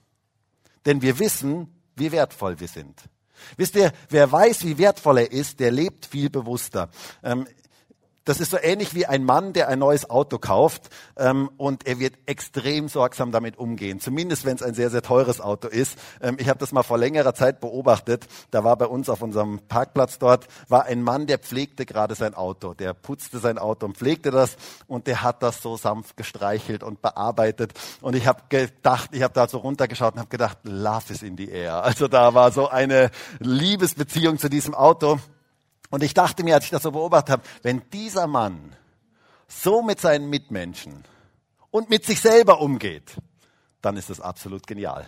denn 0.87 1.03
wir 1.03 1.19
wissen, 1.19 1.75
wie 1.97 2.13
wertvoll 2.13 2.61
wir 2.61 2.69
sind. 2.69 3.10
Wisst 3.57 3.77
ihr, 3.77 3.93
wer 4.09 4.31
weiß, 4.31 4.65
wie 4.65 4.79
wertvoll 4.79 5.19
er 5.19 5.33
ist, 5.33 5.61
der 5.61 5.71
lebt 5.71 6.07
viel 6.07 6.31
bewusster. 6.31 6.91
Ähm, 7.23 7.47
das 8.25 8.39
ist 8.39 8.51
so 8.51 8.59
ähnlich 8.61 8.95
wie 8.95 9.07
ein 9.07 9.25
Mann, 9.25 9.53
der 9.55 9.69
ein 9.69 9.79
neues 9.79 10.11
Auto 10.11 10.39
kauft 10.39 10.91
ähm, 11.17 11.51
und 11.57 11.87
er 11.87 11.99
wird 11.99 12.15
extrem 12.27 12.89
sorgsam 12.89 13.33
damit 13.33 13.59
umgehen. 13.59 13.99
Zumindest 13.99 14.45
wenn 14.45 14.57
es 14.57 14.63
ein 14.63 14.75
sehr, 14.75 14.91
sehr 14.91 15.03
teures 15.03 15.41
Auto 15.41 15.69
ist. 15.69 15.99
Ähm, 16.21 16.37
ich 16.39 16.49
habe 16.49 16.59
das 16.59 16.73
mal 16.73 16.83
vor 16.83 16.99
längerer 16.99 17.35
Zeit 17.35 17.61
beobachtet. 17.61 18.27
Da 18.51 18.63
war 18.63 18.77
bei 18.77 18.87
uns 18.87 19.09
auf 19.09 19.23
unserem 19.23 19.61
Parkplatz 19.69 20.19
dort, 20.19 20.49
war 20.69 20.85
ein 20.85 21.03
Mann, 21.03 21.27
der 21.27 21.39
pflegte 21.39 21.87
gerade 21.87 22.15
sein 22.15 22.35
Auto. 22.35 22.75
Der 22.75 22.93
putzte 22.93 23.39
sein 23.39 23.59
Auto 23.59 23.87
und 23.87 23.97
pflegte 23.97 24.31
das 24.31 24.57
und 24.87 25.07
der 25.07 25.23
hat 25.23 25.43
das 25.43 25.63
so 25.63 25.79
sanft 25.79 26.17
gestreichelt 26.17 26.83
und 26.83 27.01
bearbeitet. 27.01 27.73
Und 28.03 28.15
ich 28.17 28.27
habe 28.27 28.43
gedacht, 28.51 29.11
ich 29.13 29.23
habe 29.23 29.33
da 29.33 29.49
so 29.49 29.59
runtergeschaut 29.59 30.15
und 30.15 30.21
habe 30.21 30.29
gedacht, 30.29 30.59
love 30.65 31.11
is 31.11 31.23
in 31.23 31.37
the 31.39 31.49
air. 31.49 31.83
Also 31.85 32.07
da 32.07 32.35
war 32.35 32.53
so 32.53 32.69
eine 32.69 33.11
Liebesbeziehung 33.39 34.39
zu 34.39 34.51
diesem 34.51 34.75
Auto. 34.75 35.19
Und 35.91 36.03
ich 36.05 36.15
dachte 36.15 36.45
mir, 36.45 36.55
als 36.55 36.65
ich 36.65 36.71
das 36.71 36.83
so 36.83 36.93
beobachtet 36.93 37.31
habe, 37.31 37.43
wenn 37.63 37.83
dieser 37.91 38.27
Mann 38.27 38.77
so 39.49 39.83
mit 39.83 40.01
seinen 40.01 40.31
Mitmenschen 40.31 41.05
und 41.71 41.91
mit 41.91 42.05
sich 42.05 42.21
selber 42.21 42.61
umgeht, 42.61 43.17
dann 43.83 43.97
ist 43.97 44.09
das 44.09 44.21
absolut 44.21 44.67
genial. 44.67 45.07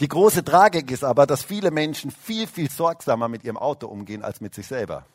Die 0.00 0.08
große 0.08 0.44
Tragik 0.44 0.90
ist 0.90 1.04
aber, 1.04 1.26
dass 1.26 1.42
viele 1.42 1.70
Menschen 1.70 2.10
viel, 2.10 2.46
viel 2.46 2.70
sorgsamer 2.70 3.28
mit 3.28 3.44
ihrem 3.44 3.56
Auto 3.56 3.86
umgehen 3.86 4.22
als 4.22 4.40
mit 4.40 4.54
sich 4.54 4.66
selber, 4.66 5.06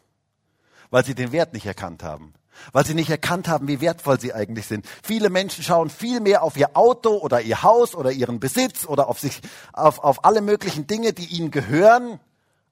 weil 0.90 1.06
sie 1.06 1.16
den 1.16 1.32
Wert 1.32 1.54
nicht 1.54 1.66
erkannt 1.66 2.04
haben, 2.04 2.34
weil 2.72 2.86
sie 2.86 2.96
nicht 2.96 3.10
erkannt 3.10 3.48
haben, 3.48 3.68
wie 3.68 3.82
wertvoll 3.82 4.20
sie 4.20 4.34
eigentlich 4.34 4.66
sind. 4.66 4.88
Viele 5.04 5.30
Menschen 5.30 5.64
schauen 5.64 5.90
viel 5.90 6.20
mehr 6.20 6.44
auf 6.44 6.58
ihr 6.58 6.76
Auto 6.76 7.18
oder 7.18 7.42
ihr 7.42 7.64
Haus 7.64 7.96
oder 7.96 8.12
ihren 8.12 8.40
Besitz 8.40 8.86
oder 8.86 9.08
auf 9.10 9.20
sich, 9.20 9.42
auf, 9.74 10.00
auf 10.00 10.26
alle 10.26 10.42
möglichen 10.42 10.88
Dinge, 10.88 11.14
die 11.14 11.26
ihnen 11.26 11.52
gehören, 11.52 12.20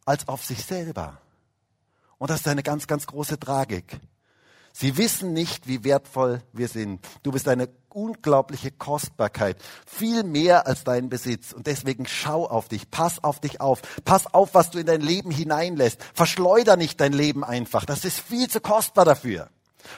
als 0.05 0.27
auf 0.27 0.43
sich 0.43 0.63
selber. 0.63 1.19
Und 2.17 2.29
das 2.29 2.41
ist 2.41 2.47
eine 2.47 2.63
ganz, 2.63 2.87
ganz 2.87 3.07
große 3.07 3.39
Tragik. 3.39 3.99
Sie 4.77 4.97
wissen 4.97 5.31
nicht, 5.31 5.67
wie 5.67 5.85
wertvoll 5.85 6.41
wir 6.51 6.67
sind. 6.67 6.99
Du 7.23 7.31
bist 7.31 7.47
eine 7.47 7.69
unglaubliche 7.87 8.71
Kostbarkeit, 8.71 9.55
viel 9.87 10.23
mehr 10.23 10.67
als 10.67 10.83
dein 10.83 11.07
Besitz. 11.07 11.53
Und 11.53 11.65
deswegen 11.67 12.05
schau 12.05 12.45
auf 12.45 12.67
dich, 12.67 12.91
pass 12.91 13.23
auf 13.23 13.39
dich 13.39 13.61
auf, 13.61 13.81
pass 14.03 14.33
auf, 14.33 14.53
was 14.53 14.71
du 14.71 14.79
in 14.79 14.85
dein 14.85 14.99
Leben 14.99 15.31
hineinlässt. 15.31 16.03
Verschleuder 16.13 16.75
nicht 16.75 16.99
dein 16.99 17.13
Leben 17.13 17.45
einfach. 17.45 17.85
Das 17.85 18.03
ist 18.03 18.19
viel 18.19 18.49
zu 18.49 18.59
kostbar 18.59 19.05
dafür. 19.05 19.49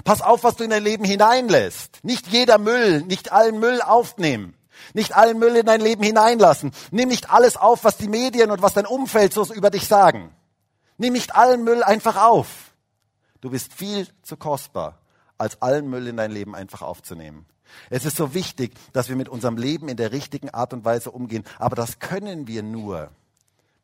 Pass 0.03 0.21
auf, 0.21 0.43
was 0.43 0.57
du 0.57 0.63
in 0.63 0.69
dein 0.69 0.83
Leben 0.83 1.05
hineinlässt. 1.05 2.03
Nicht 2.03 2.27
jeder 2.27 2.59
Müll, 2.59 3.01
nicht 3.01 3.31
allen 3.31 3.59
Müll 3.59 3.81
aufnehmen. 3.81 4.53
Nicht 4.93 5.15
allen 5.15 5.39
Müll 5.39 5.55
in 5.55 5.65
dein 5.65 5.81
Leben 5.81 6.03
hineinlassen. 6.03 6.71
Nimm 6.91 7.09
nicht 7.09 7.31
alles 7.31 7.57
auf, 7.57 7.83
was 7.83 7.97
die 7.97 8.09
Medien 8.09 8.51
und 8.51 8.61
was 8.61 8.75
dein 8.75 8.85
Umfeld 8.85 9.33
so 9.33 9.51
über 9.51 9.71
dich 9.71 9.87
sagen. 9.87 10.31
Nimm 10.97 11.13
nicht 11.13 11.35
allen 11.35 11.63
Müll 11.63 11.83
einfach 11.83 12.17
auf. 12.17 12.73
Du 13.41 13.51
bist 13.51 13.73
viel 13.73 14.07
zu 14.23 14.35
kostbar, 14.35 14.99
als 15.37 15.61
allen 15.61 15.89
Müll 15.89 16.07
in 16.07 16.17
dein 16.17 16.31
Leben 16.31 16.55
einfach 16.55 16.81
aufzunehmen. 16.81 17.45
Es 17.89 18.05
ist 18.05 18.17
so 18.17 18.33
wichtig, 18.33 18.73
dass 18.93 19.09
wir 19.09 19.15
mit 19.15 19.29
unserem 19.29 19.57
Leben 19.57 19.89
in 19.89 19.97
der 19.97 20.11
richtigen 20.11 20.49
Art 20.49 20.73
und 20.73 20.85
Weise 20.85 21.11
umgehen. 21.11 21.43
Aber 21.59 21.75
das 21.75 21.99
können 21.99 22.47
wir 22.47 22.63
nur, 22.63 23.11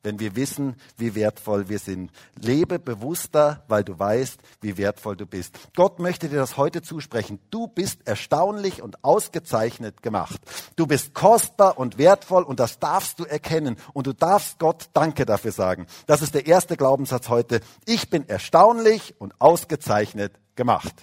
wenn 0.04 0.20
wir 0.20 0.36
wissen, 0.36 0.76
wie 0.98 1.16
wertvoll 1.16 1.70
wir 1.70 1.80
sind. 1.80 2.12
Lebe 2.39 2.78
bewusster, 2.78 3.63
weil 3.68 3.84
du 3.84 3.98
weißt, 3.98 4.39
wie 4.62 4.78
wertvoll 4.78 5.16
du 5.16 5.26
bist. 5.26 5.58
Gott 5.76 6.00
möchte 6.00 6.30
dir 6.30 6.38
das 6.38 6.58
heute 6.58 6.82
zusprechen. 6.82 7.39
Du 7.50 7.68
bist 7.68 8.06
erstaunlich 8.06 8.82
und 8.82 9.04
ausgezeichnet 9.04 10.04
gemacht. 10.04 10.39
Du 10.76 10.86
bist 10.86 11.13
kostbar 11.13 11.78
und 11.80 11.98
wertvoll 11.98 12.44
und 12.44 12.60
das 12.60 12.80
darfst 12.80 13.20
du 13.20 13.24
erkennen. 13.24 13.78
Und 13.94 14.06
du 14.08 14.13
darfst 14.13 14.60
Gott 14.60 14.89
Danke 14.94 15.26
dafür 15.26 15.54
sagen. 15.54 15.88
Das 16.06 16.22
ist 16.22 16.36
der 16.36 16.46
erste 16.46 16.78
Glaubenssatz 16.78 17.30
heute. 17.30 17.62
Ich 17.86 18.10
bin 18.10 18.28
erstaunlich 18.28 19.16
und 19.20 19.39
ausgezeichnet 19.39 20.34
gemacht. 20.56 20.94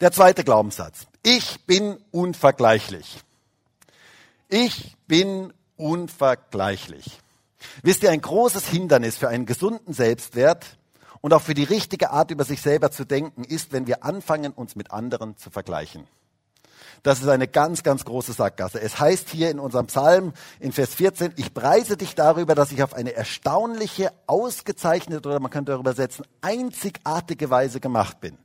Der 0.00 0.12
zweite 0.12 0.44
Glaubenssatz. 0.44 1.06
Ich 1.22 1.64
bin 1.66 1.98
unvergleichlich. 2.10 3.22
Ich 4.48 4.96
bin 5.08 5.52
unvergleichlich. 5.76 7.18
Wisst 7.82 8.02
ihr, 8.02 8.10
ein 8.10 8.20
großes 8.20 8.66
Hindernis 8.66 9.16
für 9.16 9.28
einen 9.28 9.46
gesunden 9.46 9.92
Selbstwert 9.92 10.78
und 11.20 11.32
auch 11.32 11.42
für 11.42 11.54
die 11.54 11.64
richtige 11.64 12.10
Art 12.10 12.30
über 12.30 12.44
sich 12.44 12.60
selber 12.62 12.90
zu 12.90 13.04
denken 13.04 13.44
ist, 13.44 13.72
wenn 13.72 13.86
wir 13.86 14.04
anfangen, 14.04 14.52
uns 14.52 14.76
mit 14.76 14.90
anderen 14.90 15.36
zu 15.36 15.50
vergleichen. 15.50 16.06
Das 17.02 17.20
ist 17.20 17.28
eine 17.28 17.46
ganz, 17.46 17.82
ganz 17.82 18.04
große 18.04 18.32
Sackgasse. 18.32 18.80
Es 18.80 18.98
heißt 18.98 19.28
hier 19.28 19.50
in 19.50 19.58
unserem 19.58 19.86
Psalm 19.86 20.32
in 20.58 20.72
Vers 20.72 20.94
14, 20.94 21.32
ich 21.36 21.54
preise 21.54 21.96
dich 21.96 22.14
darüber, 22.14 22.54
dass 22.54 22.72
ich 22.72 22.82
auf 22.82 22.94
eine 22.94 23.14
erstaunliche, 23.14 24.12
ausgezeichnete 24.26 25.28
oder 25.28 25.40
man 25.40 25.50
könnte 25.50 25.72
darüber 25.72 25.92
setzen, 25.92 26.24
einzigartige 26.40 27.50
Weise 27.50 27.80
gemacht 27.80 28.20
bin. 28.20 28.38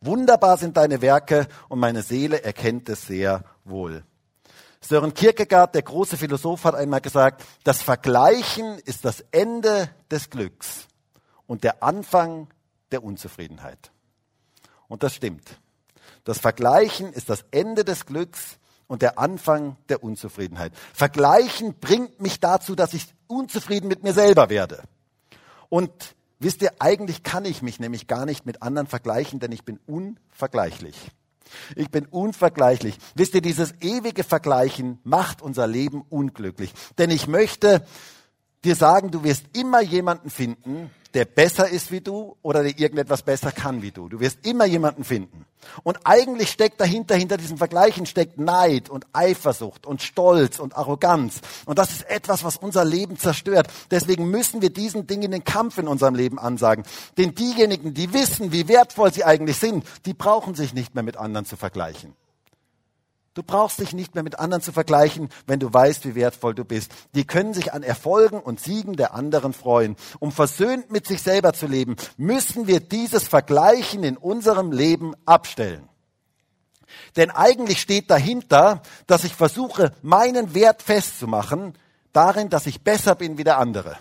Wunderbar 0.00 0.56
sind 0.56 0.76
deine 0.76 1.02
Werke 1.02 1.46
und 1.68 1.78
meine 1.78 2.02
Seele 2.02 2.42
erkennt 2.42 2.88
es 2.88 3.06
sehr 3.06 3.44
wohl. 3.64 4.04
Sören 4.88 5.14
Kierkegaard, 5.14 5.74
der 5.74 5.82
große 5.82 6.16
Philosoph, 6.16 6.64
hat 6.64 6.76
einmal 6.76 7.00
gesagt, 7.00 7.42
das 7.64 7.82
Vergleichen 7.82 8.78
ist 8.78 9.04
das 9.04 9.24
Ende 9.32 9.90
des 10.12 10.30
Glücks 10.30 10.86
und 11.48 11.64
der 11.64 11.82
Anfang 11.82 12.46
der 12.92 13.02
Unzufriedenheit. 13.02 13.90
Und 14.86 15.02
das 15.02 15.14
stimmt. 15.14 15.58
Das 16.22 16.38
Vergleichen 16.38 17.12
ist 17.12 17.28
das 17.30 17.44
Ende 17.50 17.84
des 17.84 18.06
Glücks 18.06 18.58
und 18.86 19.02
der 19.02 19.18
Anfang 19.18 19.76
der 19.88 20.04
Unzufriedenheit. 20.04 20.72
Vergleichen 20.94 21.74
bringt 21.80 22.20
mich 22.20 22.38
dazu, 22.38 22.76
dass 22.76 22.94
ich 22.94 23.12
unzufrieden 23.26 23.88
mit 23.88 24.04
mir 24.04 24.12
selber 24.12 24.50
werde. 24.50 24.84
Und 25.68 26.14
wisst 26.38 26.62
ihr, 26.62 26.70
eigentlich 26.78 27.24
kann 27.24 27.44
ich 27.44 27.60
mich 27.60 27.80
nämlich 27.80 28.06
gar 28.06 28.24
nicht 28.24 28.46
mit 28.46 28.62
anderen 28.62 28.86
vergleichen, 28.86 29.40
denn 29.40 29.50
ich 29.50 29.64
bin 29.64 29.80
unvergleichlich. 29.86 31.10
Ich 31.74 31.90
bin 31.90 32.06
unvergleichlich. 32.06 32.98
Wisst 33.14 33.34
ihr, 33.34 33.42
dieses 33.42 33.74
ewige 33.80 34.24
Vergleichen 34.24 34.98
macht 35.04 35.42
unser 35.42 35.66
Leben 35.66 36.02
unglücklich. 36.08 36.72
Denn 36.98 37.10
ich 37.10 37.26
möchte 37.26 37.86
dir 38.64 38.74
sagen, 38.74 39.10
du 39.10 39.22
wirst 39.24 39.44
immer 39.52 39.80
jemanden 39.80 40.30
finden, 40.30 40.90
der 41.16 41.24
besser 41.24 41.66
ist 41.68 41.90
wie 41.90 42.02
du 42.02 42.36
oder 42.42 42.62
der 42.62 42.78
irgendetwas 42.78 43.22
besser 43.22 43.50
kann 43.50 43.80
wie 43.80 43.90
du. 43.90 44.08
Du 44.08 44.20
wirst 44.20 44.46
immer 44.46 44.66
jemanden 44.66 45.02
finden. 45.02 45.46
Und 45.82 45.98
eigentlich 46.04 46.50
steckt 46.50 46.78
dahinter, 46.78 47.16
hinter 47.16 47.38
diesem 47.38 47.56
Vergleichen 47.56 48.04
steckt 48.04 48.38
Neid 48.38 48.90
und 48.90 49.06
Eifersucht 49.14 49.86
und 49.86 50.02
Stolz 50.02 50.58
und 50.58 50.76
Arroganz. 50.76 51.40
Und 51.64 51.78
das 51.78 51.90
ist 51.90 52.10
etwas, 52.10 52.44
was 52.44 52.58
unser 52.58 52.84
Leben 52.84 53.16
zerstört. 53.16 53.68
Deswegen 53.90 54.30
müssen 54.30 54.60
wir 54.60 54.70
diesen 54.70 55.06
Dingen 55.06 55.30
den 55.30 55.42
Kampf 55.42 55.78
in 55.78 55.88
unserem 55.88 56.14
Leben 56.14 56.38
ansagen. 56.38 56.84
Denn 57.16 57.34
diejenigen, 57.34 57.94
die 57.94 58.12
wissen, 58.12 58.52
wie 58.52 58.68
wertvoll 58.68 59.10
sie 59.10 59.24
eigentlich 59.24 59.56
sind, 59.56 59.86
die 60.04 60.12
brauchen 60.12 60.54
sich 60.54 60.74
nicht 60.74 60.94
mehr 60.94 61.02
mit 61.02 61.16
anderen 61.16 61.46
zu 61.46 61.56
vergleichen. 61.56 62.14
Du 63.36 63.42
brauchst 63.42 63.80
dich 63.80 63.92
nicht 63.92 64.14
mehr 64.14 64.24
mit 64.24 64.38
anderen 64.38 64.62
zu 64.62 64.72
vergleichen, 64.72 65.28
wenn 65.46 65.60
du 65.60 65.70
weißt, 65.70 66.06
wie 66.06 66.14
wertvoll 66.14 66.54
du 66.54 66.64
bist. 66.64 66.90
Die 67.14 67.26
können 67.26 67.52
sich 67.52 67.74
an 67.74 67.82
Erfolgen 67.82 68.40
und 68.40 68.60
Siegen 68.60 68.96
der 68.96 69.12
anderen 69.12 69.52
freuen. 69.52 69.96
Um 70.20 70.32
versöhnt 70.32 70.90
mit 70.90 71.06
sich 71.06 71.20
selber 71.20 71.52
zu 71.52 71.66
leben, 71.66 71.96
müssen 72.16 72.66
wir 72.66 72.80
dieses 72.80 73.28
Vergleichen 73.28 74.04
in 74.04 74.16
unserem 74.16 74.72
Leben 74.72 75.12
abstellen. 75.26 75.86
Denn 77.16 77.30
eigentlich 77.30 77.82
steht 77.82 78.10
dahinter, 78.10 78.80
dass 79.06 79.24
ich 79.24 79.34
versuche, 79.34 79.92
meinen 80.00 80.54
Wert 80.54 80.80
festzumachen, 80.80 81.74
darin, 82.14 82.48
dass 82.48 82.66
ich 82.66 82.84
besser 82.84 83.14
bin 83.16 83.36
wie 83.36 83.44
der 83.44 83.58
andere 83.58 83.98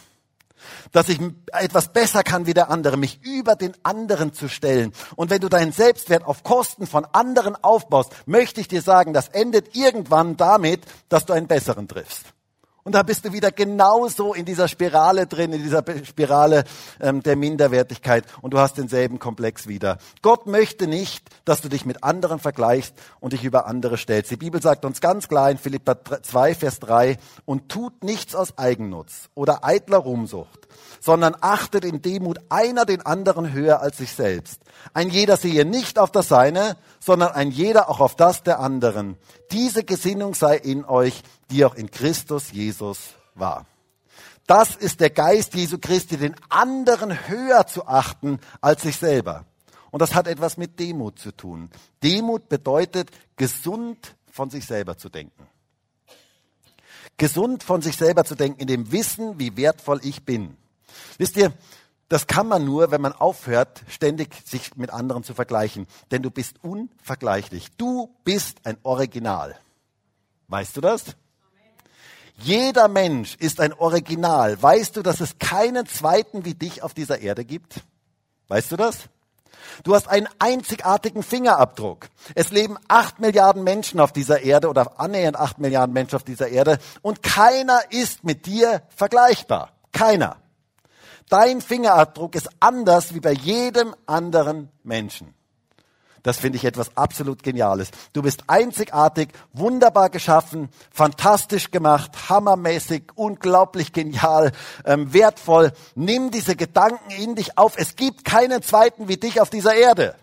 dass 0.92 1.10
ich 1.10 1.20
etwas 1.52 1.92
besser 1.92 2.24
kann 2.24 2.46
wie 2.46 2.54
der 2.54 2.70
andere, 2.70 2.98
mich 2.98 3.20
über 3.24 3.56
den 3.56 3.74
anderen 3.84 4.34
zu 4.34 4.48
stellen. 4.48 4.92
Und 5.16 5.30
wenn 5.30 5.42
du 5.42 5.50
deinen 5.50 5.72
Selbstwert 5.72 6.26
auf 6.26 6.44
Kosten 6.44 6.88
von 6.88 7.06
anderen 7.14 7.56
aufbaust, 7.64 8.12
möchte 8.26 8.62
ich 8.62 8.68
dir 8.68 8.82
sagen, 8.82 9.14
das 9.14 9.30
endet 9.30 9.76
irgendwann 9.76 10.38
damit, 10.38 10.82
dass 11.10 11.26
du 11.26 11.34
einen 11.34 11.48
besseren 11.48 11.88
triffst. 11.88 12.35
Und 12.88 12.94
da 12.94 13.02
bist 13.02 13.26
du 13.26 13.34
wieder 13.34 13.52
genauso 13.52 14.36
in 14.36 14.46
dieser 14.46 14.68
Spirale 14.68 15.26
drin, 15.26 15.52
in 15.54 15.64
dieser 15.64 15.84
Spirale 16.04 16.66
ähm, 17.02 17.24
der 17.24 17.36
Minderwertigkeit 17.36 18.26
und 18.44 18.54
du 18.54 18.60
hast 18.60 18.78
denselben 18.78 19.18
Komplex 19.18 19.66
wieder. 19.66 19.98
Gott 20.22 20.46
möchte 20.46 20.86
nicht, 20.86 21.28
dass 21.46 21.62
du 21.62 21.68
dich 21.68 21.88
mit 21.88 22.04
anderen 22.04 22.38
vergleichst 22.38 22.94
und 23.20 23.34
dich 23.34 23.44
über 23.44 23.66
andere 23.66 23.98
stellst. 23.98 24.30
Die 24.30 24.38
Bibel 24.38 24.62
sagt 24.62 24.86
uns 24.86 25.02
ganz 25.02 25.28
klar 25.28 25.50
in 25.50 25.58
Philippa 25.58 25.98
2, 26.22 26.54
Vers 26.54 26.80
3, 26.80 27.18
und 27.46 27.70
tut 27.70 28.04
nichts 28.04 28.36
aus 28.36 28.56
Eigennutz 28.60 29.30
oder 29.34 29.64
eitler 29.64 29.98
Ruhmsucht, 29.98 30.68
sondern 31.00 31.36
achtet 31.42 31.86
in 31.86 32.04
Demut 32.04 32.38
einer 32.50 32.86
den 32.86 33.04
anderen 33.04 33.52
höher 33.52 33.82
als 33.82 33.98
sich 33.98 34.12
selbst. 34.14 34.62
Ein 34.94 35.10
jeder 35.10 35.38
sehe 35.38 35.66
nicht 35.66 35.98
auf 35.98 36.12
das 36.12 36.28
Seine, 36.28 36.78
sondern 37.00 37.32
ein 37.32 37.50
jeder 37.50 37.90
auch 37.90 38.00
auf 38.00 38.16
das 38.16 38.44
der 38.44 38.60
anderen. 38.60 39.18
Diese 39.52 39.84
Gesinnung 39.84 40.36
sei 40.36 40.58
in 40.58 40.86
euch, 40.86 41.24
die 41.52 41.66
auch 41.66 41.76
in 41.76 41.92
Christus 41.92 42.52
Jesus 42.52 43.16
war. 43.34 43.66
Das 44.48 44.76
ist 44.76 45.00
der 45.00 45.10
Geist 45.10 45.56
Jesu 45.56 45.78
Christi, 45.80 46.18
den 46.18 46.36
anderen 46.50 47.28
höher 47.28 47.66
zu 47.66 47.88
achten 47.88 48.40
als 48.62 48.84
sich 48.84 48.98
selber. 48.98 49.46
Und 49.92 50.02
das 50.02 50.14
hat 50.14 50.28
etwas 50.28 50.58
mit 50.58 50.80
Demut 50.80 51.20
zu 51.20 51.32
tun. 51.32 51.70
Demut 52.04 52.50
bedeutet, 52.50 53.12
gesund 53.38 54.16
von 54.30 54.50
sich 54.50 54.66
selber 54.66 54.98
zu 54.98 55.10
denken. 55.10 55.48
Gesund 57.18 57.64
von 57.64 57.82
sich 57.82 57.96
selber 57.96 58.26
zu 58.26 58.36
denken, 58.36 58.60
in 58.60 58.68
dem 58.68 58.92
Wissen, 58.92 59.40
wie 59.40 59.56
wertvoll 59.56 60.02
ich 60.04 60.26
bin. 60.26 60.58
Wisst 61.18 61.38
ihr, 61.38 61.54
das 62.10 62.28
kann 62.28 62.48
man 62.48 62.66
nur, 62.66 62.92
wenn 62.92 63.02
man 63.02 63.14
aufhört, 63.14 63.84
ständig 63.88 64.36
sich 64.46 64.76
mit 64.76 64.92
anderen 64.92 65.24
zu 65.24 65.34
vergleichen. 65.34 65.88
Denn 66.12 66.22
du 66.22 66.30
bist 66.30 66.64
unvergleichlich. 66.64 67.72
Du 67.78 68.14
bist 68.24 68.60
ein 68.66 68.78
Original. 68.84 69.58
Weißt 70.50 70.78
du 70.78 70.82
das? 70.82 71.16
Jeder 72.38 72.88
Mensch 72.88 73.36
ist 73.36 73.60
ein 73.60 73.74
Original. 73.74 74.62
Weißt 74.62 74.98
du, 74.98 75.02
dass 75.02 75.22
es 75.22 75.40
keinen 75.40 75.86
zweiten 75.86 76.46
wie 76.46 76.54
dich 76.54 76.84
auf 76.84 76.94
dieser 76.94 77.20
Erde 77.20 77.46
gibt? 77.46 77.82
Weißt 78.48 78.72
du 78.72 78.76
das? 78.76 79.10
Du 79.84 79.96
hast 79.96 80.08
einen 80.08 80.28
einzigartigen 80.40 81.24
Fingerabdruck. 81.24 82.08
Es 82.36 82.52
leben 82.52 82.78
acht 82.88 83.20
Milliarden 83.20 83.64
Menschen 83.64 84.00
auf 84.00 84.12
dieser 84.12 84.42
Erde 84.42 84.70
oder 84.70 85.00
annähernd 85.00 85.38
acht 85.38 85.60
Milliarden 85.60 85.94
Menschen 85.94 86.16
auf 86.16 86.24
dieser 86.24 86.50
Erde 86.50 86.80
und 87.02 87.24
keiner 87.24 87.82
ist 87.90 88.24
mit 88.24 88.46
dir 88.46 88.84
vergleichbar. 88.96 89.72
Keiner. 89.92 90.38
Dein 91.30 91.62
Fingerabdruck 91.62 92.36
ist 92.36 92.50
anders 92.60 93.14
wie 93.14 93.20
bei 93.20 93.32
jedem 93.32 93.96
anderen 94.06 94.70
Menschen. 94.84 95.34
Das 96.26 96.38
finde 96.38 96.58
ich 96.58 96.66
etwas 96.66 96.98
absolut 96.98 97.44
Geniales. 97.44 97.92
Du 98.14 98.24
bist 98.24 98.46
einzigartig, 98.48 99.30
wunderbar 99.54 100.10
geschaffen, 100.10 100.70
fantastisch 100.92 101.70
gemacht, 101.70 102.30
hammermäßig, 102.30 103.10
unglaublich 103.14 103.94
genial, 103.94 104.52
ähm, 104.86 105.14
wertvoll. 105.14 105.72
Nimm 105.94 106.32
diese 106.32 106.56
Gedanken 106.56 107.12
in 107.12 107.36
dich 107.36 107.60
auf. 107.60 107.74
Es 107.78 107.96
gibt 107.96 108.26
keinen 108.26 108.64
zweiten 108.64 109.08
wie 109.08 109.18
dich 109.18 109.40
auf 109.40 109.52
dieser 109.52 109.76
Erde. 109.76 110.16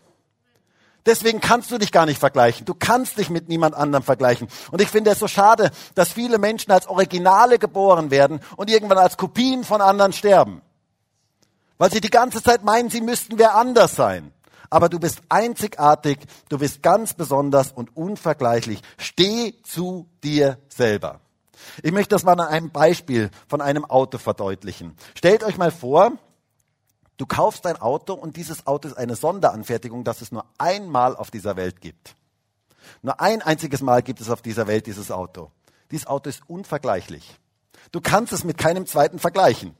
Deswegen 1.06 1.40
kannst 1.40 1.70
du 1.70 1.78
dich 1.78 1.92
gar 1.92 2.06
nicht 2.06 2.18
vergleichen. 2.18 2.66
Du 2.66 2.74
kannst 2.74 3.18
dich 3.18 3.30
mit 3.30 3.48
niemand 3.48 3.76
anderem 3.76 4.02
vergleichen. 4.02 4.48
Und 4.72 4.80
ich 4.80 4.88
finde 4.88 5.12
es 5.12 5.20
so 5.20 5.28
schade, 5.28 5.70
dass 5.94 6.12
viele 6.12 6.38
Menschen 6.38 6.72
als 6.72 6.88
Originale 6.88 7.60
geboren 7.60 8.10
werden 8.10 8.40
und 8.56 8.70
irgendwann 8.70 8.98
als 8.98 9.16
Kopien 9.16 9.62
von 9.62 9.80
anderen 9.80 10.12
sterben. 10.12 10.62
Weil 11.78 11.92
sie 11.92 12.00
die 12.00 12.10
ganze 12.10 12.42
Zeit 12.42 12.64
meinen, 12.64 12.90
sie 12.90 13.02
müssten 13.02 13.38
wer 13.38 13.54
anders 13.54 13.94
sein 13.94 14.32
aber 14.72 14.88
du 14.88 14.98
bist 14.98 15.20
einzigartig, 15.28 16.18
du 16.48 16.58
bist 16.58 16.82
ganz 16.82 17.12
besonders 17.12 17.72
und 17.72 17.94
unvergleichlich. 17.94 18.80
Steh 18.96 19.54
zu 19.62 20.08
dir 20.24 20.58
selber. 20.68 21.20
Ich 21.82 21.92
möchte 21.92 22.14
das 22.14 22.24
mal 22.24 22.32
an 22.32 22.48
einem 22.48 22.70
Beispiel 22.70 23.30
von 23.48 23.60
einem 23.60 23.84
Auto 23.84 24.16
verdeutlichen. 24.16 24.96
Stellt 25.14 25.44
euch 25.44 25.58
mal 25.58 25.70
vor, 25.70 26.12
du 27.18 27.26
kaufst 27.26 27.66
ein 27.66 27.80
Auto 27.82 28.14
und 28.14 28.38
dieses 28.38 28.66
Auto 28.66 28.88
ist 28.88 28.96
eine 28.96 29.14
Sonderanfertigung, 29.14 30.04
das 30.04 30.22
es 30.22 30.32
nur 30.32 30.46
einmal 30.56 31.16
auf 31.16 31.30
dieser 31.30 31.56
Welt 31.56 31.82
gibt. 31.82 32.16
Nur 33.02 33.20
ein 33.20 33.42
einziges 33.42 33.82
Mal 33.82 34.02
gibt 34.02 34.22
es 34.22 34.30
auf 34.30 34.40
dieser 34.40 34.66
Welt 34.66 34.86
dieses 34.86 35.10
Auto. 35.10 35.50
Dieses 35.90 36.06
Auto 36.06 36.30
ist 36.30 36.48
unvergleichlich. 36.48 37.36
Du 37.92 38.00
kannst 38.00 38.32
es 38.32 38.42
mit 38.42 38.56
keinem 38.56 38.86
zweiten 38.86 39.18
vergleichen. 39.18 39.76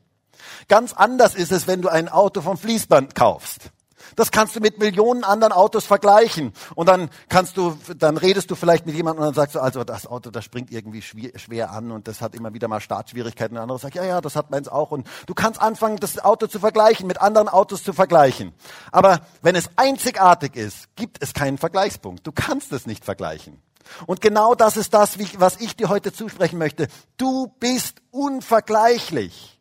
Ganz 0.68 0.92
anders 0.92 1.34
ist 1.34 1.50
es, 1.50 1.66
wenn 1.66 1.80
du 1.80 1.88
ein 1.88 2.10
Auto 2.10 2.42
vom 2.42 2.58
Fließband 2.58 3.14
kaufst. 3.14 3.70
Das 4.16 4.30
kannst 4.30 4.56
du 4.56 4.60
mit 4.60 4.78
Millionen 4.78 5.24
anderen 5.24 5.52
Autos 5.52 5.86
vergleichen. 5.86 6.52
Und 6.74 6.88
dann 6.88 7.10
kannst 7.28 7.56
du, 7.56 7.78
dann 7.96 8.16
redest 8.16 8.50
du 8.50 8.54
vielleicht 8.54 8.86
mit 8.86 8.94
jemandem 8.94 9.24
und 9.24 9.28
dann 9.28 9.34
sagst 9.34 9.54
du, 9.54 9.60
also 9.60 9.84
das 9.84 10.06
Auto, 10.06 10.30
das 10.30 10.44
springt 10.44 10.70
irgendwie 10.70 11.02
schwer, 11.02 11.72
an 11.72 11.90
und 11.90 12.08
das 12.08 12.20
hat 12.20 12.34
immer 12.34 12.54
wieder 12.54 12.68
mal 12.68 12.80
Startschwierigkeiten. 12.80 13.52
Und 13.52 13.56
der 13.56 13.62
andere 13.62 13.78
sagt, 13.78 13.94
ja, 13.94 14.04
ja, 14.04 14.20
das 14.20 14.36
hat 14.36 14.50
meins 14.50 14.68
auch. 14.68 14.90
Und 14.90 15.06
du 15.26 15.34
kannst 15.34 15.60
anfangen, 15.60 15.96
das 15.98 16.18
Auto 16.18 16.46
zu 16.46 16.58
vergleichen, 16.58 17.06
mit 17.06 17.20
anderen 17.20 17.48
Autos 17.48 17.82
zu 17.82 17.92
vergleichen. 17.92 18.52
Aber 18.90 19.20
wenn 19.42 19.56
es 19.56 19.70
einzigartig 19.76 20.56
ist, 20.56 20.94
gibt 20.96 21.22
es 21.22 21.34
keinen 21.34 21.58
Vergleichspunkt. 21.58 22.26
Du 22.26 22.32
kannst 22.32 22.72
es 22.72 22.86
nicht 22.86 23.04
vergleichen. 23.04 23.60
Und 24.06 24.20
genau 24.20 24.54
das 24.54 24.76
ist 24.76 24.94
das, 24.94 25.18
was 25.38 25.60
ich 25.60 25.76
dir 25.76 25.88
heute 25.88 26.12
zusprechen 26.12 26.58
möchte. 26.58 26.88
Du 27.16 27.48
bist 27.58 28.02
unvergleichlich. 28.10 29.60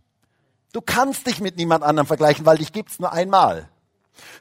Du 0.74 0.82
kannst 0.82 1.28
dich 1.28 1.42
mit 1.42 1.58
niemand 1.58 1.84
anderem 1.84 2.08
vergleichen, 2.08 2.46
weil 2.46 2.58
dich 2.58 2.72
gibt's 2.72 3.00
nur 3.00 3.12
einmal. 3.12 3.71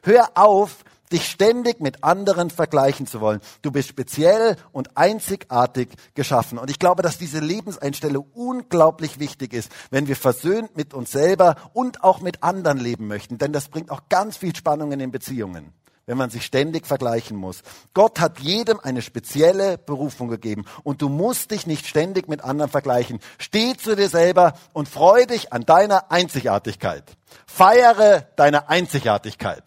Hör 0.03 0.29
auf, 0.35 0.83
dich 1.11 1.29
ständig 1.29 1.81
mit 1.81 2.03
anderen 2.03 2.49
vergleichen 2.49 3.05
zu 3.05 3.21
wollen. 3.21 3.41
Du 3.61 3.71
bist 3.71 3.89
speziell 3.89 4.55
und 4.71 4.97
einzigartig 4.97 5.89
geschaffen. 6.13 6.57
Und 6.57 6.69
ich 6.69 6.79
glaube, 6.79 7.03
dass 7.03 7.17
diese 7.17 7.39
Lebenseinstellung 7.39 8.25
unglaublich 8.33 9.19
wichtig 9.19 9.53
ist, 9.53 9.71
wenn 9.89 10.07
wir 10.07 10.15
versöhnt 10.15 10.75
mit 10.75 10.93
uns 10.93 11.11
selber 11.11 11.55
und 11.73 12.03
auch 12.03 12.21
mit 12.21 12.43
anderen 12.43 12.79
leben 12.79 13.07
möchten. 13.07 13.37
Denn 13.37 13.51
das 13.51 13.67
bringt 13.67 13.91
auch 13.91 14.03
ganz 14.09 14.37
viel 14.37 14.55
Spannungen 14.55 14.99
in 14.99 15.11
Beziehungen 15.11 15.73
wenn 16.11 16.17
man 16.17 16.29
sich 16.29 16.45
ständig 16.45 16.85
vergleichen 16.85 17.37
muss. 17.37 17.61
Gott 17.93 18.19
hat 18.19 18.41
jedem 18.41 18.81
eine 18.81 19.01
spezielle 19.01 19.77
Berufung 19.77 20.27
gegeben 20.27 20.65
und 20.83 21.01
du 21.01 21.07
musst 21.07 21.51
dich 21.51 21.67
nicht 21.67 21.87
ständig 21.87 22.27
mit 22.27 22.43
anderen 22.43 22.69
vergleichen. 22.69 23.21
Steh 23.37 23.77
zu 23.77 23.95
dir 23.95 24.09
selber 24.09 24.55
und 24.73 24.89
freu 24.89 25.25
dich 25.25 25.53
an 25.53 25.65
deiner 25.65 26.11
Einzigartigkeit. 26.11 27.05
Feiere 27.47 28.27
deine 28.35 28.67
Einzigartigkeit. 28.67 29.63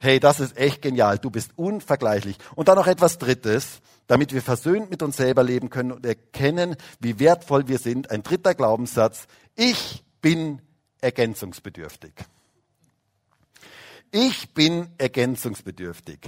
Hey, 0.00 0.18
das 0.18 0.40
ist 0.40 0.56
echt 0.56 0.82
genial. 0.82 1.18
Du 1.18 1.30
bist 1.30 1.52
unvergleichlich. 1.54 2.36
Und 2.56 2.66
dann 2.66 2.76
noch 2.76 2.88
etwas 2.88 3.18
Drittes, 3.18 3.82
damit 4.08 4.32
wir 4.32 4.42
versöhnt 4.42 4.90
mit 4.90 5.00
uns 5.00 5.16
selber 5.16 5.44
leben 5.44 5.70
können 5.70 5.92
und 5.92 6.04
erkennen, 6.04 6.74
wie 6.98 7.20
wertvoll 7.20 7.68
wir 7.68 7.78
sind. 7.78 8.10
Ein 8.10 8.24
dritter 8.24 8.56
Glaubenssatz. 8.56 9.28
Ich 9.54 10.02
bin 10.20 10.60
ergänzungsbedürftig. 11.00 12.14
Ich 14.10 14.54
bin 14.54 14.88
ergänzungsbedürftig. 14.98 16.18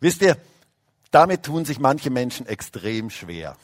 Wisst 0.00 0.22
ihr, 0.22 0.36
damit 1.10 1.44
tun 1.44 1.64
sich 1.64 1.78
manche 1.78 2.10
Menschen 2.10 2.46
extrem 2.46 3.10
schwer. 3.10 3.56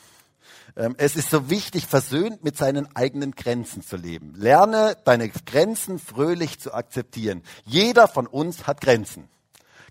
Ähm, 0.77 0.95
es 0.99 1.17
ist 1.17 1.31
so 1.31 1.51
wichtig, 1.51 1.87
versöhnt 1.87 2.43
mit 2.43 2.57
seinen 2.57 2.95
eigenen 2.97 3.33
Grenzen 3.33 3.83
zu 3.83 3.97
leben. 3.97 4.35
Lerne 4.37 4.97
deine 5.05 5.29
Grenzen 5.29 5.99
fröhlich 5.99 6.59
zu 6.61 6.73
akzeptieren. 6.73 7.43
Jeder 7.65 8.09
von 8.09 8.27
uns 8.27 8.67
hat 8.67 8.81
Grenzen. 8.81 9.29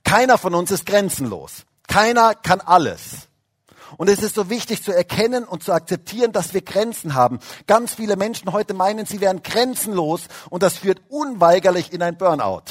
Keiner 0.04 0.38
von 0.38 0.54
uns 0.56 0.72
ist 0.72 0.86
grenzenlos. 0.86 1.66
Keiner 1.88 2.36
kann 2.36 2.62
alles. 2.62 3.28
Und 3.98 4.10
es 4.10 4.24
ist 4.24 4.36
so 4.36 4.50
wichtig 4.50 4.82
zu 4.84 4.92
erkennen 4.92 5.44
und 5.44 5.64
zu 5.64 5.72
akzeptieren, 5.72 6.32
dass 6.32 6.54
wir 6.54 6.62
Grenzen 6.62 7.14
haben. 7.14 7.40
Ganz 7.68 7.94
viele 7.94 8.16
Menschen 8.16 8.52
heute 8.52 8.74
meinen, 8.74 9.06
sie 9.06 9.22
wären 9.22 9.44
grenzenlos 9.44 10.28
und 10.50 10.64
das 10.64 10.78
führt 10.80 11.02
unweigerlich 11.10 11.94
in 11.94 12.02
ein 12.02 12.18
Burnout. 12.18 12.64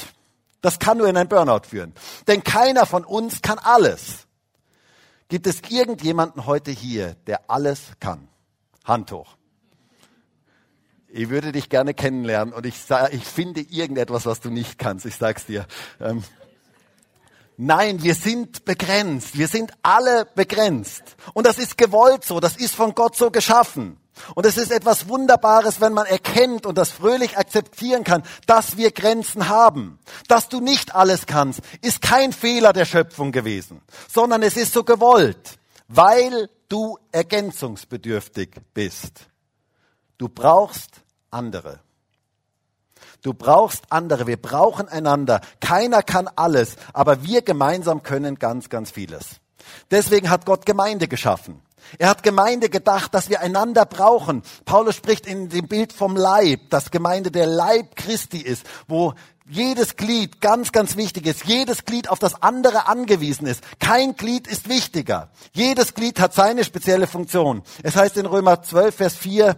Das 0.63 0.79
kann 0.79 0.97
nur 0.97 1.09
in 1.09 1.17
ein 1.17 1.27
Burnout 1.27 1.67
führen. 1.67 1.93
Denn 2.25 2.41
keiner 2.41 2.85
von 2.85 3.03
uns 3.03 3.41
kann 3.41 3.59
alles. 3.59 4.27
Gibt 5.27 5.45
es 5.45 5.61
irgendjemanden 5.67 6.45
heute 6.45 6.71
hier, 6.71 7.15
der 7.27 7.49
alles 7.49 7.81
kann? 7.99 8.29
Hand 8.85 9.11
hoch. 9.11 9.35
Ich 11.09 11.29
würde 11.29 11.51
dich 11.51 11.67
gerne 11.67 11.93
kennenlernen 11.93 12.53
und 12.53 12.65
ich, 12.65 12.75
ich 13.11 13.25
finde 13.25 13.59
irgendetwas, 13.59 14.25
was 14.25 14.39
du 14.39 14.49
nicht 14.49 14.79
kannst. 14.79 15.05
Ich 15.05 15.17
sag's 15.17 15.45
dir. 15.45 15.67
Ähm, 15.99 16.23
Nein, 17.57 18.01
wir 18.01 18.15
sind 18.15 18.63
begrenzt. 18.63 19.37
Wir 19.37 19.49
sind 19.49 19.73
alle 19.83 20.25
begrenzt. 20.33 21.03
Und 21.33 21.45
das 21.45 21.59
ist 21.59 21.77
gewollt 21.77 22.23
so. 22.23 22.39
Das 22.39 22.55
ist 22.55 22.73
von 22.73 22.95
Gott 22.95 23.17
so 23.17 23.31
geschaffen. 23.31 23.97
Und 24.35 24.45
es 24.45 24.57
ist 24.57 24.71
etwas 24.71 25.07
Wunderbares, 25.07 25.81
wenn 25.81 25.93
man 25.93 26.05
erkennt 26.05 26.65
und 26.65 26.77
das 26.77 26.91
fröhlich 26.91 27.37
akzeptieren 27.37 28.03
kann, 28.03 28.23
dass 28.45 28.77
wir 28.77 28.91
Grenzen 28.91 29.49
haben. 29.49 29.99
Dass 30.27 30.49
du 30.49 30.59
nicht 30.59 30.95
alles 30.95 31.25
kannst, 31.25 31.61
ist 31.81 32.01
kein 32.01 32.31
Fehler 32.31 32.73
der 32.73 32.85
Schöpfung 32.85 33.31
gewesen, 33.31 33.81
sondern 34.11 34.43
es 34.43 34.55
ist 34.55 34.73
so 34.73 34.83
gewollt, 34.83 35.57
weil 35.87 36.49
du 36.69 36.97
ergänzungsbedürftig 37.11 38.51
bist. 38.73 39.27
Du 40.17 40.29
brauchst 40.29 41.01
andere. 41.31 41.79
Du 43.21 43.33
brauchst 43.33 43.83
andere. 43.89 44.27
Wir 44.27 44.37
brauchen 44.37 44.87
einander. 44.87 45.41
Keiner 45.59 46.03
kann 46.03 46.29
alles, 46.35 46.75
aber 46.93 47.23
wir 47.23 47.41
gemeinsam 47.41 48.03
können 48.03 48.35
ganz, 48.35 48.69
ganz 48.69 48.91
vieles. 48.91 49.39
Deswegen 49.91 50.29
hat 50.29 50.45
Gott 50.45 50.65
Gemeinde 50.65 51.07
geschaffen. 51.07 51.61
Er 51.99 52.09
hat 52.09 52.23
Gemeinde 52.23 52.69
gedacht, 52.69 53.13
dass 53.13 53.29
wir 53.29 53.41
einander 53.41 53.85
brauchen. 53.85 54.41
Paulus 54.65 54.95
spricht 54.95 55.27
in 55.27 55.49
dem 55.49 55.67
Bild 55.67 55.93
vom 55.93 56.15
Leib, 56.15 56.69
dass 56.69 56.91
Gemeinde 56.91 57.29
der 57.29 57.45
Leib 57.45 57.95
Christi 57.95 58.39
ist, 58.39 58.65
wo 58.87 59.13
jedes 59.45 59.97
Glied 59.97 60.39
ganz, 60.39 60.71
ganz 60.71 60.95
wichtig 60.95 61.25
ist, 61.27 61.45
jedes 61.45 61.83
Glied 61.85 62.09
auf 62.09 62.19
das 62.19 62.41
andere 62.41 62.87
angewiesen 62.87 63.45
ist. 63.45 63.61
Kein 63.79 64.15
Glied 64.15 64.47
ist 64.47 64.69
wichtiger. 64.69 65.29
Jedes 65.51 65.93
Glied 65.93 66.19
hat 66.19 66.33
seine 66.33 66.63
spezielle 66.63 67.07
Funktion. 67.07 67.61
Es 67.83 67.95
heißt 67.95 68.17
in 68.17 68.25
Römer 68.25 68.63
12, 68.63 68.95
Vers 68.95 69.15
4, 69.15 69.57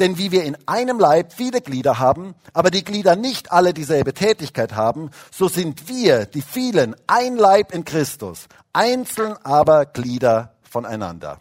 denn 0.00 0.18
wie 0.18 0.30
wir 0.30 0.44
in 0.44 0.56
einem 0.66 0.98
Leib 0.98 1.32
viele 1.32 1.60
Glieder 1.60 1.98
haben, 1.98 2.34
aber 2.52 2.70
die 2.70 2.84
Glieder 2.84 3.16
nicht 3.16 3.52
alle 3.52 3.74
dieselbe 3.74 4.14
Tätigkeit 4.14 4.74
haben, 4.74 5.10
so 5.30 5.48
sind 5.48 5.88
wir, 5.88 6.26
die 6.26 6.42
vielen, 6.42 6.94
ein 7.06 7.36
Leib 7.36 7.72
in 7.74 7.84
Christus, 7.84 8.46
einzeln 8.72 9.36
aber 9.42 9.86
Glieder 9.86 10.54
voneinander. 10.62 11.40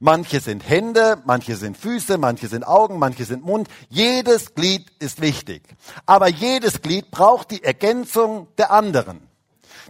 Manche 0.00 0.38
sind 0.38 0.68
Hände, 0.68 1.20
manche 1.24 1.56
sind 1.56 1.76
Füße, 1.76 2.18
manche 2.18 2.46
sind 2.46 2.64
Augen, 2.64 3.00
manche 3.00 3.24
sind 3.24 3.44
Mund. 3.44 3.68
Jedes 3.88 4.54
Glied 4.54 4.86
ist 5.00 5.20
wichtig. 5.20 5.62
Aber 6.06 6.28
jedes 6.28 6.82
Glied 6.82 7.10
braucht 7.10 7.50
die 7.50 7.64
Ergänzung 7.64 8.46
der 8.58 8.70
anderen. 8.70 9.20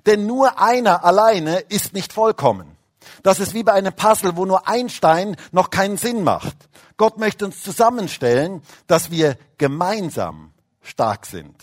Denn 0.07 0.26
nur 0.26 0.59
einer 0.61 1.05
alleine 1.05 1.59
ist 1.59 1.93
nicht 1.93 2.14
vollkommen. 2.14 2.78
Das 3.22 3.39
ist 3.39 3.53
wie 3.53 3.62
bei 3.62 3.72
einem 3.72 3.93
Puzzle, 3.93 4.36
wo 4.36 4.47
nur 4.47 4.66
ein 4.66 4.89
Stein 4.89 5.36
noch 5.53 5.68
keinen 5.68 5.99
Sinn 5.99 6.24
macht. 6.24 6.57
Gott 6.99 7.16
möchte 7.16 7.46
uns 7.46 7.62
zusammenstellen, 7.62 8.61
dass 8.86 9.11
wir 9.11 9.38
gemeinsam 9.57 10.53
stark 10.82 11.24
sind. 11.24 11.55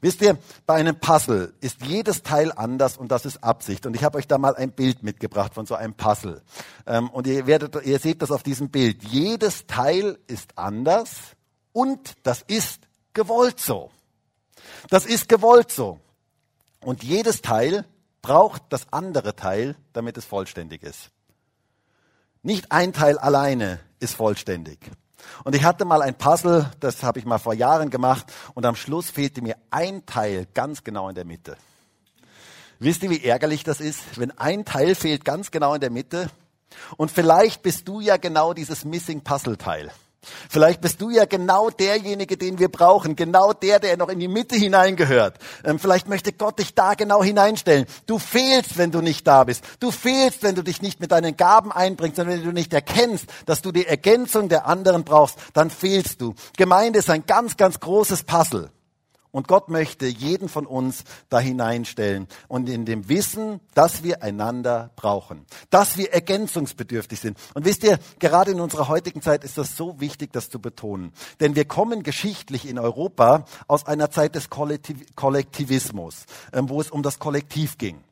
Wisst 0.00 0.22
ihr, 0.22 0.38
bei 0.66 0.74
einem 0.74 0.98
Puzzle 0.98 1.54
ist 1.60 1.82
jedes 1.82 2.22
Teil 2.22 2.52
anders 2.52 2.96
und 2.96 3.10
das 3.10 3.26
ist 3.26 3.42
Absicht. 3.42 3.86
Und 3.86 3.94
ich 3.94 4.04
habe 4.04 4.18
euch 4.18 4.26
da 4.26 4.38
mal 4.38 4.54
ein 4.54 4.70
Bild 4.70 5.02
mitgebracht 5.02 5.54
von 5.54 5.66
so 5.66 5.74
einem 5.74 5.94
Puzzle. 5.94 6.42
Ähm, 6.86 7.10
und 7.10 7.26
ihr, 7.26 7.46
werdet, 7.46 7.84
ihr 7.84 7.98
seht 7.98 8.22
das 8.22 8.30
auf 8.30 8.42
diesem 8.42 8.70
Bild. 8.70 9.02
Jedes 9.04 9.66
Teil 9.66 10.18
ist 10.26 10.56
anders 10.56 11.10
und 11.72 12.14
das 12.22 12.42
ist 12.42 12.82
gewollt 13.12 13.60
so. 13.60 13.90
Das 14.90 15.06
ist 15.06 15.28
gewollt 15.28 15.72
so. 15.72 16.00
Und 16.80 17.02
jedes 17.02 17.42
Teil 17.42 17.84
braucht 18.22 18.62
das 18.70 18.92
andere 18.92 19.34
Teil, 19.34 19.76
damit 19.92 20.16
es 20.16 20.24
vollständig 20.24 20.82
ist. 20.82 21.10
Nicht 22.42 22.70
ein 22.72 22.92
Teil 22.92 23.18
alleine 23.18 23.80
ist 24.00 24.14
vollständig. 24.14 24.78
Und 25.44 25.54
ich 25.54 25.64
hatte 25.64 25.84
mal 25.84 26.02
ein 26.02 26.16
Puzzle, 26.16 26.70
das 26.80 27.02
habe 27.02 27.18
ich 27.18 27.24
mal 27.24 27.38
vor 27.38 27.54
Jahren 27.54 27.90
gemacht 27.90 28.32
und 28.54 28.64
am 28.64 28.76
Schluss 28.76 29.10
fehlte 29.10 29.42
mir 29.42 29.56
ein 29.70 30.06
Teil 30.06 30.46
ganz 30.54 30.84
genau 30.84 31.08
in 31.08 31.14
der 31.14 31.24
Mitte. 31.24 31.56
Wisst 32.78 33.02
ihr, 33.02 33.10
wie 33.10 33.24
ärgerlich 33.24 33.64
das 33.64 33.80
ist, 33.80 34.00
wenn 34.16 34.36
ein 34.38 34.64
Teil 34.64 34.94
fehlt 34.94 35.24
ganz 35.24 35.50
genau 35.50 35.74
in 35.74 35.80
der 35.80 35.90
Mitte? 35.90 36.30
Und 36.96 37.10
vielleicht 37.10 37.62
bist 37.62 37.88
du 37.88 38.00
ja 38.00 38.16
genau 38.16 38.54
dieses 38.54 38.84
Missing 38.84 39.22
Puzzle 39.22 39.56
Teil. 39.56 39.90
Vielleicht 40.50 40.80
bist 40.80 41.00
du 41.00 41.10
ja 41.10 41.26
genau 41.26 41.70
derjenige, 41.70 42.36
den 42.36 42.58
wir 42.58 42.68
brauchen, 42.68 43.14
genau 43.14 43.52
der, 43.52 43.78
der 43.78 43.96
noch 43.96 44.08
in 44.08 44.18
die 44.18 44.28
Mitte 44.28 44.56
hineingehört. 44.56 45.38
Ähm, 45.64 45.78
vielleicht 45.78 46.08
möchte 46.08 46.32
Gott 46.32 46.58
dich 46.58 46.74
da 46.74 46.94
genau 46.94 47.22
hineinstellen. 47.22 47.86
Du 48.06 48.18
fehlst, 48.18 48.78
wenn 48.78 48.90
du 48.90 49.00
nicht 49.00 49.26
da 49.26 49.44
bist. 49.44 49.64
Du 49.78 49.90
fehlst, 49.90 50.42
wenn 50.42 50.56
du 50.56 50.62
dich 50.62 50.82
nicht 50.82 51.00
mit 51.00 51.12
deinen 51.12 51.36
Gaben 51.36 51.70
einbringst, 51.70 52.16
sondern 52.16 52.38
wenn 52.38 52.44
du 52.44 52.52
nicht 52.52 52.72
erkennst, 52.72 53.26
dass 53.46 53.62
du 53.62 53.70
die 53.70 53.86
Ergänzung 53.86 54.48
der 54.48 54.66
anderen 54.66 55.04
brauchst, 55.04 55.38
dann 55.54 55.70
fehlst 55.70 56.20
du. 56.20 56.34
Gemeinde 56.56 56.98
ist 56.98 57.10
ein 57.10 57.24
ganz, 57.24 57.56
ganz 57.56 57.78
großes 57.78 58.24
Puzzle. 58.24 58.70
Und 59.30 59.46
Gott 59.46 59.68
möchte 59.68 60.06
jeden 60.06 60.48
von 60.48 60.66
uns 60.66 61.04
da 61.28 61.38
hineinstellen 61.38 62.28
und 62.48 62.68
in 62.68 62.86
dem 62.86 63.08
Wissen, 63.08 63.60
dass 63.74 64.02
wir 64.02 64.22
einander 64.22 64.90
brauchen, 64.96 65.44
dass 65.70 65.96
wir 65.98 66.12
ergänzungsbedürftig 66.12 67.20
sind. 67.20 67.38
Und 67.54 67.64
wisst 67.64 67.84
ihr, 67.84 67.98
gerade 68.18 68.52
in 68.52 68.60
unserer 68.60 68.88
heutigen 68.88 69.20
Zeit 69.20 69.44
ist 69.44 69.58
das 69.58 69.76
so 69.76 70.00
wichtig, 70.00 70.32
das 70.32 70.48
zu 70.48 70.60
betonen. 70.60 71.12
Denn 71.40 71.56
wir 71.56 71.66
kommen 71.66 72.02
geschichtlich 72.02 72.66
in 72.68 72.78
Europa 72.78 73.44
aus 73.66 73.86
einer 73.86 74.10
Zeit 74.10 74.34
des 74.34 74.48
Kollektivismus, 74.50 76.24
ähm, 76.52 76.68
wo 76.68 76.80
es 76.80 76.90
um 76.90 77.02
das 77.02 77.18
Kollektiv 77.18 77.76
ging. 77.76 78.02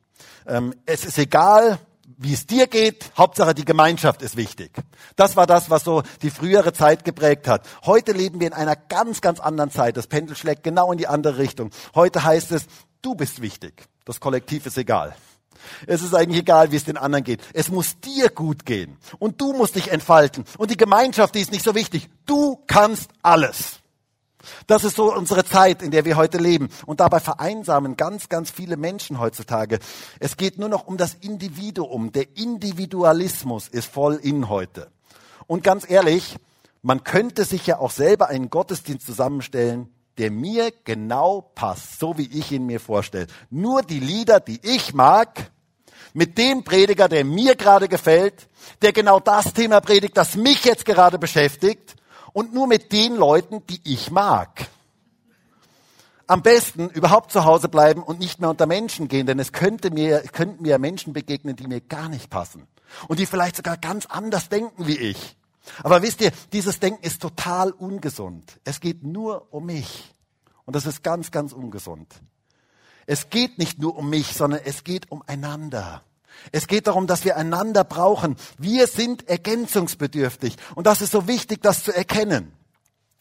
Ähm, 0.45 0.73
es 0.85 1.03
ist 1.03 1.17
egal, 1.17 1.79
wie 2.07 2.33
es 2.33 2.47
dir 2.47 2.67
geht, 2.67 3.11
Hauptsache 3.17 3.53
die 3.53 3.65
Gemeinschaft 3.65 4.21
ist 4.21 4.37
wichtig. 4.37 4.71
Das 5.17 5.35
war 5.35 5.45
das, 5.45 5.69
was 5.69 5.83
so 5.83 6.03
die 6.21 6.29
frühere 6.29 6.71
Zeit 6.71 7.03
geprägt 7.03 7.47
hat. 7.47 7.67
Heute 7.85 8.13
leben 8.13 8.39
wir 8.39 8.47
in 8.47 8.53
einer 8.53 8.77
ganz, 8.77 9.19
ganz 9.19 9.41
anderen 9.41 9.71
Zeit. 9.71 9.97
Das 9.97 10.07
Pendel 10.07 10.35
schlägt 10.37 10.63
genau 10.63 10.91
in 10.91 10.97
die 10.97 11.07
andere 11.07 11.37
Richtung. 11.37 11.69
Heute 11.95 12.23
heißt 12.23 12.53
es, 12.53 12.67
du 13.01 13.15
bist 13.15 13.41
wichtig. 13.41 13.83
Das 14.05 14.21
Kollektiv 14.21 14.65
ist 14.65 14.77
egal. 14.77 15.15
Es 15.85 16.01
ist 16.01 16.15
eigentlich 16.15 16.41
egal, 16.41 16.71
wie 16.71 16.77
es 16.77 16.85
den 16.85 16.97
anderen 16.97 17.25
geht. 17.25 17.41
Es 17.53 17.69
muss 17.69 17.99
dir 17.99 18.29
gut 18.29 18.65
gehen. 18.65 18.97
Und 19.19 19.41
du 19.41 19.51
musst 19.51 19.75
dich 19.75 19.91
entfalten. 19.91 20.45
Und 20.57 20.71
die 20.71 20.77
Gemeinschaft, 20.77 21.35
die 21.35 21.41
ist 21.41 21.51
nicht 21.51 21.65
so 21.65 21.75
wichtig. 21.75 22.09
Du 22.25 22.63
kannst 22.67 23.09
alles. 23.21 23.81
Das 24.65 24.83
ist 24.83 24.95
so 24.95 25.13
unsere 25.13 25.45
Zeit, 25.45 25.81
in 25.81 25.91
der 25.91 26.05
wir 26.05 26.15
heute 26.17 26.37
leben. 26.37 26.69
Und 26.85 26.99
dabei 26.99 27.19
vereinsamen 27.19 27.95
ganz, 27.95 28.29
ganz 28.29 28.49
viele 28.49 28.77
Menschen 28.77 29.19
heutzutage. 29.19 29.79
Es 30.19 30.37
geht 30.37 30.57
nur 30.57 30.69
noch 30.69 30.87
um 30.87 30.97
das 30.97 31.13
Individuum. 31.13 32.11
Der 32.11 32.25
Individualismus 32.35 33.67
ist 33.67 33.91
voll 33.91 34.15
in 34.15 34.49
heute. 34.49 34.89
Und 35.45 35.63
ganz 35.63 35.89
ehrlich, 35.89 36.37
man 36.81 37.03
könnte 37.03 37.45
sich 37.45 37.67
ja 37.67 37.79
auch 37.79 37.91
selber 37.91 38.29
einen 38.29 38.49
Gottesdienst 38.49 39.05
zusammenstellen, 39.05 39.93
der 40.17 40.31
mir 40.31 40.71
genau 40.83 41.41
passt, 41.53 41.99
so 41.99 42.17
wie 42.17 42.27
ich 42.27 42.51
ihn 42.51 42.65
mir 42.65 42.79
vorstelle. 42.79 43.27
Nur 43.49 43.83
die 43.83 43.99
Lieder, 43.99 44.39
die 44.39 44.59
ich 44.63 44.93
mag, 44.93 45.51
mit 46.13 46.37
dem 46.37 46.63
Prediger, 46.63 47.07
der 47.07 47.23
mir 47.23 47.55
gerade 47.55 47.87
gefällt, 47.87 48.47
der 48.81 48.93
genau 48.93 49.19
das 49.19 49.53
Thema 49.53 49.81
predigt, 49.81 50.17
das 50.17 50.35
mich 50.35 50.65
jetzt 50.65 50.85
gerade 50.85 51.19
beschäftigt 51.19 51.95
und 52.33 52.53
nur 52.53 52.67
mit 52.67 52.91
den 52.91 53.15
Leuten, 53.15 53.65
die 53.67 53.81
ich 53.83 54.11
mag. 54.11 54.67
Am 56.27 56.41
besten 56.41 56.89
überhaupt 56.89 57.31
zu 57.31 57.45
Hause 57.45 57.69
bleiben 57.69 58.03
und 58.03 58.19
nicht 58.19 58.41
mehr 58.41 58.49
unter 58.49 58.65
Menschen 58.65 59.07
gehen, 59.07 59.27
denn 59.27 59.39
es 59.39 59.53
könnte 59.53 59.91
mir, 59.91 60.19
könnten 60.21 60.63
mir 60.63 60.77
Menschen 60.77 61.13
begegnen, 61.13 61.55
die 61.55 61.67
mir 61.67 61.79
gar 61.79 62.09
nicht 62.09 62.29
passen 62.29 62.67
und 63.07 63.19
die 63.19 63.25
vielleicht 63.25 63.55
sogar 63.55 63.77
ganz 63.77 64.05
anders 64.07 64.49
denken 64.49 64.87
wie 64.87 64.97
ich. 64.97 65.37
Aber 65.83 66.01
wisst 66.01 66.21
ihr, 66.21 66.31
dieses 66.53 66.79
Denken 66.79 67.03
ist 67.03 67.21
total 67.21 67.71
ungesund. 67.71 68.59
Es 68.63 68.79
geht 68.79 69.03
nur 69.03 69.47
um 69.53 69.65
mich. 69.65 70.13
Und 70.65 70.75
das 70.75 70.85
ist 70.85 71.03
ganz, 71.03 71.31
ganz 71.31 71.53
ungesund. 71.53 72.13
Es 73.05 73.29
geht 73.29 73.57
nicht 73.57 73.79
nur 73.79 73.95
um 73.95 74.09
mich, 74.09 74.33
sondern 74.33 74.59
es 74.65 74.83
geht 74.83 75.11
um 75.11 75.23
einander. 75.27 76.03
Es 76.51 76.67
geht 76.67 76.87
darum, 76.87 77.07
dass 77.07 77.25
wir 77.25 77.37
einander 77.37 77.83
brauchen. 77.83 78.35
Wir 78.57 78.87
sind 78.87 79.27
ergänzungsbedürftig. 79.27 80.55
Und 80.75 80.87
das 80.87 81.01
ist 81.01 81.11
so 81.11 81.27
wichtig, 81.27 81.61
das 81.61 81.83
zu 81.83 81.95
erkennen. 81.95 82.53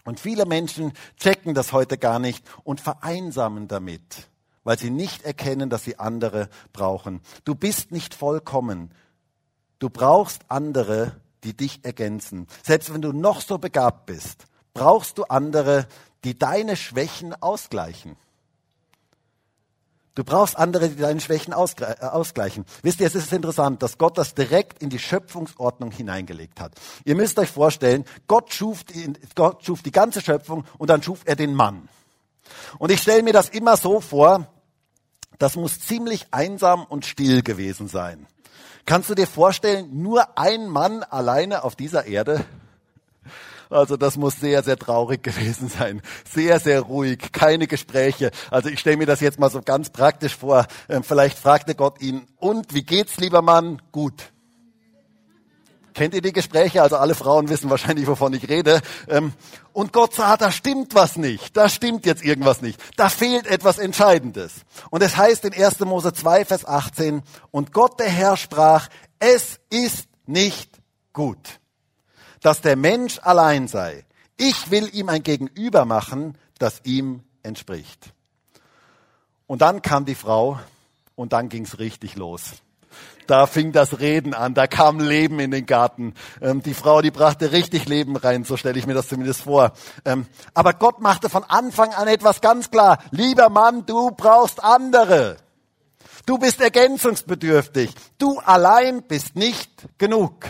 Und 0.04 0.20
viele 0.20 0.46
Menschen 0.46 0.92
checken 1.18 1.54
das 1.54 1.72
heute 1.72 1.98
gar 1.98 2.18
nicht 2.18 2.44
und 2.62 2.80
vereinsamen 2.80 3.66
damit, 3.66 4.28
weil 4.62 4.78
sie 4.78 4.90
nicht 4.90 5.24
erkennen, 5.24 5.68
dass 5.68 5.82
sie 5.82 5.98
andere 5.98 6.48
brauchen. 6.72 7.20
Du 7.44 7.56
bist 7.56 7.90
nicht 7.90 8.14
vollkommen. 8.14 8.92
Du 9.80 9.90
brauchst 9.90 10.42
andere, 10.48 11.20
die 11.42 11.56
dich 11.56 11.84
ergänzen. 11.84 12.46
Selbst 12.64 12.94
wenn 12.94 13.02
du 13.02 13.12
noch 13.12 13.40
so 13.40 13.58
begabt 13.58 14.06
bist, 14.06 14.44
brauchst 14.74 15.18
du 15.18 15.24
andere, 15.24 15.88
die 16.22 16.38
deine 16.38 16.76
Schwächen 16.76 17.34
ausgleichen. 17.42 18.16
Du 20.16 20.24
brauchst 20.24 20.56
andere, 20.56 20.88
die 20.88 20.96
deine 20.96 21.20
Schwächen 21.20 21.52
äh, 21.52 22.06
ausgleichen. 22.06 22.64
Wisst 22.82 23.00
ihr, 23.00 23.06
es 23.06 23.14
ist 23.14 23.32
interessant, 23.34 23.82
dass 23.82 23.98
Gott 23.98 24.16
das 24.16 24.34
direkt 24.34 24.82
in 24.82 24.88
die 24.88 24.98
Schöpfungsordnung 24.98 25.90
hineingelegt 25.90 26.58
hat. 26.58 26.72
Ihr 27.04 27.14
müsst 27.14 27.38
euch 27.38 27.50
vorstellen, 27.50 28.06
Gott 28.26 28.52
schuf 28.52 28.82
die, 28.82 29.12
Gott 29.34 29.62
schuf 29.62 29.82
die 29.82 29.92
ganze 29.92 30.22
Schöpfung 30.22 30.64
und 30.78 30.88
dann 30.88 31.02
schuf 31.02 31.20
er 31.26 31.36
den 31.36 31.54
Mann. 31.54 31.90
Und 32.78 32.90
ich 32.90 33.02
stelle 33.02 33.22
mir 33.22 33.34
das 33.34 33.50
immer 33.50 33.76
so 33.76 34.00
vor, 34.00 34.48
das 35.38 35.54
muss 35.54 35.80
ziemlich 35.80 36.28
einsam 36.30 36.84
und 36.84 37.04
still 37.04 37.42
gewesen 37.42 37.86
sein. 37.86 38.26
Kannst 38.86 39.10
du 39.10 39.14
dir 39.14 39.26
vorstellen, 39.26 40.02
nur 40.02 40.38
ein 40.38 40.66
Mann 40.66 41.02
alleine 41.02 41.62
auf 41.62 41.76
dieser 41.76 42.06
Erde? 42.06 42.42
Also 43.70 43.96
das 43.96 44.16
muss 44.16 44.38
sehr, 44.40 44.62
sehr 44.62 44.76
traurig 44.76 45.22
gewesen 45.22 45.68
sein. 45.68 46.02
Sehr, 46.28 46.60
sehr 46.60 46.82
ruhig, 46.82 47.32
keine 47.32 47.66
Gespräche. 47.66 48.30
Also 48.50 48.68
ich 48.68 48.80
stelle 48.80 48.96
mir 48.96 49.06
das 49.06 49.20
jetzt 49.20 49.38
mal 49.38 49.50
so 49.50 49.62
ganz 49.62 49.90
praktisch 49.90 50.36
vor. 50.36 50.66
Ähm, 50.88 51.02
vielleicht 51.02 51.38
fragte 51.38 51.74
Gott 51.74 52.00
ihn, 52.00 52.26
und 52.36 52.74
wie 52.74 52.82
geht's, 52.82 53.16
lieber 53.18 53.42
Mann? 53.42 53.82
Gut. 53.92 54.32
Kennt 55.94 56.12
ihr 56.12 56.20
die 56.20 56.32
Gespräche? 56.32 56.82
Also 56.82 56.98
alle 56.98 57.14
Frauen 57.14 57.48
wissen 57.48 57.70
wahrscheinlich, 57.70 58.06
wovon 58.06 58.34
ich 58.34 58.50
rede. 58.50 58.82
Ähm, 59.08 59.32
und 59.72 59.94
Gott 59.94 60.14
sah, 60.14 60.36
da 60.36 60.52
stimmt 60.52 60.94
was 60.94 61.16
nicht. 61.16 61.56
Da 61.56 61.70
stimmt 61.70 62.04
jetzt 62.04 62.22
irgendwas 62.22 62.60
nicht. 62.60 62.78
Da 62.96 63.08
fehlt 63.08 63.46
etwas 63.46 63.78
Entscheidendes. 63.78 64.52
Und 64.90 65.02
es 65.02 65.16
heißt 65.16 65.46
in 65.46 65.54
1. 65.54 65.80
Mose 65.80 66.12
2, 66.12 66.44
Vers 66.44 66.66
18, 66.66 67.22
und 67.50 67.72
Gott 67.72 67.98
der 67.98 68.10
Herr 68.10 68.36
sprach, 68.36 68.88
es 69.18 69.58
ist 69.70 70.08
nicht 70.26 70.70
gut 71.14 71.60
dass 72.42 72.60
der 72.60 72.76
Mensch 72.76 73.18
allein 73.22 73.68
sei. 73.68 74.04
Ich 74.36 74.70
will 74.70 74.88
ihm 74.92 75.08
ein 75.08 75.22
Gegenüber 75.22 75.84
machen, 75.84 76.36
das 76.58 76.80
ihm 76.84 77.22
entspricht. 77.42 78.12
Und 79.46 79.62
dann 79.62 79.82
kam 79.82 80.04
die 80.04 80.14
Frau 80.14 80.58
und 81.14 81.32
dann 81.32 81.48
ging's 81.48 81.78
richtig 81.78 82.16
los. 82.16 82.42
Da 83.26 83.46
fing 83.46 83.72
das 83.72 83.98
Reden 83.98 84.34
an, 84.34 84.54
da 84.54 84.66
kam 84.66 85.00
Leben 85.00 85.40
in 85.40 85.50
den 85.50 85.66
Garten. 85.66 86.14
Ähm, 86.40 86.62
die 86.62 86.74
Frau, 86.74 87.02
die 87.02 87.10
brachte 87.10 87.50
richtig 87.50 87.88
Leben 87.88 88.16
rein, 88.16 88.44
so 88.44 88.56
stelle 88.56 88.78
ich 88.78 88.86
mir 88.86 88.94
das 88.94 89.08
zumindest 89.08 89.42
vor. 89.42 89.72
Ähm, 90.04 90.26
aber 90.54 90.74
Gott 90.74 91.00
machte 91.00 91.28
von 91.28 91.42
Anfang 91.42 91.92
an 91.92 92.06
etwas 92.06 92.40
ganz 92.40 92.70
klar. 92.70 92.98
Lieber 93.10 93.48
Mann, 93.48 93.84
du 93.84 94.12
brauchst 94.12 94.62
andere. 94.62 95.38
Du 96.24 96.38
bist 96.38 96.60
ergänzungsbedürftig. 96.60 97.90
Du 98.18 98.38
allein 98.38 99.02
bist 99.02 99.34
nicht 99.34 99.70
genug. 99.98 100.46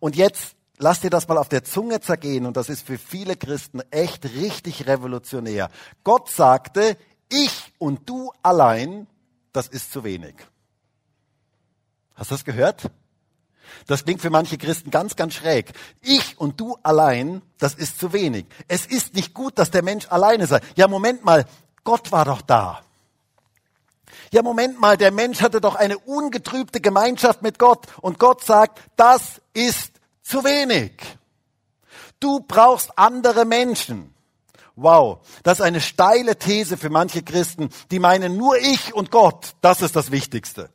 Und 0.00 0.16
jetzt 0.16 0.56
lass 0.78 1.00
dir 1.00 1.10
das 1.10 1.28
mal 1.28 1.38
auf 1.38 1.48
der 1.48 1.62
Zunge 1.62 2.00
zergehen 2.00 2.46
und 2.46 2.56
das 2.56 2.68
ist 2.68 2.86
für 2.86 2.98
viele 2.98 3.36
Christen 3.36 3.80
echt 3.90 4.24
richtig 4.24 4.86
revolutionär. 4.86 5.70
Gott 6.02 6.30
sagte, 6.30 6.96
ich 7.28 7.72
und 7.78 8.08
du 8.08 8.32
allein, 8.42 9.06
das 9.52 9.68
ist 9.68 9.92
zu 9.92 10.02
wenig. 10.02 10.34
Hast 12.14 12.30
du 12.30 12.34
das 12.34 12.44
gehört? 12.44 12.90
Das 13.86 14.04
klingt 14.04 14.20
für 14.20 14.30
manche 14.30 14.58
Christen 14.58 14.90
ganz, 14.90 15.16
ganz 15.16 15.34
schräg. 15.34 15.72
Ich 16.00 16.38
und 16.38 16.60
du 16.60 16.76
allein, 16.82 17.40
das 17.58 17.74
ist 17.74 18.00
zu 18.00 18.12
wenig. 18.12 18.46
Es 18.66 18.86
ist 18.86 19.14
nicht 19.14 19.32
gut, 19.32 19.58
dass 19.58 19.70
der 19.70 19.82
Mensch 19.82 20.08
alleine 20.10 20.46
sei. 20.46 20.60
Ja, 20.74 20.88
Moment 20.88 21.24
mal, 21.24 21.46
Gott 21.84 22.10
war 22.10 22.24
doch 22.24 22.42
da. 22.42 22.80
Ja, 24.32 24.42
Moment 24.42 24.80
mal, 24.80 24.96
der 24.96 25.10
Mensch 25.10 25.40
hatte 25.40 25.60
doch 25.60 25.74
eine 25.74 25.98
ungetrübte 25.98 26.80
Gemeinschaft 26.80 27.42
mit 27.42 27.58
Gott. 27.58 27.86
Und 28.00 28.18
Gott 28.18 28.44
sagt, 28.44 28.80
das 28.96 29.40
ist 29.54 29.92
zu 30.22 30.44
wenig. 30.44 30.92
Du 32.20 32.40
brauchst 32.40 32.96
andere 32.96 33.44
Menschen. 33.44 34.14
Wow, 34.76 35.18
das 35.42 35.58
ist 35.58 35.64
eine 35.64 35.80
steile 35.80 36.38
These 36.38 36.76
für 36.76 36.90
manche 36.90 37.22
Christen, 37.22 37.70
die 37.90 37.98
meinen, 37.98 38.36
nur 38.36 38.56
ich 38.58 38.94
und 38.94 39.10
Gott, 39.10 39.54
das 39.60 39.82
ist 39.82 39.96
das 39.96 40.10
Wichtigste. 40.10 40.70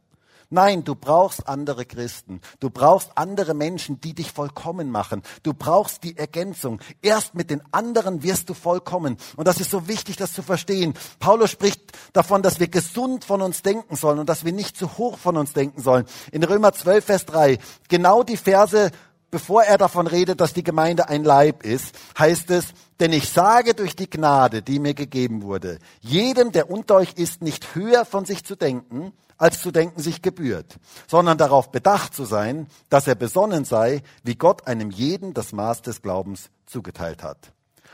Nein, 0.50 0.84
du 0.84 0.96
brauchst 0.96 1.48
andere 1.48 1.86
Christen. 1.86 2.42
Du 2.60 2.70
brauchst 2.70 3.12
andere 3.16 3.54
Menschen, 3.54 4.00
die 4.02 4.14
dich 4.14 4.32
vollkommen 4.32 4.92
machen. 4.92 5.22
Du 5.44 5.54
brauchst 5.54 6.04
die 6.04 6.18
Ergänzung. 6.18 6.80
Erst 7.02 7.36
mit 7.36 7.50
den 7.50 7.62
anderen 7.72 8.24
wirst 8.24 8.50
du 8.50 8.54
vollkommen. 8.54 9.18
Und 9.36 9.48
das 9.48 9.60
ist 9.60 9.72
so 9.72 9.88
wichtig, 9.88 10.18
das 10.18 10.34
zu 10.34 10.44
verstehen. 10.44 10.94
Paulus 11.20 11.52
spricht 11.52 11.92
davon, 12.14 12.42
dass 12.42 12.60
wir 12.60 12.68
gesund 12.68 13.26
von 13.26 13.42
uns 13.42 13.62
denken 13.62 13.96
sollen 13.96 14.20
und 14.20 14.30
dass 14.30 14.46
wir 14.46 14.54
nicht 14.54 14.78
zu 14.78 14.98
hoch 14.98 15.18
von 15.18 15.38
uns 15.38 15.54
denken 15.54 15.82
sollen. 15.82 16.06
In 16.32 16.44
Römer 16.44 16.74
12, 16.74 17.06
Vers 17.06 17.26
3, 17.26 17.58
genau 17.88 18.24
die 18.24 18.38
Verse, 18.38 18.92
bevor 19.32 19.64
er 19.64 19.78
davon 19.78 20.08
redet, 20.08 20.40
dass 20.40 20.54
die 20.54 20.64
Gemeinde 20.64 21.10
ein 21.10 21.24
Leib 21.24 21.64
ist, 21.64 21.96
heißt 22.18 22.52
es, 22.52 22.68
denn 23.00 23.12
ich 23.12 23.30
sage 23.30 23.74
durch 23.74 23.96
die 23.96 24.10
Gnade, 24.10 24.62
die 24.62 24.80
mir 24.80 24.94
gegeben 24.94 25.42
wurde, 25.42 25.80
jedem, 26.00 26.52
der 26.52 26.70
unter 26.70 26.96
euch 26.96 27.14
ist, 27.16 27.42
nicht 27.42 27.76
höher 27.76 28.06
von 28.06 28.24
sich 28.24 28.46
zu 28.46 28.56
denken, 28.56 29.12
als 29.38 29.62
zu 29.62 29.72
denken 29.72 30.02
sich 30.02 30.22
gebührt, 30.22 30.78
sondern 31.08 31.38
darauf 31.38 31.72
bedacht 31.72 32.14
zu 32.14 32.26
sein, 32.26 32.68
dass 32.90 33.08
er 33.08 33.16
besonnen 33.16 33.66
sei, 33.66 34.02
wie 34.24 34.36
Gott 34.36 34.68
einem 34.68 34.92
jeden 34.92 35.34
das 35.34 35.52
Maß 35.52 35.82
des 35.82 36.02
Glaubens 36.02 36.50
zugeteilt 36.66 37.24
hat. 37.24 37.52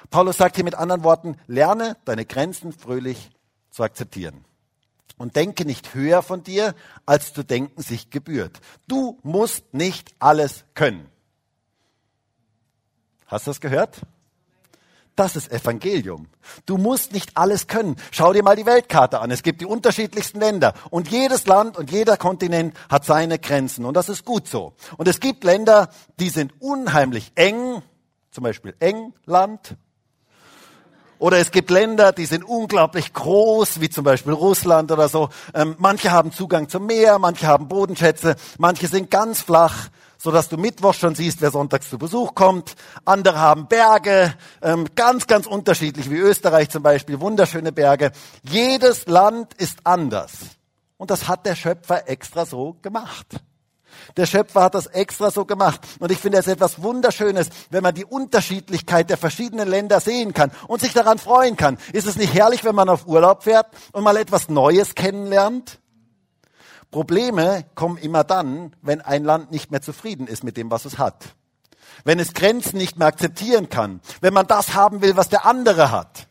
Paulus 0.10 0.38
sagt 0.38 0.56
hier 0.56 0.66
mit 0.66 0.76
anderen 0.76 1.04
Worten, 1.04 1.38
lerne 1.48 1.98
deine 2.06 2.26
Grenzen 2.26 2.74
fröhlich 2.74 3.32
zu 3.70 3.84
akzeptieren. 3.84 4.46
Und 5.18 5.36
denke 5.36 5.66
nicht 5.66 5.94
höher 5.94 6.24
von 6.24 6.44
dir, 6.44 6.74
als 7.06 7.34
zu 7.34 7.44
denken 7.44 7.82
sich 7.82 8.10
gebührt. 8.10 8.60
Du 8.88 9.20
musst 9.22 9.74
nicht 9.74 10.16
alles 10.18 10.66
können. 10.74 11.08
Hast 13.28 13.46
du 13.46 13.52
das 13.52 13.62
gehört? 13.62 14.02
Das 15.16 15.36
ist 15.36 15.52
Evangelium. 15.52 16.28
Du 16.66 16.78
musst 16.78 17.12
nicht 17.12 17.36
alles 17.36 17.68
können. 17.68 17.98
Schau 18.12 18.32
dir 18.32 18.44
mal 18.44 18.56
die 18.56 18.66
Weltkarte 18.66 19.20
an. 19.20 19.30
Es 19.30 19.44
gibt 19.44 19.62
die 19.62 19.66
unterschiedlichsten 19.66 20.40
Länder. 20.40 20.74
Und 20.90 21.10
jedes 21.10 21.46
Land 21.48 21.78
und 21.78 21.92
jeder 21.92 22.16
Kontinent 22.18 22.76
hat 22.90 23.04
seine 23.06 23.38
Grenzen. 23.38 23.86
Und 23.86 23.96
das 23.96 24.10
ist 24.10 24.24
gut 24.24 24.48
so. 24.48 24.74
Und 24.98 25.08
es 25.08 25.20
gibt 25.20 25.44
Länder, 25.44 25.90
die 26.20 26.30
sind 26.30 26.54
unheimlich 26.60 27.34
eng. 27.36 27.82
Zum 28.32 28.44
Beispiel 28.46 28.74
England. 28.80 29.76
Oder 31.20 31.38
es 31.38 31.52
gibt 31.52 31.70
Länder, 31.70 32.14
die 32.14 32.26
sind 32.26 32.44
unglaublich 32.44 33.14
groß, 33.14 33.80
wie 33.80 33.90
zum 33.90 34.04
Beispiel 34.04 34.34
Russland 34.34 34.92
oder 34.92 35.08
so. 35.08 35.30
Ähm, 35.54 35.76
manche 35.78 36.12
haben 36.12 36.32
Zugang 36.32 36.68
zum 36.68 36.88
Meer, 36.88 37.20
manche 37.20 37.46
haben 37.46 37.68
Bodenschätze, 37.68 38.36
manche 38.58 38.88
sind 38.88 39.12
ganz 39.12 39.42
flach 39.42 39.90
so 40.22 40.30
dass 40.30 40.50
du 40.50 40.58
Mittwoch 40.58 40.94
schon 40.94 41.16
siehst, 41.16 41.42
wer 41.42 41.50
sonntags 41.50 41.90
zu 41.90 41.98
Besuch 41.98 42.36
kommt. 42.36 42.76
Andere 43.06 43.40
haben 43.40 43.68
Berge, 43.68 44.36
ähm, 44.62 44.86
ganz, 44.96 45.26
ganz 45.26 45.48
unterschiedlich, 45.48 46.12
wie 46.12 46.18
Österreich 46.18 46.70
zum 46.70 46.84
Beispiel, 46.84 47.20
wunderschöne 47.20 47.72
Berge. 47.72 48.12
Jedes 48.44 49.08
Land 49.08 49.56
ist 49.56 49.80
anders. 49.84 50.32
Und 50.98 51.10
das 51.10 51.28
hat 51.28 51.48
der 51.48 51.56
Schöpfer 51.56 52.08
extra 52.08 52.46
so 52.46 52.78
gemacht. 52.84 53.26
Der 54.16 54.28
Schöpfer 54.28 54.62
hat 54.62 54.76
das 54.76 54.86
extra 54.86 55.32
so 55.32 55.46
gemacht. 55.46 55.82
Und 56.00 56.12
ich 56.12 56.20
finde 56.20 56.38
es 56.38 56.48
etwas 56.48 56.84
Wunderschönes, 56.84 57.50
wenn 57.72 57.82
man 57.82 57.96
die 57.96 58.06
Unterschiedlichkeit 58.06 59.10
der 59.10 59.18
verschiedenen 59.18 59.68
Länder 59.68 60.00
sehen 60.00 60.36
kann 60.36 60.52
und 60.68 60.82
sich 60.82 60.94
daran 60.94 61.18
freuen 61.18 61.58
kann. 61.58 61.80
Ist 61.94 62.06
es 62.06 62.16
nicht 62.16 62.34
herrlich, 62.36 62.64
wenn 62.64 62.76
man 62.76 62.90
auf 62.90 63.08
Urlaub 63.08 63.44
fährt 63.44 63.68
und 63.92 64.04
mal 64.04 64.18
etwas 64.18 64.50
Neues 64.50 64.94
kennenlernt? 64.94 65.80
Probleme 66.92 67.66
kommen 67.74 67.98
immer 67.98 68.24
dann, 68.26 68.76
wenn 68.82 69.02
ein 69.02 69.24
Land 69.24 69.52
nicht 69.52 69.72
mehr 69.72 69.82
zufrieden 69.82 70.28
ist 70.28 70.44
mit 70.44 70.58
dem, 70.58 70.70
was 70.70 70.86
es 70.86 70.98
hat. 70.98 71.36
Wenn 72.04 72.20
es 72.20 72.34
Grenzen 72.34 72.78
nicht 72.78 73.00
mehr 73.00 73.08
akzeptieren 73.08 73.70
kann. 73.70 74.02
Wenn 74.20 74.34
man 74.34 74.48
das 74.48 74.74
haben 74.74 75.02
will, 75.02 75.16
was 75.16 75.30
der 75.30 75.46
andere 75.46 75.92
hat. 75.92 76.28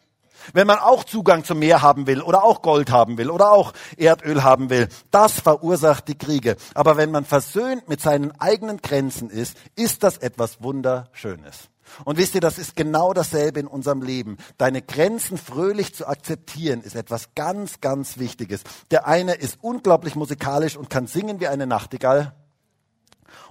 Wenn 0.53 0.67
man 0.67 0.79
auch 0.79 1.05
Zugang 1.05 1.45
zum 1.45 1.59
Meer 1.59 1.83
haben 1.83 2.07
will 2.07 2.23
oder 2.23 2.45
auch 2.45 2.63
Gold 2.63 2.91
haben 2.91 3.19
will 3.19 3.31
oder 3.31 3.53
auch 3.53 3.73
Erdöl 3.97 4.43
haben 4.43 4.71
will. 4.71 4.89
Das 5.11 5.41
verursacht 5.41 6.09
die 6.09 6.19
Kriege. 6.19 6.57
Aber 6.75 6.97
wenn 6.97 7.11
man 7.11 7.25
versöhnt 7.25 7.89
mit 7.89 8.01
seinen 8.01 8.39
eigenen 8.41 8.79
Grenzen 8.79 9.31
ist, 9.31 9.57
ist 9.77 10.03
das 10.03 10.19
etwas 10.19 10.63
Wunderschönes. 10.63 11.69
Und 12.05 12.19
wisst 12.19 12.35
ihr, 12.35 12.41
das 12.41 12.59
ist 12.59 12.77
genau 12.77 13.13
dasselbe 13.13 13.61
in 13.61 13.67
unserem 13.67 14.03
Leben. 14.03 14.39
Deine 14.59 14.83
Grenzen 14.83 15.39
fröhlich 15.39 15.95
zu 15.95 16.07
akzeptieren 16.07 16.83
ist 16.83 16.97
etwas 16.97 17.35
ganz, 17.35 17.81
ganz 17.81 18.19
Wichtiges. 18.19 18.63
Der 18.91 19.07
eine 19.07 19.35
ist 19.35 19.59
unglaublich 19.61 20.15
musikalisch 20.15 20.77
und 20.77 20.91
kann 20.91 21.07
singen 21.07 21.41
wie 21.41 21.49
eine 21.49 21.67
Nachtigall 21.67 22.35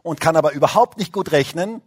und 0.03 0.19
kann 0.19 0.35
aber 0.35 0.53
überhaupt 0.53 0.97
nicht 0.97 1.13
gut 1.13 1.31
rechnen. 1.31 1.81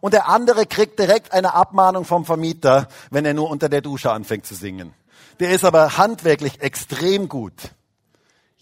Und 0.00 0.14
der 0.14 0.28
andere 0.28 0.66
kriegt 0.66 0.98
direkt 0.98 1.32
eine 1.32 1.54
Abmahnung 1.54 2.04
vom 2.04 2.24
Vermieter, 2.24 2.88
wenn 3.10 3.24
er 3.24 3.34
nur 3.34 3.50
unter 3.50 3.68
der 3.68 3.80
Dusche 3.80 4.12
anfängt 4.12 4.46
zu 4.46 4.54
singen. 4.54 4.94
Der 5.40 5.50
ist 5.50 5.64
aber 5.64 5.96
handwerklich 5.98 6.60
extrem 6.60 7.28
gut. 7.28 7.54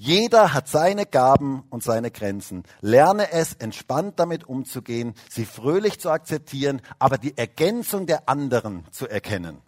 Jeder 0.05 0.53
hat 0.53 0.67
seine 0.67 1.07
Gaben 1.07 1.63
und 1.71 1.85
seine 1.85 2.11
Grenzen. 2.11 2.65
Lerne 2.81 3.31
es, 3.31 3.53
entspannt 3.53 4.19
damit 4.19 4.43
umzugehen, 4.43 5.15
sie 5.31 5.45
fröhlich 5.45 6.01
zu 6.01 6.11
akzeptieren, 6.11 6.83
aber 6.99 7.19
die 7.19 7.39
Ergänzung 7.39 8.09
der 8.09 8.29
anderen 8.29 8.85
zu 8.91 9.07
erkennen. 9.07 9.59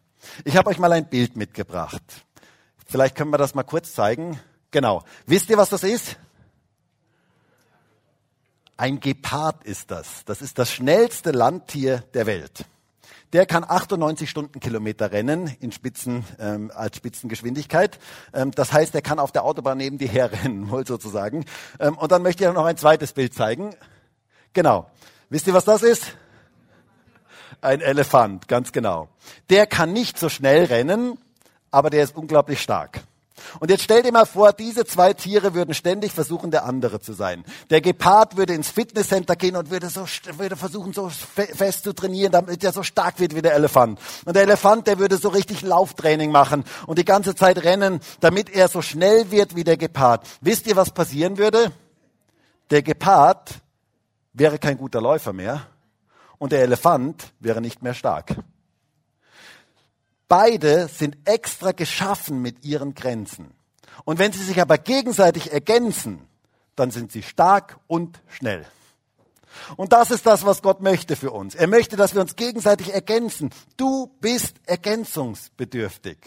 Ich 0.45 0.57
habe 0.57 0.71
euch 0.71 0.79
mal 0.81 0.91
ein 0.91 1.09
Bild 1.09 1.37
mitgebracht. 1.37 2.03
Vielleicht 2.85 3.15
können 3.15 3.31
wir 3.31 3.39
das 3.39 3.55
mal 3.55 3.63
kurz 3.63 3.95
zeigen. 3.95 4.41
Genau. 4.73 5.05
Wisst 5.25 5.51
ihr, 5.51 5.57
was 5.57 5.71
das 5.71 5.85
ist? 5.85 6.17
Ein 8.77 8.99
Gepard 8.99 9.63
ist 9.63 9.93
das. 9.93 10.25
Das 10.25 10.43
ist 10.43 10.59
das 10.59 10.73
schnellste 10.73 11.31
Landtier 11.31 11.99
der 12.13 12.27
Welt 12.27 12.65
der 13.35 13.47
kann 13.47 13.65
98 13.65 14.31
Stundenkilometer 14.31 15.11
rennen 15.11 15.55
in 15.59 15.73
Spitzen, 15.73 16.25
ähm, 16.39 16.71
als 16.73 16.97
Spitzengeschwindigkeit. 16.97 17.99
Ähm, 18.33 18.53
das 18.53 18.73
heißt, 18.73 18.95
er 18.95 19.03
kann 19.03 19.19
auf 19.19 19.33
der 19.33 19.45
Autobahn 19.45 19.77
neben 19.77 19.99
dir 19.99 20.09
herrennen, 20.09 20.71
wohl 20.71 20.87
sozusagen. 20.87 21.45
Ähm, 21.81 21.99
und 21.99 22.13
dann 22.13 22.23
möchte 22.23 22.45
ich 22.45 22.53
noch 22.53 22.65
ein 22.65 22.77
zweites 22.77 23.13
Bild 23.13 23.35
zeigen. 23.35 23.75
Genau. 24.53 24.89
Wisst 25.31 25.49
ihr, 25.49 25.53
was 25.53 25.65
das 25.65 25.83
ist? 25.83 26.17
Ein 27.61 27.81
Elefant, 27.81 28.47
ganz 28.47 28.71
genau. 28.71 29.09
Der 29.51 29.67
kann 29.67 29.93
nicht 29.93 30.17
so 30.17 30.29
schnell 30.29 30.67
rennen, 30.67 31.19
aber 31.73 31.91
der 31.91 32.05
ist 32.05 32.17
unglaublich 32.17 32.63
stark. 32.63 33.03
Und 33.59 33.71
jetzt 33.71 33.83
stell 33.83 34.03
dir 34.03 34.13
mal 34.13 34.27
vor, 34.27 34.53
diese 34.53 34.85
zwei 34.85 35.13
Tiere 35.13 35.55
würden 35.55 35.75
ständig 35.75 36.13
versuchen, 36.13 36.51
der 36.51 36.65
andere 36.65 37.01
zu 37.01 37.13
sein. 37.13 37.45
Der 37.71 37.81
Gepard 37.81 38.37
würde 38.37 38.55
ins 38.55 38.71
Fitnesscenter 38.71 39.35
gehen 39.37 39.57
und 39.57 39.71
würde, 39.71 39.89
so, 39.89 40.07
würde 40.37 40.57
versuchen, 40.57 40.93
so 40.93 41.09
fest 41.09 41.85
zu 41.85 41.93
trainieren, 41.95 42.33
damit 42.33 42.63
er 42.63 42.73
so 42.73 42.83
stark 42.83 43.19
wird 43.19 43.35
wie 43.35 43.43
der 43.43 43.55
Elefant. 43.55 43.99
Und 44.25 44.37
der 44.37 44.45
Elefant, 44.45 44.87
der 44.87 44.99
würde 44.99 45.17
so 45.17 45.29
richtig 45.29 45.63
Lauftraining 45.63 46.31
machen 46.31 46.65
und 46.87 46.99
die 46.99 47.05
ganze 47.05 47.35
Zeit 47.35 47.65
rennen, 47.65 48.01
damit 48.21 48.51
er 48.51 48.69
so 48.69 48.83
schnell 48.83 49.31
wird 49.31 49.57
wie 49.57 49.65
der 49.65 49.77
Gepard. 49.77 50.27
Wisst 50.41 50.67
ihr, 50.67 50.77
was 50.77 50.93
passieren 50.93 51.37
würde? 51.37 51.73
Der 52.71 52.83
Gepard 52.83 53.51
wäre 54.33 54.59
kein 54.59 54.79
guter 54.79 55.01
Läufer 55.01 55.33
mehr 55.33 55.67
und 56.39 56.53
der 56.53 56.63
Elefant 56.63 57.33
wäre 57.41 57.61
nicht 57.61 57.83
mehr 57.83 57.95
stark. 57.95 58.37
Beide 60.29 60.89
sind 60.89 61.17
extra 61.25 61.73
geschaffen 61.73 62.41
mit 62.41 62.65
ihren 62.65 62.95
Grenzen. 62.95 63.53
Und 64.05 64.19
wenn 64.19 64.33
sie 64.33 64.43
sich 64.43 64.61
aber 64.61 64.79
gegenseitig 64.79 65.53
ergänzen, 65.53 66.27
dann 66.77 66.91
sind 66.91 67.13
sie 67.13 67.23
stark 67.23 67.79
und 67.87 68.21
schnell. 68.29 68.67
Und 69.77 69.93
das 69.93 70.11
ist 70.11 70.27
das, 70.27 70.45
was 70.45 70.63
Gott 70.63 70.81
möchte 70.81 71.17
für 71.17 71.31
uns. 71.31 71.55
Er 71.55 71.69
möchte, 71.69 71.97
dass 71.97 72.15
wir 72.15 72.21
uns 72.21 72.37
gegenseitig 72.37 72.93
ergänzen. 72.93 73.51
Du 73.77 74.11
bist 74.21 74.57
ergänzungsbedürftig. 74.67 76.19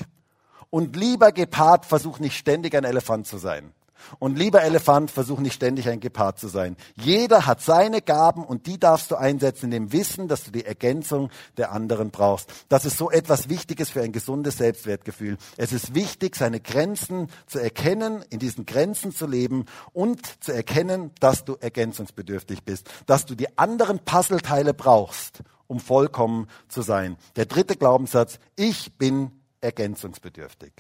Und 0.70 0.96
lieber 0.96 1.32
Gepard, 1.32 1.86
versuch 1.86 2.20
nicht 2.20 2.38
ständig 2.38 2.76
ein 2.76 2.84
Elefant 2.84 3.28
zu 3.28 3.38
sein. 3.38 3.74
Und 4.20 4.38
lieber 4.38 4.64
Elefant, 4.64 5.12
versuch 5.12 5.40
nicht 5.40 5.54
ständig 5.54 5.90
ein 5.90 6.00
Gepard 6.00 6.40
zu 6.40 6.48
sein. 6.48 6.76
Jeder 6.96 7.46
hat 7.46 7.62
seine 7.62 8.02
Gaben 8.02 8.44
und 8.44 8.68
die 8.68 8.80
darfst 8.80 9.12
du 9.12 9.16
einsetzen 9.16 9.66
in 9.66 9.72
dem 9.72 9.92
Wissen, 9.92 10.28
dass 10.28 10.44
du 10.44 10.52
die 10.52 10.66
Ergänzung 10.66 11.30
der 11.58 11.72
anderen 11.72 12.12
brauchst. 12.12 12.52
Das 12.70 12.86
ist 12.86 12.98
so 12.98 13.12
etwas 13.12 13.50
Wichtiges 13.50 13.90
für 13.90 14.02
ein 14.02 14.12
gesundes 14.12 14.58
Selbstwertgefühl. 14.58 15.38
Es 15.58 15.72
ist 15.72 15.94
wichtig, 15.96 16.36
seine 16.36 16.60
Grenzen 16.60 17.30
zu 17.48 17.60
erkennen, 17.60 18.24
in 18.30 18.40
diesen 18.40 18.66
Grenzen 18.66 19.12
zu 19.12 19.28
leben 19.28 19.66
und 19.94 20.22
zu 20.44 20.52
erkennen, 20.52 21.12
dass 21.20 21.46
du 21.46 21.56
ergänzungsbedürftig 21.60 22.64
bist, 22.64 22.90
dass 23.06 23.26
du 23.26 23.36
die 23.36 23.58
anderen 23.58 24.00
Puzzleteile 24.00 24.74
brauchst, 24.74 25.42
um 25.68 25.80
vollkommen 25.80 26.48
zu 26.68 26.82
sein. 26.82 27.18
Der 27.36 27.46
dritte 27.46 27.76
Glaubenssatz, 27.76 28.40
ich 28.56 28.98
bin 28.98 29.32
ergänzungsbedürftig. 29.62 30.74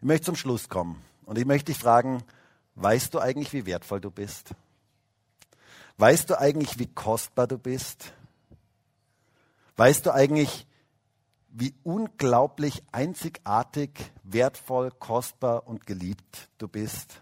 Ich 0.00 0.06
möchte 0.06 0.26
zum 0.26 0.36
Schluss 0.36 0.68
kommen. 0.68 1.02
Und 1.28 1.36
ich 1.36 1.44
möchte 1.44 1.72
dich 1.72 1.78
fragen, 1.78 2.24
weißt 2.76 3.12
du 3.12 3.18
eigentlich, 3.18 3.52
wie 3.52 3.66
wertvoll 3.66 4.00
du 4.00 4.10
bist? 4.10 4.52
Weißt 5.98 6.30
du 6.30 6.40
eigentlich, 6.40 6.78
wie 6.78 6.86
kostbar 6.86 7.46
du 7.46 7.58
bist? 7.58 8.14
Weißt 9.76 10.06
du 10.06 10.14
eigentlich, 10.14 10.66
wie 11.50 11.74
unglaublich 11.82 12.82
einzigartig, 12.92 14.10
wertvoll, 14.22 14.90
kostbar 14.90 15.68
und 15.68 15.86
geliebt 15.86 16.48
du 16.56 16.66
bist? 16.66 17.20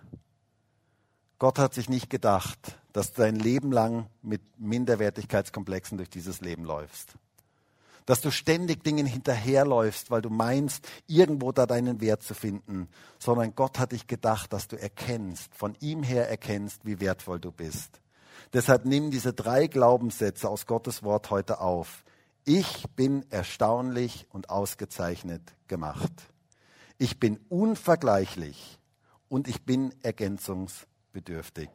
Gott 1.41 1.59
hat 1.59 1.75
sich 1.75 1.89
nicht 1.89 2.09
gedacht, 2.09 2.79
dass 2.93 3.13
du 3.13 3.23
dein 3.23 3.35
Leben 3.35 3.73
lang 3.73 4.09
mit 4.23 4.41
Minderwertigkeitskomplexen 4.57 5.99
durch 5.99 6.11
dieses 6.11 6.41
Leben 6.41 6.65
läufst 6.65 7.17
dass 8.07 8.21
du 8.21 8.31
ständig 8.31 8.85
Dingen 8.85 9.05
hinterherläufst, 9.05 10.11
weil 10.11 10.23
du 10.23 10.31
meinst, 10.31 10.89
irgendwo 11.07 11.53
da 11.53 11.67
deinen 11.67 12.01
Wert 12.01 12.23
zu 12.23 12.35
finden, 12.35 12.89
sondern 13.19 13.55
Gott 13.55 13.79
hat 13.79 13.93
dich 13.93 14.07
gedacht, 14.07 14.53
dass 14.53 14.69
du 14.69 14.81
erkennst, 14.81 15.55
von 15.55 15.77
ihm 15.81 16.03
her 16.03 16.31
erkennst, 16.31 16.87
wie 16.87 17.01
wertvoll 17.01 17.41
du 17.41 17.51
bist. 17.51 18.01
Deshalb 18.53 18.85
nimm 18.85 19.11
diese 19.11 19.33
drei 19.33 19.67
Glaubenssätze 19.67 20.49
aus 20.49 20.67
Gottes 20.67 21.03
Wort 21.03 21.31
heute 21.31 21.61
auf. 21.61 22.05
Ich 22.45 22.85
bin 22.95 23.27
erstaunlich 23.31 24.27
und 24.31 24.51
ausgezeichnet 24.51 25.43
gemacht. 25.67 26.13
Ich 26.97 27.19
bin 27.19 27.41
unvergleichlich 27.49 28.79
und 29.29 29.49
ich 29.49 29.65
bin 29.65 29.93
ergänzungsbedürftig. 30.03 31.69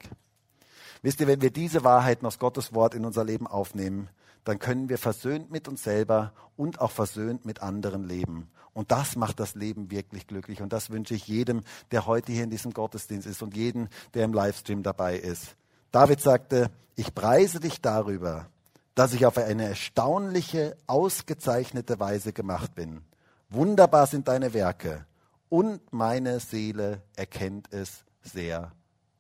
Wisst 1.02 1.20
ihr, 1.20 1.28
wenn 1.28 1.42
wir 1.42 1.52
diese 1.52 1.84
Wahrheiten 1.84 2.26
aus 2.26 2.40
Gottes 2.40 2.74
Wort 2.74 2.96
in 2.96 3.06
unser 3.06 3.26
Leben 3.26 3.48
aufnehmen, 3.48 4.10
dann 4.44 4.60
können 4.60 4.90
wir 4.90 4.98
versöhnt 4.98 5.52
mit 5.52 5.68
uns 5.68 5.84
selber 5.84 6.34
und 6.58 6.82
auch 6.82 6.92
versöhnt 6.92 7.46
mit 7.46 7.62
anderen 7.62 8.08
leben. 8.08 8.50
Und 8.74 8.92
das 8.92 9.16
macht 9.16 9.40
das 9.40 9.56
Leben 9.56 9.92
wirklich 9.92 10.28
glücklich. 10.28 10.62
Und 10.62 10.72
das 10.74 10.90
wünsche 10.90 11.14
ich 11.14 11.28
jedem, 11.28 11.62
der 11.92 12.06
heute 12.06 12.32
hier 12.32 12.44
in 12.44 12.50
diesem 12.50 12.74
Gottesdienst 12.74 13.28
ist 13.28 13.42
und 13.42 13.56
jedem, 13.56 13.90
der 14.14 14.26
im 14.26 14.34
Livestream 14.34 14.82
dabei 14.82 15.18
ist. 15.18 15.56
David 15.92 16.22
sagte, 16.22 16.72
ich 16.96 17.14
preise 17.14 17.60
dich 17.60 17.82
darüber, 17.82 18.48
dass 18.96 19.14
ich 19.14 19.26
auf 19.26 19.38
eine 19.38 19.66
erstaunliche, 19.66 20.78
ausgezeichnete 20.88 22.00
Weise 22.00 22.34
gemacht 22.34 22.76
bin. 22.76 23.02
Wunderbar 23.50 24.08
sind 24.08 24.28
deine 24.28 24.54
Werke 24.54 25.06
und 25.50 25.82
meine 25.92 26.40
Seele 26.40 27.02
erkennt 27.16 27.74
es 27.74 28.06
sehr 28.22 28.72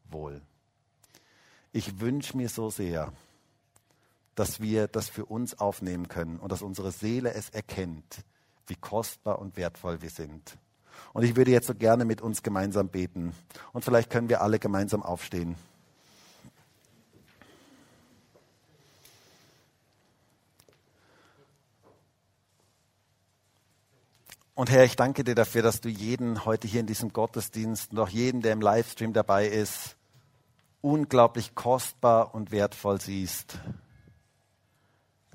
wohl. 0.09 0.41
Ich 1.73 1.99
wünsche 1.99 2.37
mir 2.37 2.49
so 2.49 2.69
sehr, 2.69 3.11
dass 4.35 4.59
wir 4.61 4.87
das 4.87 5.09
für 5.09 5.25
uns 5.25 5.59
aufnehmen 5.59 6.07
können 6.07 6.39
und 6.39 6.51
dass 6.51 6.61
unsere 6.61 6.91
Seele 6.91 7.33
es 7.33 7.49
erkennt, 7.49 8.23
wie 8.67 8.75
kostbar 8.75 9.39
und 9.39 9.57
wertvoll 9.57 10.01
wir 10.01 10.09
sind. 10.09 10.57
Und 11.13 11.23
ich 11.23 11.35
würde 11.35 11.51
jetzt 11.51 11.67
so 11.67 11.75
gerne 11.75 12.05
mit 12.05 12.21
uns 12.21 12.43
gemeinsam 12.43 12.89
beten. 12.89 13.33
Und 13.73 13.83
vielleicht 13.83 14.09
können 14.09 14.29
wir 14.29 14.41
alle 14.41 14.59
gemeinsam 14.59 15.03
aufstehen. 15.03 15.55
Und 24.53 24.69
Herr, 24.69 24.83
ich 24.83 24.95
danke 24.95 25.23
dir 25.23 25.33
dafür, 25.33 25.63
dass 25.63 25.81
du 25.81 25.89
jeden 25.89 26.45
heute 26.45 26.67
hier 26.67 26.81
in 26.81 26.85
diesem 26.85 27.11
Gottesdienst 27.13 27.91
und 27.91 27.99
auch 27.99 28.09
jeden, 28.09 28.41
der 28.41 28.53
im 28.53 28.61
Livestream 28.61 29.11
dabei 29.11 29.47
ist, 29.47 29.95
unglaublich 30.81 31.55
kostbar 31.55 32.35
und 32.35 32.51
wertvoll 32.51 33.01
siehst 33.01 33.57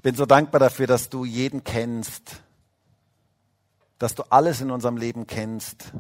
bin 0.07 0.15
so 0.15 0.25
dankbar 0.25 0.61
dafür, 0.61 0.87
dass 0.87 1.09
du 1.09 1.25
jeden 1.25 1.65
kennst, 1.65 2.41
dass 3.99 4.15
du 4.15 4.23
alles 4.31 4.61
in 4.61 4.71
unserem 4.71 4.97
Leben 4.97 5.27
kennst 5.27 5.93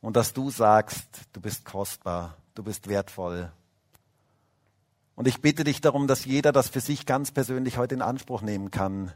und 0.00 0.16
dass 0.16 0.32
du 0.32 0.50
sagst, 0.50 1.06
du 1.32 1.40
bist 1.40 1.64
kostbar, 1.64 2.36
du 2.56 2.64
bist 2.64 2.88
wertvoll. 2.88 3.52
Und 5.14 5.28
ich 5.28 5.40
bitte 5.40 5.62
dich 5.62 5.80
darum, 5.80 6.08
dass 6.08 6.24
jeder 6.24 6.50
das 6.50 6.68
für 6.68 6.80
sich 6.80 7.06
ganz 7.06 7.30
persönlich 7.30 7.78
heute 7.78 7.94
in 7.94 8.02
Anspruch 8.02 8.42
nehmen 8.42 8.72
kann, 8.72 9.12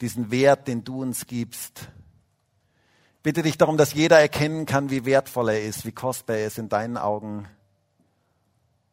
diesen 0.00 0.32
Wert, 0.32 0.66
den 0.66 0.82
du 0.82 1.02
uns 1.02 1.28
gibst. 1.28 1.88
Bitte 3.22 3.42
dich 3.42 3.58
darum, 3.58 3.76
dass 3.76 3.94
jeder 3.94 4.18
erkennen 4.18 4.66
kann, 4.66 4.90
wie 4.90 5.04
wertvoll 5.04 5.50
er 5.50 5.62
ist, 5.62 5.86
wie 5.86 5.92
kostbar 5.92 6.38
er 6.38 6.48
ist 6.48 6.58
in 6.58 6.68
deinen 6.68 6.96
Augen. 6.96 7.46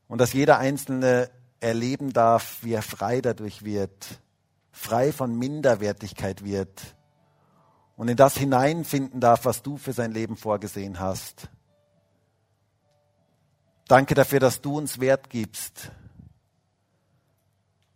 Und 0.08 0.22
dass 0.22 0.34
jeder 0.34 0.60
Einzelne 0.60 1.32
erleben 1.60 2.14
darf, 2.14 2.58
wie 2.62 2.74
er 2.74 2.82
frei 2.82 3.22
dadurch 3.22 3.64
wird, 3.64 4.20
frei 4.72 5.12
von 5.12 5.38
Minderwertigkeit 5.38 6.44
wird 6.44 6.96
und 7.96 8.08
in 8.08 8.18
das 8.18 8.38
hineinfinden 8.38 9.20
darf, 9.20 9.46
was 9.46 9.62
du 9.62 9.78
für 9.78 9.94
sein 9.94 10.12
Leben 10.12 10.38
vorgesehen 10.38 11.00
hast. 11.00 11.50
Danke 13.88 14.14
dafür, 14.16 14.40
dass 14.40 14.62
du 14.62 14.78
uns 14.78 15.00
Wert 15.00 15.30
gibst. 15.30 15.92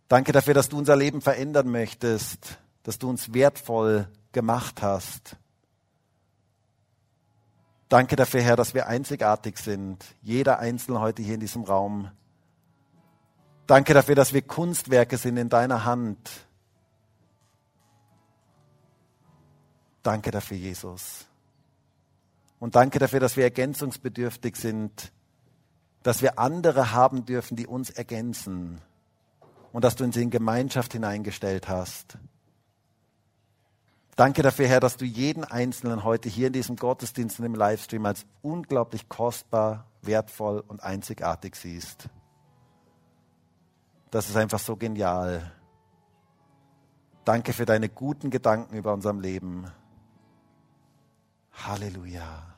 Danke 0.08 0.32
dafür, 0.32 0.52
dass 0.52 0.68
du 0.68 0.76
unser 0.76 0.96
Leben 0.96 1.20
verändern 1.20 1.70
möchtest, 1.70 2.58
dass 2.82 2.98
du 2.98 3.08
uns 3.08 3.32
wertvoll 3.32 4.08
gemacht 4.32 4.82
hast. 4.82 5.36
Danke 7.88 8.16
dafür, 8.16 8.42
Herr, 8.42 8.56
dass 8.56 8.74
wir 8.74 8.88
einzigartig 8.88 9.56
sind, 9.56 10.04
jeder 10.20 10.58
Einzelne 10.58 11.00
heute 11.00 11.22
hier 11.22 11.34
in 11.34 11.40
diesem 11.40 11.62
Raum. 11.62 12.10
Danke 13.66 13.94
dafür, 13.94 14.14
dass 14.14 14.32
wir 14.32 14.42
Kunstwerke 14.42 15.16
sind 15.16 15.36
in 15.36 15.48
deiner 15.48 15.84
Hand. 15.84 16.30
Danke 20.02 20.30
dafür, 20.30 20.58
Jesus. 20.58 21.26
Und 22.60 22.76
danke 22.76 22.98
dafür, 22.98 23.20
dass 23.20 23.36
wir 23.36 23.44
ergänzungsbedürftig 23.44 24.56
sind, 24.56 25.12
dass 26.02 26.20
wir 26.20 26.38
andere 26.38 26.92
haben 26.92 27.24
dürfen, 27.24 27.56
die 27.56 27.66
uns 27.66 27.88
ergänzen 27.88 28.80
und 29.72 29.82
dass 29.82 29.96
du 29.96 30.04
uns 30.04 30.16
in 30.16 30.30
Gemeinschaft 30.30 30.92
hineingestellt 30.92 31.68
hast. 31.68 32.18
Danke 34.14 34.42
dafür, 34.42 34.68
Herr, 34.68 34.80
dass 34.80 34.96
du 34.96 35.04
jeden 35.04 35.42
Einzelnen 35.42 36.04
heute 36.04 36.28
hier 36.28 36.46
in 36.48 36.52
diesem 36.52 36.76
Gottesdienst 36.76 37.40
und 37.40 37.46
im 37.46 37.54
Livestream 37.54 38.06
als 38.06 38.26
unglaublich 38.42 39.08
kostbar, 39.08 39.86
wertvoll 40.02 40.62
und 40.68 40.82
einzigartig 40.82 41.56
siehst. 41.56 42.08
Das 44.14 44.28
ist 44.28 44.36
einfach 44.36 44.60
so 44.60 44.76
genial. 44.76 45.50
Danke 47.24 47.52
für 47.52 47.64
deine 47.64 47.88
guten 47.88 48.30
Gedanken 48.30 48.76
über 48.76 48.92
unserem 48.92 49.18
Leben. 49.18 49.66
Halleluja. 51.50 52.54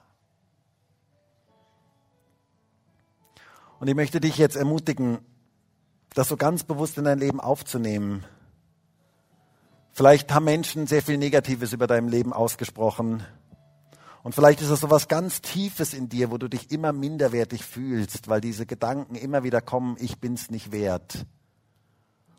Und 3.81 3.89
ich 3.89 3.95
möchte 3.95 4.21
dich 4.21 4.37
jetzt 4.37 4.57
ermutigen, 4.57 5.21
das 6.13 6.29
so 6.29 6.37
ganz 6.37 6.63
bewusst 6.63 6.99
in 6.99 7.05
dein 7.05 7.21
Leben 7.21 7.41
aufzunehmen. 7.41 8.27
Vielleicht 9.93 10.35
haben 10.35 10.45
Menschen 10.45 10.87
sehr 10.87 11.01
viel 11.01 11.17
Negatives 11.17 11.73
über 11.73 11.87
dein 11.87 12.09
Leben 12.09 12.35
ausgesprochen. 12.35 13.25
Und 14.23 14.35
vielleicht 14.35 14.61
ist 14.61 14.69
es 14.69 14.81
so 14.81 14.91
was 14.91 15.09
ganz 15.09 15.41
Tiefes 15.41 15.95
in 15.95 16.11
dir, 16.11 16.31
wo 16.31 16.37
du 16.37 16.49
dich 16.49 16.71
immer 16.71 16.93
minderwertig 16.93 17.65
fühlst, 17.65 18.29
weil 18.29 18.43
diese 18.43 18.67
Gedanken 18.67 19.15
immer 19.15 19.43
wieder 19.43 19.63
kommen, 19.63 19.97
ich 19.99 20.19
bin's 20.21 20.51
nicht 20.51 20.71
wert. 20.71 21.25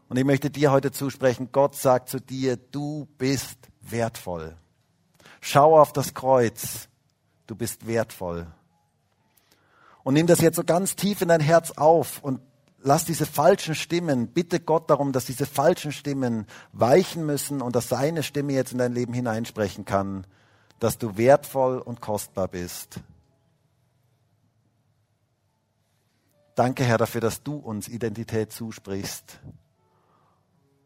Und 0.09 0.17
ich 0.17 0.25
möchte 0.25 0.49
dir 0.49 0.71
heute 0.71 0.91
zusprechen, 0.91 1.49
Gott 1.51 1.75
sagt 1.75 2.09
zu 2.09 2.19
dir, 2.19 2.55
du 2.57 3.07
bist 3.17 3.57
wertvoll. 3.81 4.55
Schau 5.41 5.79
auf 5.79 5.91
das 5.93 6.13
Kreuz, 6.13 6.87
du 7.45 7.55
bist 7.55 7.87
wertvoll. 7.87 8.47
Und 10.03 10.13
nimm 10.13 10.27
das 10.27 10.39
jetzt 10.39 10.55
so 10.55 10.63
ganz 10.63 10.95
tief 10.95 11.21
in 11.21 11.27
dein 11.27 11.41
Herz 11.41 11.71
auf 11.71 12.23
und 12.23 12.39
lass 12.79 13.03
diese 13.03 13.25
falschen 13.25 13.75
Stimmen, 13.75 14.29
bitte 14.29 14.61
Gott 14.61 14.89
darum, 14.89 15.11
dass 15.11 15.25
diese 15.25 15.45
falschen 15.45 15.91
Stimmen 15.91 16.45
weichen 16.71 17.25
müssen 17.25 17.61
und 17.61 17.75
dass 17.75 17.89
seine 17.89 18.23
Stimme 18.23 18.53
jetzt 18.53 18.71
in 18.71 18.77
dein 18.77 18.93
Leben 18.93 19.13
hineinsprechen 19.13 19.83
kann, 19.83 20.25
dass 20.79 20.97
du 20.97 21.17
wertvoll 21.17 21.79
und 21.79 21.99
kostbar 21.99 22.47
bist. 22.47 23.01
Danke, 26.55 26.85
Herr, 26.85 26.97
dafür, 26.97 27.21
dass 27.21 27.43
du 27.43 27.57
uns 27.57 27.87
Identität 27.87 28.53
zusprichst. 28.53 29.39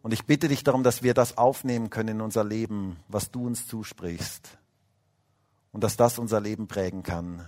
Und 0.02 0.14
ich 0.14 0.26
bitte 0.26 0.48
dich 0.48 0.64
darum, 0.64 0.84
dass 0.84 1.04
wir 1.04 1.14
das 1.14 1.38
aufnehmen 1.38 1.90
können 1.90 2.10
in 2.10 2.22
unser 2.22 2.44
Leben, 2.44 2.98
was 3.08 3.32
du 3.32 3.46
uns 3.46 3.68
zusprichst. 3.68 4.58
Und 5.72 5.84
dass 5.84 5.96
das 5.96 6.18
unser 6.18 6.42
Leben 6.42 6.68
prägen 6.68 7.04
kann. 7.04 7.46